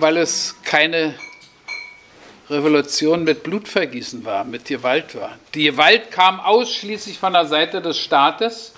weil 0.00 0.16
es 0.16 0.56
keine 0.64 1.14
Revolution 2.50 3.22
mit 3.22 3.44
Blutvergießen 3.44 4.24
war, 4.24 4.42
mit 4.42 4.64
Gewalt 4.64 5.14
war. 5.14 5.38
Die 5.54 5.62
Gewalt 5.62 6.10
kam 6.10 6.40
ausschließlich 6.40 7.20
von 7.20 7.32
der 7.34 7.46
Seite 7.46 7.80
des 7.80 7.98
Staates 8.00 8.74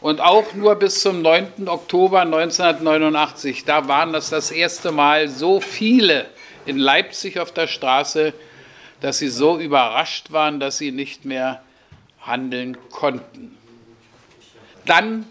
und 0.00 0.20
auch 0.20 0.54
nur 0.54 0.74
bis 0.74 1.00
zum 1.00 1.22
9. 1.22 1.68
Oktober 1.68 2.22
1989. 2.22 3.64
Da 3.64 3.86
waren 3.86 4.12
das 4.12 4.30
das 4.30 4.50
erste 4.50 4.90
Mal 4.90 5.28
so 5.28 5.60
viele 5.60 6.26
in 6.66 6.78
Leipzig 6.78 7.38
auf 7.38 7.52
der 7.52 7.68
Straße, 7.68 8.34
dass 9.00 9.18
sie 9.18 9.28
so 9.28 9.60
überrascht 9.60 10.32
waren, 10.32 10.58
dass 10.58 10.78
sie 10.78 10.90
nicht 10.90 11.24
mehr 11.24 11.62
handeln 12.20 12.76
konnten. 12.90 13.56
Dann 14.84 15.26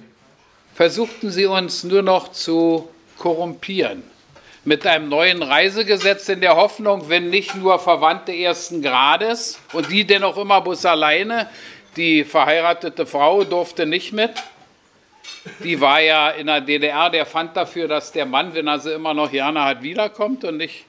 versuchten 0.73 1.29
sie 1.29 1.45
uns 1.45 1.83
nur 1.83 2.01
noch 2.01 2.31
zu 2.31 2.89
korrumpieren 3.17 4.03
mit 4.65 4.87
einem 4.87 5.09
neuen 5.09 5.43
Reisegesetz 5.43 6.29
in 6.29 6.41
der 6.41 6.55
Hoffnung, 6.55 7.09
wenn 7.09 7.29
nicht 7.29 7.55
nur 7.55 7.79
Verwandte 7.79 8.33
ersten 8.33 8.81
Grades 8.81 9.59
und 9.73 9.91
die 9.91 10.05
dennoch 10.05 10.37
immer 10.37 10.61
bloß 10.61 10.85
alleine, 10.85 11.49
die 11.97 12.23
verheiratete 12.23 13.05
Frau 13.05 13.43
durfte 13.43 13.85
nicht 13.85 14.13
mit. 14.13 14.31
Die 15.63 15.81
war 15.81 15.99
ja 15.99 16.29
in 16.29 16.47
der 16.47 16.61
DDR 16.61 17.09
der 17.09 17.25
Pfand 17.25 17.57
dafür, 17.57 17.87
dass 17.87 18.13
der 18.13 18.25
Mann, 18.25 18.53
wenn 18.53 18.67
er 18.67 18.79
sie 18.79 18.93
immer 18.93 19.13
noch 19.13 19.31
gerne 19.31 19.63
hat, 19.63 19.83
wiederkommt 19.83 20.45
und 20.45 20.57
nicht 20.57 20.85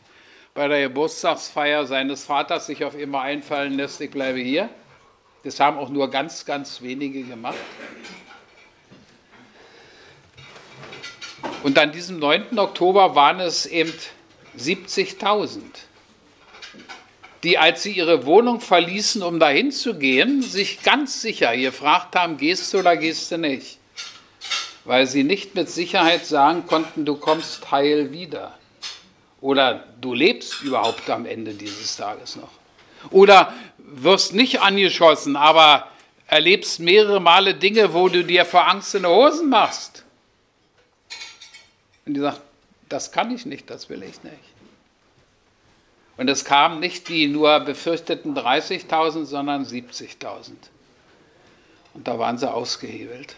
bei 0.54 0.68
der 0.68 0.82
Geburtstagsfeier 0.82 1.86
seines 1.86 2.24
Vaters 2.24 2.66
sich 2.66 2.84
auf 2.84 2.96
immer 2.96 3.22
einfallen 3.22 3.76
lässt, 3.76 4.00
ich 4.00 4.10
bleibe 4.10 4.38
hier. 4.38 4.68
Das 5.42 5.58
haben 5.58 5.78
auch 5.78 5.88
nur 5.88 6.08
ganz, 6.10 6.46
ganz 6.46 6.80
wenige 6.80 7.24
gemacht. 7.24 7.56
Und 11.64 11.78
an 11.78 11.92
diesem 11.92 12.18
9. 12.18 12.58
Oktober 12.58 13.14
waren 13.14 13.40
es 13.40 13.64
eben 13.64 13.94
70.000, 14.58 15.60
die, 17.42 17.56
als 17.56 17.82
sie 17.82 17.92
ihre 17.92 18.26
Wohnung 18.26 18.60
verließen, 18.60 19.22
um 19.22 19.40
dahin 19.40 19.72
zu 19.72 19.94
gehen, 19.94 20.42
sich 20.42 20.82
ganz 20.82 21.22
sicher 21.22 21.56
gefragt 21.56 22.16
haben, 22.16 22.36
gehst 22.36 22.74
du 22.74 22.80
oder 22.80 22.98
gehst 22.98 23.32
du 23.32 23.38
nicht? 23.38 23.78
Weil 24.84 25.06
sie 25.06 25.24
nicht 25.24 25.54
mit 25.54 25.70
Sicherheit 25.70 26.26
sagen 26.26 26.66
konnten, 26.66 27.06
du 27.06 27.16
kommst 27.16 27.70
heil 27.70 28.12
wieder. 28.12 28.58
Oder 29.40 29.84
du 30.02 30.12
lebst 30.12 30.60
überhaupt 30.60 31.08
am 31.08 31.24
Ende 31.24 31.54
dieses 31.54 31.96
Tages 31.96 32.36
noch. 32.36 32.50
Oder 33.10 33.54
wirst 33.78 34.34
nicht 34.34 34.60
angeschossen, 34.60 35.36
aber 35.36 35.88
erlebst 36.26 36.78
mehrere 36.78 37.20
Male 37.20 37.54
Dinge, 37.54 37.94
wo 37.94 38.10
du 38.10 38.22
dir 38.22 38.44
vor 38.44 38.68
Angst 38.68 38.94
in 38.94 39.04
die 39.04 39.08
Hosen 39.08 39.48
machst. 39.48 40.03
Und 42.06 42.14
die 42.14 42.20
sagt, 42.20 42.40
das 42.88 43.12
kann 43.12 43.34
ich 43.34 43.46
nicht, 43.46 43.70
das 43.70 43.88
will 43.88 44.02
ich 44.02 44.22
nicht. 44.22 44.54
Und 46.16 46.28
es 46.28 46.44
kamen 46.44 46.80
nicht 46.80 47.08
die 47.08 47.26
nur 47.26 47.60
befürchteten 47.60 48.36
30.000, 48.36 49.24
sondern 49.24 49.64
70.000. 49.64 50.52
Und 51.94 52.06
da 52.06 52.18
waren 52.18 52.38
sie 52.38 52.52
ausgehebelt. 52.52 53.36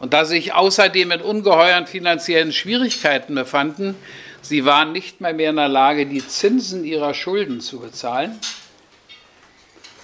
Und 0.00 0.12
da 0.12 0.24
sie 0.24 0.36
sich 0.36 0.54
außerdem 0.54 1.10
in 1.10 1.20
ungeheuren 1.20 1.86
finanziellen 1.86 2.52
Schwierigkeiten 2.52 3.34
befanden, 3.34 3.96
sie 4.42 4.64
waren 4.64 4.92
nicht 4.92 5.20
mehr, 5.20 5.32
mehr 5.32 5.50
in 5.50 5.56
der 5.56 5.68
Lage, 5.68 6.06
die 6.06 6.26
Zinsen 6.26 6.84
ihrer 6.84 7.14
Schulden 7.14 7.60
zu 7.60 7.80
bezahlen. 7.80 8.38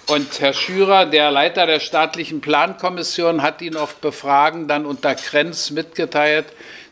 Und 0.07 0.39
Herr 0.39 0.53
Schürer, 0.53 1.05
der 1.07 1.31
Leiter 1.31 1.65
der 1.65 1.79
staatlichen 1.79 2.39
Plankommission, 2.39 3.41
hat 3.41 3.61
ihn 3.61 3.75
auf 3.75 3.95
Befragen 3.95 4.67
dann 4.67 4.85
unter 4.85 5.15
Krenz 5.15 5.71
mitgeteilt, 5.71 6.45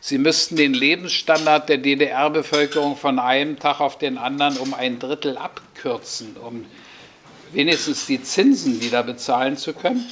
Sie 0.06 0.18
müssten 0.18 0.56
den 0.56 0.74
Lebensstandard 0.74 1.70
der 1.70 1.78
DDR-Bevölkerung 1.78 2.94
von 2.94 3.18
einem 3.18 3.58
Tag 3.58 3.80
auf 3.80 3.96
den 3.96 4.18
anderen 4.18 4.58
um 4.58 4.74
ein 4.74 4.98
Drittel 4.98 5.38
abkürzen, 5.38 6.36
um 6.36 6.66
wenigstens 7.52 8.04
die 8.04 8.22
Zinsen 8.22 8.82
wieder 8.82 9.02
bezahlen 9.02 9.56
zu 9.56 9.72
können. 9.72 10.06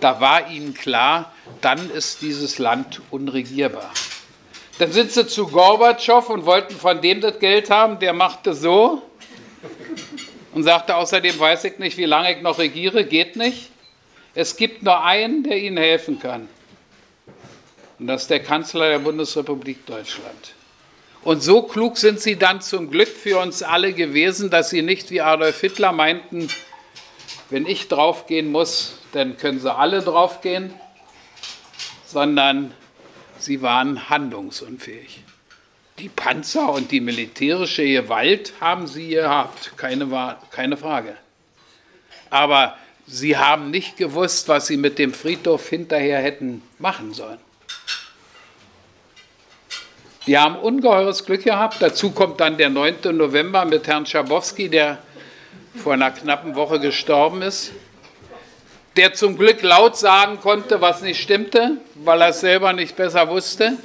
Da 0.00 0.20
war 0.20 0.50
ihnen 0.50 0.74
klar, 0.74 1.32
dann 1.62 1.90
ist 1.92 2.20
dieses 2.20 2.58
Land 2.58 3.00
unregierbar. 3.10 3.90
Dann 4.80 4.92
sind 4.92 5.12
sie 5.12 5.26
zu 5.26 5.46
Gorbatschow 5.46 6.28
und 6.28 6.44
wollten 6.44 6.76
von 6.76 7.00
dem 7.00 7.22
das 7.22 7.38
Geld 7.38 7.70
haben, 7.70 7.98
der 8.00 8.12
machte 8.12 8.52
so 8.52 9.00
und 10.52 10.62
sagte 10.62 10.94
außerdem, 10.94 11.40
weiß 11.40 11.64
ich 11.64 11.78
nicht, 11.78 11.96
wie 11.96 12.04
lange 12.04 12.36
ich 12.36 12.42
noch 12.42 12.58
regiere, 12.58 13.06
geht 13.06 13.36
nicht. 13.36 13.70
Es 14.34 14.58
gibt 14.58 14.82
nur 14.82 15.02
einen, 15.02 15.42
der 15.42 15.56
ihnen 15.56 15.78
helfen 15.78 16.18
kann. 16.18 16.50
Und 17.98 18.06
das 18.06 18.22
ist 18.22 18.30
der 18.30 18.42
Kanzler 18.42 18.90
der 18.90 18.98
Bundesrepublik 19.00 19.84
Deutschland. 19.86 20.54
Und 21.24 21.42
so 21.42 21.62
klug 21.62 21.98
sind 21.98 22.20
sie 22.20 22.36
dann 22.36 22.60
zum 22.60 22.90
Glück 22.90 23.08
für 23.08 23.38
uns 23.40 23.62
alle 23.62 23.92
gewesen, 23.92 24.50
dass 24.50 24.70
sie 24.70 24.82
nicht 24.82 25.10
wie 25.10 25.20
Adolf 25.20 25.60
Hitler 25.60 25.92
meinten, 25.92 26.48
wenn 27.50 27.66
ich 27.66 27.88
draufgehen 27.88 28.52
muss, 28.52 28.98
dann 29.12 29.36
können 29.36 29.58
sie 29.58 29.74
alle 29.74 30.02
draufgehen, 30.02 30.72
sondern 32.06 32.72
sie 33.38 33.62
waren 33.62 34.08
handlungsunfähig. 34.08 35.24
Die 35.98 36.08
Panzer 36.08 36.70
und 36.72 36.92
die 36.92 37.00
militärische 37.00 37.84
Gewalt 37.84 38.52
haben 38.60 38.86
sie 38.86 39.08
gehabt, 39.08 39.72
keine, 39.76 40.36
keine 40.50 40.76
Frage. 40.76 41.16
Aber 42.30 42.76
sie 43.06 43.36
haben 43.36 43.70
nicht 43.70 43.96
gewusst, 43.96 44.48
was 44.48 44.68
sie 44.68 44.76
mit 44.76 44.98
dem 44.98 45.12
Friedhof 45.12 45.68
hinterher 45.68 46.20
hätten 46.20 46.62
machen 46.78 47.12
sollen. 47.12 47.40
Die 50.28 50.36
haben 50.36 50.56
ungeheures 50.56 51.24
Glück 51.24 51.44
gehabt. 51.44 51.76
Dazu 51.80 52.10
kommt 52.10 52.38
dann 52.38 52.58
der 52.58 52.68
9. 52.68 53.16
November 53.16 53.64
mit 53.64 53.86
Herrn 53.88 54.04
Schabowski, 54.04 54.68
der 54.68 54.98
vor 55.74 55.94
einer 55.94 56.10
knappen 56.10 56.54
Woche 56.54 56.78
gestorben 56.78 57.40
ist, 57.40 57.72
der 58.98 59.14
zum 59.14 59.38
Glück 59.38 59.62
laut 59.62 59.96
sagen 59.96 60.38
konnte, 60.38 60.82
was 60.82 61.00
nicht 61.00 61.22
stimmte, 61.22 61.78
weil 61.94 62.20
er 62.20 62.28
es 62.28 62.40
selber 62.40 62.74
nicht 62.74 62.94
besser 62.94 63.26
wusste. 63.30 63.78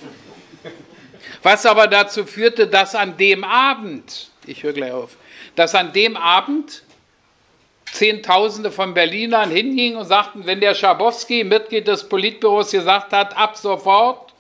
Was 1.44 1.66
aber 1.66 1.88
dazu 1.88 2.26
führte, 2.26 2.68
dass 2.68 2.94
an 2.94 3.16
dem 3.16 3.46
Abend, 3.46 4.30
ich 4.46 4.64
höre 4.64 4.74
gleich 4.74 4.92
auf, 4.92 5.16
dass 5.56 5.74
an 5.76 5.94
dem 5.94 6.18
Abend 6.18 6.84
Zehntausende 7.90 8.70
von 8.70 8.94
Berlinern 8.94 9.50
hingingen 9.50 9.98
und 9.98 10.08
sagten, 10.08 10.46
wenn 10.46 10.60
der 10.60 10.76
Schabowski, 10.76 11.46
Mitglied 11.46 11.88
des 11.88 12.10
Politbüros, 12.10 12.72
gesagt 12.72 13.14
hat, 13.14 13.38
ab 13.38 13.56
sofort 13.56 14.33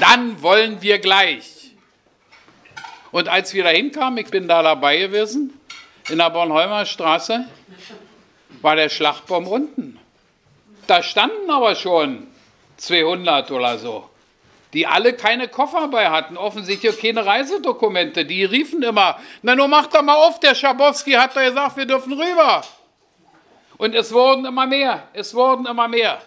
dann 0.00 0.42
wollen 0.42 0.82
wir 0.82 0.98
gleich. 0.98 1.72
Und 3.12 3.28
als 3.28 3.54
wir 3.54 3.64
da 3.64 3.70
hinkamen, 3.70 4.18
ich 4.18 4.30
bin 4.30 4.48
da 4.48 4.62
dabei 4.62 4.98
gewesen, 4.98 5.58
in 6.08 6.18
der 6.18 6.30
Bornholmer 6.30 6.86
Straße, 6.86 7.46
war 8.62 8.76
der 8.76 8.88
Schlachtbaum 8.88 9.46
unten. 9.46 9.98
Da 10.86 11.02
standen 11.02 11.50
aber 11.50 11.74
schon 11.74 12.26
200 12.76 13.50
oder 13.50 13.78
so, 13.78 14.08
die 14.72 14.86
alle 14.86 15.14
keine 15.14 15.48
Koffer 15.48 15.88
bei 15.88 16.10
hatten, 16.10 16.36
offensichtlich 16.36 17.00
keine 17.00 17.24
Reisedokumente. 17.24 18.24
Die 18.24 18.44
riefen 18.44 18.82
immer, 18.82 19.18
na 19.42 19.54
nun 19.54 19.70
mach 19.70 19.86
doch 19.86 20.02
mal 20.02 20.14
auf, 20.14 20.38
der 20.40 20.54
Schabowski 20.54 21.12
hat 21.12 21.34
doch 21.34 21.42
gesagt, 21.42 21.76
wir 21.76 21.86
dürfen 21.86 22.12
rüber. 22.12 22.62
Und 23.78 23.94
es 23.94 24.12
wurden 24.12 24.44
immer 24.44 24.66
mehr, 24.66 25.08
es 25.12 25.34
wurden 25.34 25.66
immer 25.66 25.88
mehr. 25.88 26.20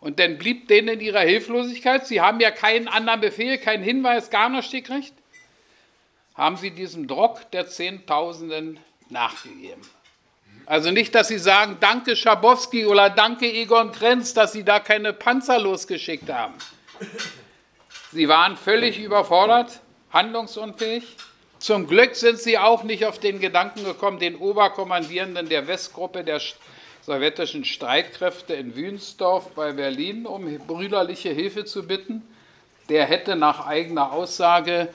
Und 0.00 0.18
dann 0.18 0.38
blieb 0.38 0.68
denen 0.68 0.88
in 0.88 1.00
ihrer 1.00 1.20
Hilflosigkeit, 1.20 2.06
sie 2.06 2.20
haben 2.20 2.40
ja 2.40 2.50
keinen 2.50 2.88
anderen 2.88 3.20
Befehl, 3.20 3.58
keinen 3.58 3.84
Hinweis, 3.84 4.30
gar 4.30 4.48
nichts 4.48 4.72
gekriegt, 4.72 5.12
haben 6.34 6.56
sie 6.56 6.70
diesem 6.70 7.06
Druck 7.06 7.50
der 7.50 7.68
Zehntausenden 7.68 8.80
nachgegeben. 9.10 9.82
Also 10.64 10.90
nicht, 10.90 11.14
dass 11.14 11.28
sie 11.28 11.38
sagen, 11.38 11.76
danke 11.80 12.16
Schabowski 12.16 12.86
oder 12.86 13.10
danke 13.10 13.52
Egon 13.52 13.92
Krenz, 13.92 14.32
dass 14.34 14.52
sie 14.52 14.64
da 14.64 14.80
keine 14.80 15.12
Panzer 15.12 15.58
losgeschickt 15.58 16.30
haben. 16.30 16.54
Sie 18.12 18.28
waren 18.28 18.56
völlig 18.56 18.98
überfordert, 18.98 19.80
handlungsunfähig. 20.12 21.04
Zum 21.58 21.86
Glück 21.86 22.16
sind 22.16 22.38
sie 22.38 22.56
auch 22.56 22.84
nicht 22.84 23.04
auf 23.04 23.18
den 23.18 23.40
Gedanken 23.40 23.84
gekommen, 23.84 24.18
den 24.18 24.36
Oberkommandierenden 24.36 25.48
der 25.48 25.66
Westgruppe 25.66 26.24
der 26.24 26.40
sowjetischen 27.02 27.64
Streitkräfte 27.64 28.54
in 28.54 28.76
Wünsdorf 28.76 29.50
bei 29.54 29.72
Berlin 29.72 30.26
um 30.26 30.58
brüderliche 30.66 31.30
Hilfe 31.30 31.64
zu 31.64 31.86
bitten. 31.86 32.22
Der 32.88 33.06
hätte 33.06 33.36
nach 33.36 33.66
eigener 33.66 34.12
Aussage 34.12 34.88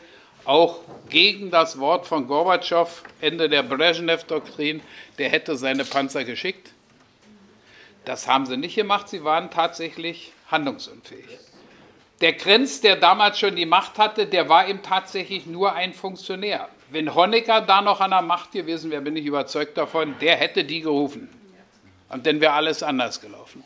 auch 0.45 0.79
gegen 1.09 1.49
das 1.49 1.79
Wort 1.79 2.05
von 2.05 2.27
Gorbatschow, 2.27 3.03
Ende 3.21 3.49
der 3.49 3.63
Brezhnev-Doktrin, 3.63 4.81
der 5.17 5.29
hätte 5.29 5.55
seine 5.55 5.85
Panzer 5.85 6.23
geschickt. 6.23 6.71
Das 8.05 8.27
haben 8.27 8.45
sie 8.45 8.57
nicht 8.57 8.75
gemacht, 8.75 9.09
sie 9.09 9.23
waren 9.23 9.49
tatsächlich 9.49 10.31
handlungsunfähig. 10.51 11.25
Der 12.21 12.33
Grenz, 12.33 12.79
der 12.79 12.95
damals 12.95 13.39
schon 13.39 13.55
die 13.55 13.65
Macht 13.65 13.97
hatte, 13.97 14.27
der 14.27 14.47
war 14.47 14.69
ihm 14.69 14.83
tatsächlich 14.83 15.47
nur 15.47 15.73
ein 15.73 15.93
Funktionär. 15.93 16.69
Wenn 16.89 17.13
Honecker 17.13 17.61
da 17.61 17.81
noch 17.81 17.99
an 17.99 18.11
der 18.11 18.21
Macht 18.21 18.51
gewesen 18.51 18.91
wäre, 18.91 19.01
bin 19.01 19.17
ich 19.17 19.25
überzeugt 19.25 19.77
davon, 19.77 20.15
der 20.21 20.35
hätte 20.35 20.63
die 20.63 20.81
gerufen. 20.81 21.29
Und 22.15 22.25
dann 22.25 22.39
wäre 22.39 22.53
alles 22.53 22.81
anders 22.81 23.19
gelaufen. 23.19 23.61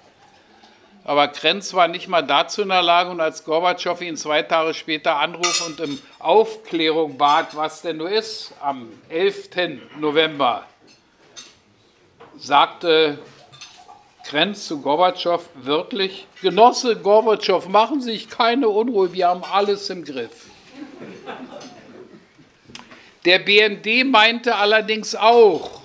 Aber 1.03 1.27
Krenz 1.27 1.75
war 1.75 1.87
nicht 1.87 2.07
mal 2.07 2.23
dazu 2.23 2.63
in 2.63 2.69
der 2.69 2.81
Lage 2.81 3.11
und 3.11 3.21
als 3.21 3.43
Gorbatschow 3.43 4.01
ihn 4.01 4.17
zwei 4.17 4.41
Tage 4.41 4.73
später 4.73 5.17
anruft 5.17 5.61
und 5.67 5.79
um 5.79 5.99
Aufklärung 6.17 7.15
bat, 7.15 7.55
was 7.55 7.83
denn 7.83 7.97
nur 7.97 8.09
ist, 8.09 8.51
am 8.59 8.89
11. 9.09 9.49
November, 9.99 10.65
sagte 12.39 13.19
Krenz 14.25 14.65
zu 14.65 14.81
Gorbatschow 14.81 15.47
wörtlich, 15.53 16.25
Genosse 16.41 16.95
Gorbatschow, 16.95 17.67
machen 17.67 18.01
Sie 18.01 18.13
sich 18.13 18.29
keine 18.31 18.67
Unruhe, 18.67 19.13
wir 19.13 19.27
haben 19.27 19.43
alles 19.43 19.91
im 19.91 20.03
Griff. 20.03 20.47
Der 23.25 23.37
BND 23.37 24.07
meinte 24.07 24.55
allerdings 24.55 25.13
auch, 25.13 25.78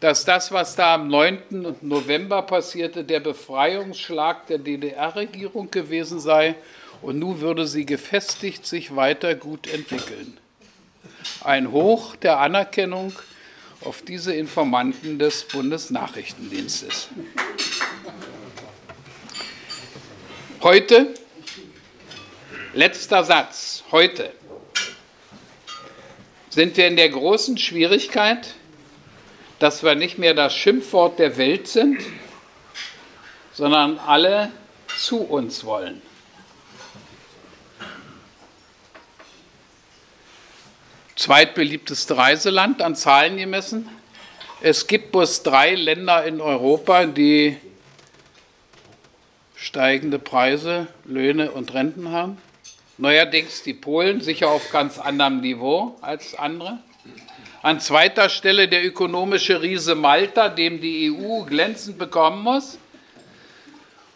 dass 0.00 0.24
das, 0.24 0.52
was 0.52 0.76
da 0.76 0.94
am 0.94 1.08
9. 1.08 1.76
November 1.80 2.42
passierte, 2.42 3.04
der 3.04 3.20
Befreiungsschlag 3.20 4.46
der 4.46 4.58
DDR-Regierung 4.58 5.70
gewesen 5.70 6.20
sei 6.20 6.54
und 7.02 7.18
nun 7.18 7.40
würde 7.40 7.66
sie 7.66 7.86
gefestigt 7.86 8.66
sich 8.66 8.94
weiter 8.94 9.34
gut 9.34 9.66
entwickeln. 9.72 10.36
Ein 11.42 11.72
Hoch 11.72 12.16
der 12.16 12.38
Anerkennung 12.38 13.12
auf 13.82 14.02
diese 14.02 14.34
Informanten 14.34 15.18
des 15.18 15.44
Bundesnachrichtendienstes. 15.44 17.08
Heute, 20.62 21.14
letzter 22.74 23.24
Satz, 23.24 23.84
heute 23.92 24.32
sind 26.48 26.76
wir 26.76 26.86
in 26.88 26.96
der 26.96 27.10
großen 27.10 27.58
Schwierigkeit, 27.58 28.54
dass 29.58 29.82
wir 29.82 29.94
nicht 29.94 30.18
mehr 30.18 30.34
das 30.34 30.54
Schimpfwort 30.54 31.18
der 31.18 31.36
Welt 31.36 31.68
sind, 31.68 32.00
sondern 33.52 33.98
alle 33.98 34.50
zu 34.98 35.22
uns 35.22 35.64
wollen. 35.64 36.02
Zweitbeliebteste 41.16 42.16
Reiseland 42.16 42.82
an 42.82 42.94
Zahlen 42.94 43.38
gemessen. 43.38 43.88
Es 44.60 44.86
gibt 44.86 45.12
bloß 45.12 45.42
drei 45.42 45.74
Länder 45.74 46.24
in 46.24 46.42
Europa, 46.42 47.06
die 47.06 47.56
steigende 49.56 50.18
Preise, 50.18 50.88
Löhne 51.04 51.50
und 51.50 51.72
Renten 51.72 52.10
haben. 52.10 52.38
Neuerdings 52.98 53.62
die 53.62 53.74
Polen, 53.74 54.20
sicher 54.20 54.50
auf 54.50 54.70
ganz 54.70 54.98
anderem 54.98 55.40
Niveau 55.40 55.96
als 56.02 56.34
andere. 56.34 56.78
An 57.66 57.80
zweiter 57.80 58.28
Stelle 58.28 58.68
der 58.68 58.86
ökonomische 58.86 59.60
Riese 59.60 59.96
Malta, 59.96 60.48
dem 60.48 60.80
die 60.80 61.10
EU 61.10 61.42
glänzend 61.42 61.98
bekommen 61.98 62.44
muss. 62.44 62.78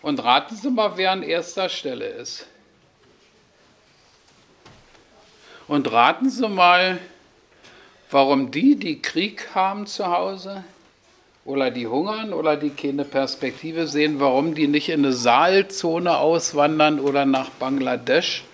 Und 0.02 0.22
raten 0.22 0.54
Sie 0.54 0.70
mal, 0.70 0.92
wer 0.94 1.10
an 1.10 1.24
erster 1.24 1.68
Stelle 1.68 2.06
ist. 2.06 2.46
Und 5.66 5.90
raten 5.90 6.30
Sie 6.30 6.48
mal, 6.48 7.00
warum 8.08 8.52
die, 8.52 8.76
die 8.76 9.02
Krieg 9.02 9.48
haben 9.52 9.84
zu 9.88 10.06
Hause 10.06 10.62
oder 11.44 11.72
die 11.72 11.88
hungern 11.88 12.32
oder 12.32 12.56
die 12.56 12.70
keine 12.70 13.04
Perspektive 13.04 13.88
sehen, 13.88 14.20
warum 14.20 14.54
die 14.54 14.68
nicht 14.68 14.90
in 14.90 15.04
eine 15.04 15.12
Saalzone 15.12 16.18
auswandern 16.18 17.00
oder 17.00 17.24
nach 17.24 17.50
Bangladesch, 17.50 18.44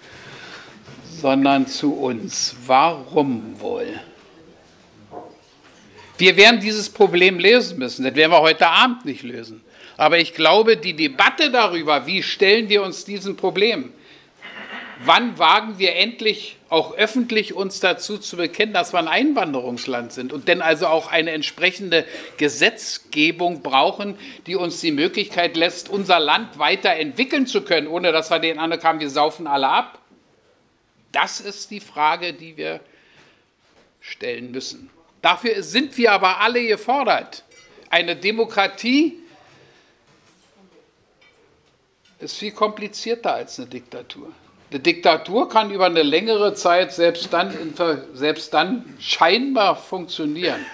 sondern 1.21 1.67
zu 1.67 1.93
uns. 1.93 2.57
Warum 2.65 3.61
wohl? 3.61 4.01
Wir 6.19 6.37
werden 6.37 6.61
dieses 6.61 6.89
Problem 6.91 7.39
lösen 7.39 7.79
müssen. 7.79 8.05
Das 8.05 8.15
werden 8.15 8.33
wir 8.33 8.41
heute 8.41 8.69
Abend 8.69 9.05
nicht 9.05 9.23
lösen. 9.23 9.63
Aber 9.97 10.19
ich 10.19 10.35
glaube, 10.35 10.77
die 10.77 10.95
Debatte 10.95 11.51
darüber, 11.51 12.07
wie 12.07 12.23
stellen 12.23 12.69
wir 12.69 12.83
uns 12.83 13.05
diesem 13.05 13.37
Problem, 13.37 13.93
wann 15.05 15.39
wagen 15.39 15.79
wir 15.79 15.97
endlich 15.97 16.57
auch 16.69 16.95
öffentlich 16.97 17.55
uns 17.55 17.81
dazu 17.81 18.19
zu 18.19 18.37
bekennen, 18.37 18.73
dass 18.73 18.93
wir 18.93 18.99
ein 18.99 19.09
Einwanderungsland 19.09 20.13
sind 20.13 20.33
und 20.33 20.49
denn 20.49 20.63
also 20.63 20.87
auch 20.89 21.11
eine 21.11 21.31
entsprechende 21.31 22.05
Gesetzgebung 22.39 23.63
brauchen, 23.63 24.19
die 24.47 24.57
uns 24.57 24.81
die 24.81 24.93
Möglichkeit 24.93 25.57
lässt, 25.57 25.89
unser 25.89 26.19
Land 26.19 26.59
weiterentwickeln 26.59 27.47
zu 27.47 27.63
können, 27.63 27.87
ohne 27.87 28.13
dass 28.13 28.31
wir 28.31 28.39
den 28.39 28.59
anderen 28.59 28.83
haben, 28.83 29.01
wir 29.01 29.11
saufen 29.11 29.47
alle 29.47 29.69
ab. 29.69 29.99
Das 31.13 31.41
ist 31.41 31.71
die 31.71 31.81
Frage, 31.81 32.33
die 32.33 32.57
wir 32.57 32.81
stellen 34.01 34.51
müssen. 34.51 34.91
Dafür 35.27 35.61
sind 35.61 35.99
wir 35.99 36.13
aber 36.13 36.39
alle 36.41 36.65
gefordert. 36.65 37.43
Eine 37.91 38.15
Demokratie 38.15 39.19
ist 42.21 42.37
viel 42.37 42.53
komplizierter 42.53 43.35
als 43.35 43.59
eine 43.59 43.67
Diktatur. 43.67 44.31
Eine 44.71 44.79
Diktatur 44.79 45.49
kann 45.49 45.73
über 45.73 45.87
eine 45.87 46.05
längere 46.05 46.55
Zeit 46.55 46.93
selbst 46.93 47.33
dann, 47.33 47.75
selbst 48.15 48.55
dann 48.55 48.85
scheinbar 49.01 49.75
funktionieren. 49.75 50.65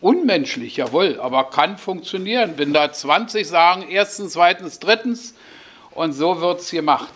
Unmenschlich, 0.00 0.76
jawohl, 0.76 1.20
aber 1.20 1.50
kann 1.50 1.78
funktionieren. 1.78 2.54
Wenn 2.56 2.72
da 2.72 2.90
20 2.92 3.46
sagen, 3.46 3.86
erstens, 3.88 4.32
zweitens, 4.32 4.80
drittens, 4.80 5.36
und 5.92 6.14
so 6.14 6.40
wird 6.40 6.62
es 6.62 6.72
gemacht. 6.72 7.14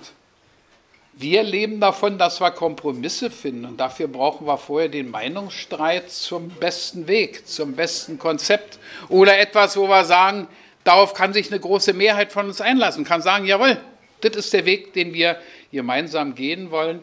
Wir 1.21 1.43
leben 1.43 1.81
davon, 1.81 2.17
dass 2.17 2.41
wir 2.41 2.53
Kompromisse 2.53 3.29
finden 3.33 3.65
und 3.65 3.77
dafür 3.79 4.07
brauchen 4.07 4.47
wir 4.47 4.57
vorher 4.57 4.89
den 4.89 5.11
Meinungsstreit 5.11 6.13
zum 6.13 6.49
besten 6.49 7.09
Weg, 7.09 7.49
zum 7.49 7.75
besten 7.75 8.21
Konzept 8.21 8.79
oder 9.09 9.37
etwas, 9.37 9.77
wo 9.77 9.89
wir 9.89 10.05
sagen, 10.05 10.47
darauf 10.85 11.15
kann 11.15 11.33
sich 11.33 11.51
eine 11.51 11.59
große 11.59 11.93
Mehrheit 11.93 12.31
von 12.31 12.47
uns 12.47 12.61
einlassen, 12.61 13.05
kann 13.05 13.21
sagen, 13.21 13.47
jawohl, 13.47 13.79
das 14.21 14.37
ist 14.37 14.53
der 14.53 14.65
Weg, 14.65 14.93
den 14.93 15.13
wir 15.13 15.41
gemeinsam 15.73 16.37
gehen 16.37 16.71
wollen 16.71 17.01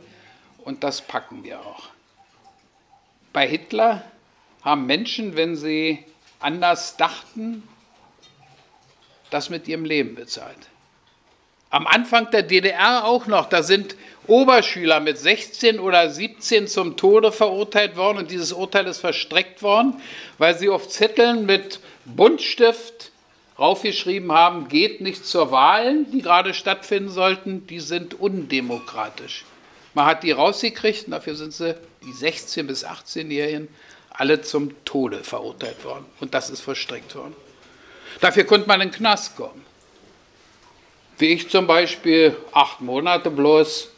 und 0.63 0.85
das 0.85 1.01
packen 1.01 1.43
wir 1.43 1.59
auch. 1.59 1.89
Bei 3.33 3.45
Hitler 3.45 4.01
haben 4.61 4.85
Menschen, 4.85 5.35
wenn 5.35 5.57
sie 5.57 6.05
anders 6.39 6.95
dachten, 6.95 7.67
das 9.29 9.49
mit 9.49 9.67
ihrem 9.67 9.83
Leben 9.83 10.15
bezahlt. 10.15 10.69
Am 11.75 11.87
Anfang 11.87 12.31
der 12.31 12.43
DDR 12.43 13.03
auch 13.03 13.27
noch, 13.27 13.49
da 13.49 13.61
sind 13.61 13.97
Oberschüler 14.27 15.01
mit 15.01 15.17
16 15.17 15.77
oder 15.77 16.09
17 16.09 16.69
zum 16.69 16.95
Tode 16.95 17.33
verurteilt 17.33 17.97
worden 17.97 18.19
und 18.19 18.31
dieses 18.31 18.53
Urteil 18.53 18.87
ist 18.87 18.99
verstreckt 18.99 19.61
worden, 19.61 20.01
weil 20.37 20.57
sie 20.57 20.69
auf 20.69 20.87
Zetteln 20.87 21.45
mit 21.45 21.81
Buntstift 22.05 23.11
raufgeschrieben 23.59 24.31
haben, 24.31 24.69
geht 24.69 25.01
nicht 25.01 25.25
zur 25.25 25.51
Wahlen, 25.51 26.09
die 26.11 26.21
gerade 26.21 26.53
stattfinden 26.53 27.09
sollten, 27.09 27.67
die 27.67 27.81
sind 27.81 28.13
undemokratisch. 28.21 29.43
Man 29.93 30.05
hat 30.05 30.23
die 30.23 30.31
rausgekriegt 30.31 31.07
und 31.07 31.11
dafür 31.11 31.35
sind 31.35 31.51
sie, 31.51 31.75
die 32.03 32.13
16- 32.13 32.63
bis 32.63 32.85
18-Jährigen, 32.85 33.67
alle 34.11 34.41
zum 34.41 34.71
Tode 34.85 35.25
verurteilt 35.25 35.83
worden. 35.83 36.05
Und 36.21 36.35
das 36.35 36.49
ist 36.49 36.61
verstreckt 36.61 37.15
worden. 37.15 37.35
Dafür 38.21 38.45
konnte 38.45 38.65
man 38.65 38.79
in 38.79 38.91
den 38.91 38.95
Knast 38.95 39.35
kommen. 39.35 39.74
Wie 41.17 41.27
ich 41.27 41.49
zum 41.49 41.65
Beispiel 41.65 42.35
acht 42.51 42.81
Monate 42.81 43.31
bloß, 43.31 43.89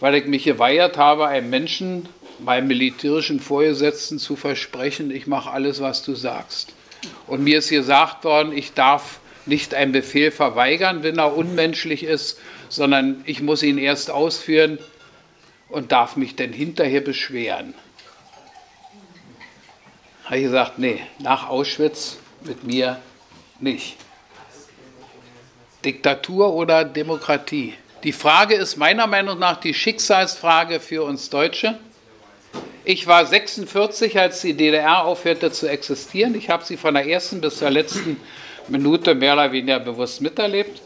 weil 0.00 0.14
ich 0.14 0.24
mich 0.24 0.44
geweigert 0.44 0.96
habe, 0.96 1.28
einem 1.28 1.50
Menschen, 1.50 2.08
meinem 2.38 2.66
militärischen 2.66 3.40
Vorgesetzten 3.40 4.18
zu 4.18 4.36
versprechen, 4.36 5.10
ich 5.10 5.26
mache 5.26 5.50
alles, 5.50 5.80
was 5.82 6.02
du 6.02 6.14
sagst. 6.14 6.74
Und 7.26 7.44
mir 7.44 7.58
ist 7.58 7.68
gesagt 7.68 8.24
worden, 8.24 8.56
ich 8.56 8.72
darf 8.72 9.20
nicht 9.44 9.74
einen 9.74 9.92
Befehl 9.92 10.30
verweigern, 10.30 11.02
wenn 11.02 11.18
er 11.18 11.36
unmenschlich 11.36 12.04
ist, 12.04 12.40
sondern 12.68 13.22
ich 13.26 13.42
muss 13.42 13.62
ihn 13.62 13.76
erst 13.76 14.10
ausführen 14.10 14.78
und 15.68 15.92
darf 15.92 16.16
mich 16.16 16.36
dann 16.36 16.52
hinterher 16.52 17.00
beschweren. 17.00 17.74
Habe 20.24 20.38
ich 20.38 20.44
gesagt, 20.44 20.78
nee, 20.78 21.00
nach 21.18 21.48
Auschwitz 21.48 22.16
mit 22.44 22.64
mir 22.64 22.98
nicht. 23.60 23.96
Diktatur 25.84 26.54
oder 26.54 26.84
Demokratie? 26.84 27.74
Die 28.04 28.12
Frage 28.12 28.54
ist 28.54 28.76
meiner 28.76 29.06
Meinung 29.06 29.38
nach 29.38 29.58
die 29.58 29.74
Schicksalsfrage 29.74 30.80
für 30.80 31.04
uns 31.04 31.30
Deutsche. 31.30 31.78
Ich 32.84 33.06
war 33.06 33.24
46, 33.24 34.18
als 34.18 34.40
die 34.40 34.54
DDR 34.54 35.04
aufhörte 35.04 35.52
zu 35.52 35.68
existieren. 35.68 36.34
Ich 36.34 36.50
habe 36.50 36.64
sie 36.64 36.76
von 36.76 36.94
der 36.94 37.06
ersten 37.06 37.40
bis 37.40 37.58
zur 37.58 37.70
letzten 37.70 38.20
Minute 38.68 39.14
mehr 39.14 39.34
oder 39.34 39.52
weniger 39.52 39.78
bewusst 39.78 40.20
miterlebt 40.20 40.82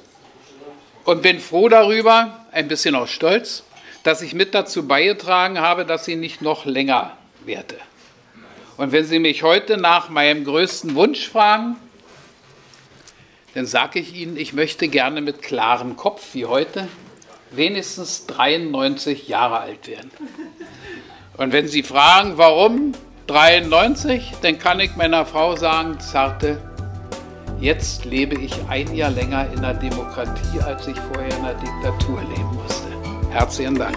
und 1.04 1.22
bin 1.22 1.40
froh 1.40 1.68
darüber, 1.68 2.44
ein 2.52 2.68
bisschen 2.68 2.94
auch 2.94 3.08
stolz, 3.08 3.64
dass 4.02 4.22
ich 4.22 4.34
mit 4.34 4.54
dazu 4.54 4.86
beigetragen 4.86 5.58
habe, 5.60 5.86
dass 5.86 6.04
sie 6.04 6.16
nicht 6.16 6.42
noch 6.42 6.66
länger 6.66 7.16
währte. 7.44 7.76
Und 8.76 8.92
wenn 8.92 9.04
Sie 9.04 9.18
mich 9.18 9.42
heute 9.42 9.78
nach 9.78 10.10
meinem 10.10 10.44
größten 10.44 10.94
Wunsch 10.94 11.28
fragen, 11.28 11.76
dann 13.56 13.64
sage 13.64 14.00
ich 14.00 14.14
Ihnen, 14.14 14.36
ich 14.36 14.52
möchte 14.52 14.86
gerne 14.86 15.22
mit 15.22 15.40
klarem 15.40 15.96
Kopf 15.96 16.34
wie 16.34 16.44
heute 16.44 16.88
wenigstens 17.50 18.26
93 18.26 19.28
Jahre 19.28 19.60
alt 19.60 19.88
werden. 19.88 20.10
Und 21.38 21.52
wenn 21.52 21.66
Sie 21.66 21.82
fragen, 21.82 22.36
warum 22.36 22.92
93, 23.28 24.34
dann 24.42 24.58
kann 24.58 24.78
ich 24.78 24.94
meiner 24.96 25.24
Frau 25.24 25.56
sagen, 25.56 25.98
Zarte, 26.00 26.60
Jetzt 27.58 28.04
lebe 28.04 28.38
ich 28.38 28.52
ein 28.68 28.94
Jahr 28.94 29.10
länger 29.10 29.50
in 29.50 29.64
einer 29.64 29.72
Demokratie, 29.72 30.60
als 30.60 30.86
ich 30.86 30.98
vorher 30.98 31.30
in 31.38 31.44
einer 31.44 31.54
Diktatur 31.54 32.20
leben 32.20 32.54
musste. 32.54 32.86
Herzlichen 33.30 33.76
Dank. 33.76 33.96